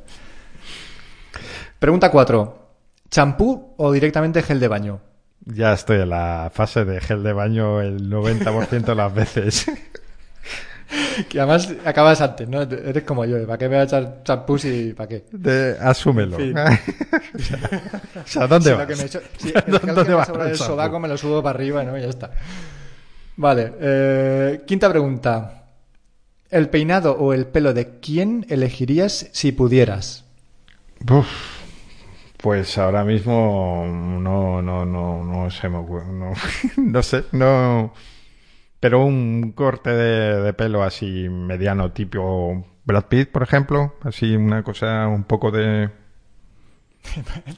Pregunta 1.78 2.11
4. 2.11 2.66
¿Champú 3.11 3.74
o 3.76 3.92
directamente 3.92 4.42
gel 4.42 4.61
de 4.61 4.68
baño? 4.68 5.00
Ya 5.44 5.72
estoy 5.72 6.00
en 6.00 6.11
la 6.11 6.50
fase 6.52 6.84
de 6.84 7.00
gel 7.00 7.22
de 7.22 7.32
baño 7.32 7.80
el 7.80 8.11
90% 8.11 8.84
de 8.84 8.94
las 8.94 9.14
veces. 9.14 9.66
que 11.28 11.40
además 11.40 11.72
acabas 11.84 12.20
antes, 12.20 12.48
¿no? 12.48 12.62
Eres 12.62 13.04
como 13.04 13.24
yo, 13.24 13.44
¿para 13.46 13.59
qué 13.59 13.68
me 13.68 13.76
voy 13.76 13.82
a 13.82 13.84
echar 13.84 14.22
champú 14.24 14.57
y 14.64 14.92
para 14.92 15.09
qué? 15.09 15.24
De, 15.32 15.76
asúmelo. 15.80 16.36
o 16.38 18.26
sea, 18.26 18.46
¿dónde 18.46 18.72
vas? 18.74 18.86
Que 18.86 18.96
me 18.96 19.02
echo, 19.04 19.20
el 19.44 19.72
¿Dónde 19.72 20.04
que 20.04 20.14
vas 20.14 20.28
me 20.30 20.50
el 20.50 20.57
sobaco 20.57 20.98
me 20.98 21.09
lo 21.09 21.16
subo 21.16 21.42
para 21.42 21.57
arriba, 21.57 21.82
¿no? 21.84 21.96
Y 21.96 22.02
ya 22.02 22.09
está. 22.09 22.30
Vale, 23.36 23.72
eh, 23.80 24.62
quinta 24.66 24.88
pregunta. 24.88 25.66
¿El 26.51 26.68
peinado 26.68 27.16
o 27.18 27.32
el 27.32 27.47
pelo 27.47 27.74
de 27.74 27.99
quién 28.01 28.47
elegirías 28.49 29.28
si 29.32 29.53
pudieras? 29.53 30.24
Uf. 31.11 31.57
Pues 32.36 32.78
ahora 32.78 33.05
mismo 33.05 33.84
no, 33.88 34.62
no, 34.62 34.84
no, 34.84 35.24
no 35.24 35.51
se 35.51 35.68
me 35.68 35.78
ocurre, 35.78 36.07
no, 36.12 36.32
no 36.76 37.03
sé, 37.03 37.24
no. 37.32 37.92
Pero 38.78 39.05
un 39.05 39.53
corte 39.53 39.90
de, 39.90 40.53
pelo 40.53 40.82
así 40.82 41.28
mediano, 41.28 41.92
tipo 41.92 42.64
Brad 42.84 43.07
Pitt, 43.07 43.30
por 43.30 43.42
ejemplo, 43.42 43.94
así 44.03 44.36
una 44.36 44.62
cosa 44.62 45.09
un 45.09 45.24
poco 45.24 45.51
de. 45.51 45.90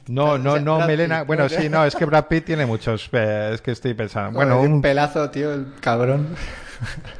No, 0.07 0.37
no, 0.37 0.59
no, 0.59 0.79
Melena. 0.87 1.23
Bueno, 1.23 1.49
sí, 1.49 1.69
no, 1.69 1.85
es 1.85 1.95
que 1.95 2.05
Brad 2.05 2.25
Pitt 2.27 2.45
tiene 2.45 2.65
muchos. 2.65 3.09
Eh, 3.11 3.51
es 3.53 3.61
que 3.61 3.71
estoy 3.71 3.93
pensando. 3.93 4.37
Bueno, 4.37 4.61
un 4.61 4.81
pelazo, 4.81 5.29
tío, 5.29 5.53
el 5.53 5.73
cabrón. 5.81 6.35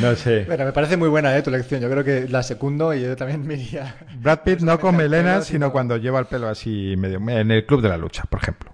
No 0.00 0.16
sé. 0.16 0.44
Bueno, 0.46 0.64
me 0.64 0.72
parece 0.72 0.96
muy 0.96 1.08
buena 1.08 1.36
¿eh? 1.36 1.42
tu 1.42 1.50
lección. 1.50 1.80
Yo 1.80 1.90
creo 1.90 2.04
que 2.04 2.26
la 2.28 2.42
segundo 2.42 2.94
y 2.94 3.02
yo 3.02 3.16
también 3.16 3.46
me 3.46 3.54
iría. 3.54 3.96
Brad 4.18 4.40
Pitt 4.40 4.60
no 4.60 4.78
con 4.80 4.96
melena, 4.96 5.42
sino, 5.42 5.70
cuando 5.72 5.96
lleva 5.96 6.18
el 6.18 6.26
pelo 6.26 6.48
así 6.48 6.94
medio. 6.96 7.18
En 7.28 7.50
el 7.50 7.66
club 7.66 7.82
de 7.82 7.88
la 7.88 7.96
lucha, 7.96 8.24
por 8.28 8.40
ejemplo. 8.40 8.72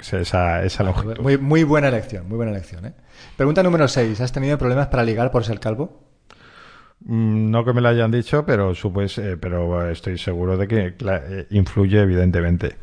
Esa, 0.00 0.64
esa 0.64 0.82
longitud. 0.82 1.18
Muy, 1.20 1.38
muy 1.38 1.62
buena 1.62 1.88
elección, 1.88 2.28
muy 2.28 2.36
buena 2.36 2.50
elección. 2.50 2.86
¿eh? 2.86 2.92
Pregunta 3.36 3.62
número 3.62 3.86
6. 3.86 4.20
¿Has 4.20 4.32
tenido 4.32 4.58
problemas 4.58 4.88
para 4.88 5.04
ligar 5.04 5.30
por 5.30 5.44
ser 5.44 5.60
calvo? 5.60 6.02
Mm, 7.04 7.50
no 7.50 7.64
que 7.64 7.72
me 7.72 7.80
lo 7.80 7.88
hayan 7.88 8.10
dicho, 8.10 8.44
pero, 8.44 8.74
supos, 8.74 9.16
eh, 9.18 9.36
pero 9.36 9.88
estoy 9.88 10.18
seguro 10.18 10.56
de 10.56 10.66
que 10.66 10.96
eh, 10.98 11.46
influye, 11.50 12.00
evidentemente. 12.00 12.76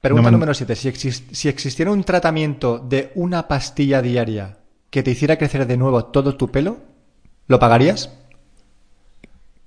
Pregunta 0.00 0.30
número 0.30 0.54
7. 0.54 0.74
Si, 0.74 0.92
si 1.12 1.48
existiera 1.48 1.90
un 1.90 2.04
tratamiento 2.04 2.78
de 2.78 3.12
una 3.16 3.46
pastilla 3.46 4.00
diaria 4.00 4.56
que 4.96 5.02
te 5.02 5.10
hiciera 5.10 5.36
crecer 5.36 5.66
de 5.66 5.76
nuevo 5.76 6.06
todo 6.06 6.38
tu 6.38 6.48
pelo, 6.48 6.78
¿lo 7.48 7.58
pagarías? 7.58 8.10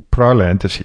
Probablemente 0.10 0.68
sí. 0.70 0.84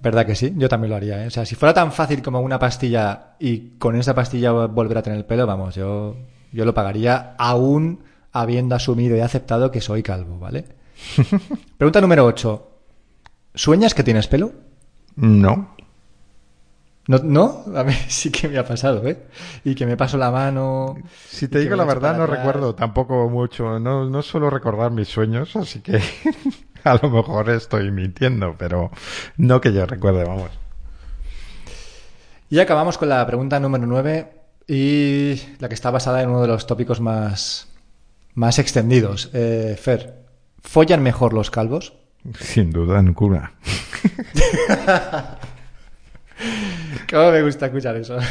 ¿Verdad 0.00 0.24
que 0.24 0.36
sí? 0.36 0.54
Yo 0.56 0.68
también 0.68 0.90
lo 0.90 0.96
haría. 0.96 1.24
¿eh? 1.24 1.26
O 1.26 1.30
sea, 1.30 1.44
si 1.44 1.56
fuera 1.56 1.74
tan 1.74 1.90
fácil 1.90 2.22
como 2.22 2.38
una 2.40 2.60
pastilla 2.60 3.34
y 3.40 3.70
con 3.78 3.96
esa 3.96 4.14
pastilla 4.14 4.52
volver 4.52 4.96
a 4.96 5.02
tener 5.02 5.18
el 5.18 5.24
pelo, 5.24 5.44
vamos, 5.44 5.74
yo, 5.74 6.14
yo 6.52 6.64
lo 6.64 6.72
pagaría 6.72 7.34
aún 7.36 8.04
habiendo 8.30 8.76
asumido 8.76 9.16
y 9.16 9.20
aceptado 9.22 9.72
que 9.72 9.80
soy 9.80 10.04
calvo, 10.04 10.38
¿vale? 10.38 10.66
Pregunta 11.78 12.00
número 12.00 12.24
8. 12.26 12.70
¿Sueñas 13.56 13.92
que 13.92 14.04
tienes 14.04 14.28
pelo? 14.28 14.52
No. 15.16 15.74
No, 17.08 17.18
no, 17.18 17.64
a 17.76 17.84
mí 17.84 17.92
sí 18.08 18.30
que 18.30 18.48
me 18.48 18.58
ha 18.58 18.66
pasado, 18.66 19.06
¿eh? 19.06 19.26
Y 19.64 19.74
que 19.74 19.86
me 19.86 19.96
paso 19.96 20.16
la 20.18 20.30
mano. 20.30 20.96
Si 21.28 21.48
te 21.48 21.60
digo 21.60 21.76
la 21.76 21.84
verdad, 21.84 22.16
no 22.16 22.26
recuerdo 22.26 22.74
tampoco 22.74 23.28
mucho. 23.28 23.78
No, 23.78 24.08
no 24.08 24.22
suelo 24.22 24.50
recordar 24.50 24.90
mis 24.90 25.08
sueños, 25.08 25.54
así 25.56 25.80
que 25.80 26.00
a 26.84 26.98
lo 27.00 27.10
mejor 27.10 27.50
estoy 27.50 27.90
mintiendo, 27.90 28.56
pero 28.58 28.90
no 29.36 29.60
que 29.60 29.72
yo 29.72 29.86
recuerde, 29.86 30.24
vamos. 30.24 30.50
Y 32.48 32.58
acabamos 32.58 32.98
con 32.98 33.08
la 33.08 33.26
pregunta 33.26 33.58
número 33.58 33.86
9 33.86 34.32
y 34.68 35.40
la 35.58 35.68
que 35.68 35.74
está 35.74 35.90
basada 35.90 36.22
en 36.22 36.30
uno 36.30 36.42
de 36.42 36.48
los 36.48 36.66
tópicos 36.66 37.00
más, 37.00 37.68
más 38.34 38.58
extendidos. 38.58 39.30
Eh, 39.32 39.76
Fer, 39.80 40.24
¿follan 40.60 41.02
mejor 41.02 41.32
los 41.32 41.50
calvos? 41.50 41.94
Sin 42.40 42.70
duda 42.70 43.00
ninguna. 43.02 43.52
¿Cómo 47.10 47.30
me 47.30 47.42
gusta 47.42 47.66
escuchar 47.66 47.96
eso? 47.96 48.16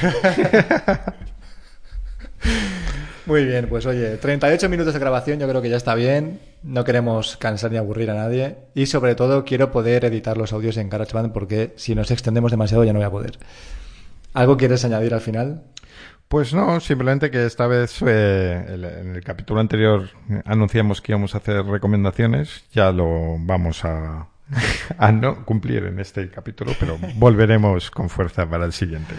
Muy 3.26 3.44
bien, 3.46 3.68
pues 3.68 3.88
oye, 3.88 4.18
38 4.18 4.70
minutos 4.70 4.94
de 4.94 5.00
grabación 5.00 5.40
yo 5.40 5.48
creo 5.48 5.62
que 5.62 5.70
ya 5.70 5.78
está 5.78 5.96
bien. 5.96 6.40
No 6.62 6.84
queremos 6.84 7.38
cansar 7.38 7.72
ni 7.72 7.78
aburrir 7.78 8.12
a 8.12 8.14
nadie. 8.14 8.58
Y 8.76 8.86
sobre 8.86 9.16
todo 9.16 9.46
quiero 9.46 9.72
poder 9.72 10.06
editar 10.06 10.38
los 10.38 10.54
audios 10.54 10.78
en 10.78 10.90
GarageBand 10.90 11.34
porque 11.34 11.74
si 11.76 11.96
nos 11.96 12.12
extendemos 12.12 12.52
demasiado 12.52 12.84
ya 12.84 12.94
no 12.94 13.00
voy 13.00 13.08
a 13.08 13.12
poder. 13.12 13.40
¿Algo 14.34 14.58
quieres 14.58 14.86
añadir 14.86 15.14
al 15.16 15.22
final? 15.22 15.64
Pues 16.28 16.54
no, 16.54 16.80
simplemente 16.80 17.32
que 17.32 17.46
esta 17.46 17.66
vez 17.66 18.02
eh, 18.06 18.64
en 18.68 19.16
el 19.16 19.24
capítulo 19.24 19.60
anterior 19.60 20.10
anunciamos 20.44 21.02
que 21.02 21.12
íbamos 21.14 21.34
a 21.34 21.40
hacer 21.40 21.66
recomendaciones. 21.66 22.66
Ya 22.74 22.92
lo 22.92 23.38
vamos 23.40 23.86
a, 23.86 24.28
a 24.98 25.12
no 25.12 25.46
cumplir 25.46 25.86
en 25.86 26.00
este 26.00 26.30
capítulo, 26.30 26.74
pero 26.80 26.98
volveremos 27.16 27.92
con 27.92 28.10
fuerza 28.10 28.50
para 28.50 28.66
el 28.66 28.74
siguiente. 28.74 29.16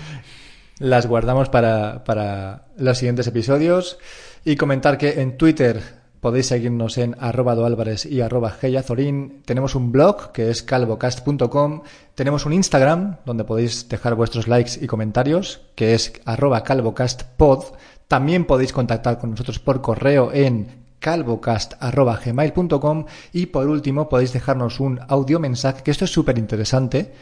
Las 0.78 1.06
guardamos 1.06 1.48
para, 1.48 2.04
para 2.04 2.66
los 2.76 2.98
siguientes 2.98 3.26
episodios 3.26 3.98
y 4.44 4.56
comentar 4.56 4.98
que 4.98 5.20
en 5.20 5.36
Twitter 5.38 5.82
podéis 6.20 6.46
seguirnos 6.46 6.98
en 6.98 7.16
arroba 7.20 7.54
doalvarez 7.54 8.04
y 8.06 8.20
arroba 8.20 8.56
heyazorin. 8.60 9.42
Tenemos 9.44 9.74
un 9.74 9.92
blog 9.92 10.32
que 10.32 10.50
es 10.50 10.62
calvocast.com. 10.62 11.82
Tenemos 12.14 12.46
un 12.46 12.52
Instagram 12.52 13.18
donde 13.24 13.44
podéis 13.44 13.88
dejar 13.88 14.14
vuestros 14.14 14.48
likes 14.48 14.72
y 14.80 14.86
comentarios 14.86 15.62
que 15.74 15.94
es 15.94 16.12
arroba 16.24 16.62
calvocastpod. 16.62 17.76
También 18.08 18.44
podéis 18.44 18.72
contactar 18.72 19.18
con 19.18 19.30
nosotros 19.30 19.58
por 19.58 19.80
correo 19.80 20.32
en 20.32 20.85
calvocast.gmail.com 20.98 23.04
y 23.32 23.46
por 23.46 23.66
último 23.66 24.08
podéis 24.08 24.32
dejarnos 24.32 24.80
un 24.80 25.00
audio 25.08 25.40
mensaje, 25.40 25.82
que 25.82 25.90
esto 25.90 26.04
es 26.04 26.12
súper 26.12 26.38
interesante, 26.38 27.12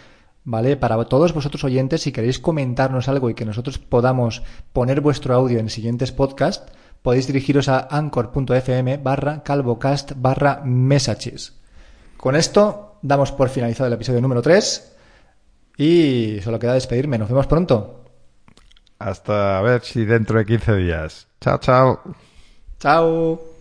¿vale? 0.44 0.76
Para 0.76 1.02
todos 1.04 1.32
vosotros 1.32 1.64
oyentes, 1.64 2.02
si 2.02 2.12
queréis 2.12 2.38
comentarnos 2.38 3.08
algo 3.08 3.30
y 3.30 3.34
que 3.34 3.44
nosotros 3.44 3.78
podamos 3.78 4.42
poner 4.72 5.00
vuestro 5.00 5.34
audio 5.34 5.58
en 5.58 5.70
siguientes 5.70 6.12
podcasts, 6.12 6.72
podéis 7.02 7.26
dirigiros 7.26 7.68
a 7.68 7.88
anchor.fm 7.90 8.98
barra 8.98 9.42
calvocast 9.42 10.12
barra 10.16 10.62
messages. 10.64 11.54
Con 12.16 12.36
esto 12.36 12.96
damos 13.02 13.32
por 13.32 13.50
finalizado 13.50 13.88
el 13.88 13.92
episodio 13.92 14.22
número 14.22 14.40
3 14.40 14.94
y 15.76 16.38
solo 16.42 16.58
queda 16.58 16.74
despedirme. 16.74 17.18
Nos 17.18 17.28
vemos 17.28 17.46
pronto. 17.46 18.04
Hasta 18.98 19.58
a 19.58 19.62
ver 19.62 19.82
si 19.82 20.04
dentro 20.04 20.38
de 20.38 20.46
15 20.46 20.76
días. 20.76 21.26
Chao, 21.40 21.58
chao. 21.58 22.00
Chao. 22.78 23.53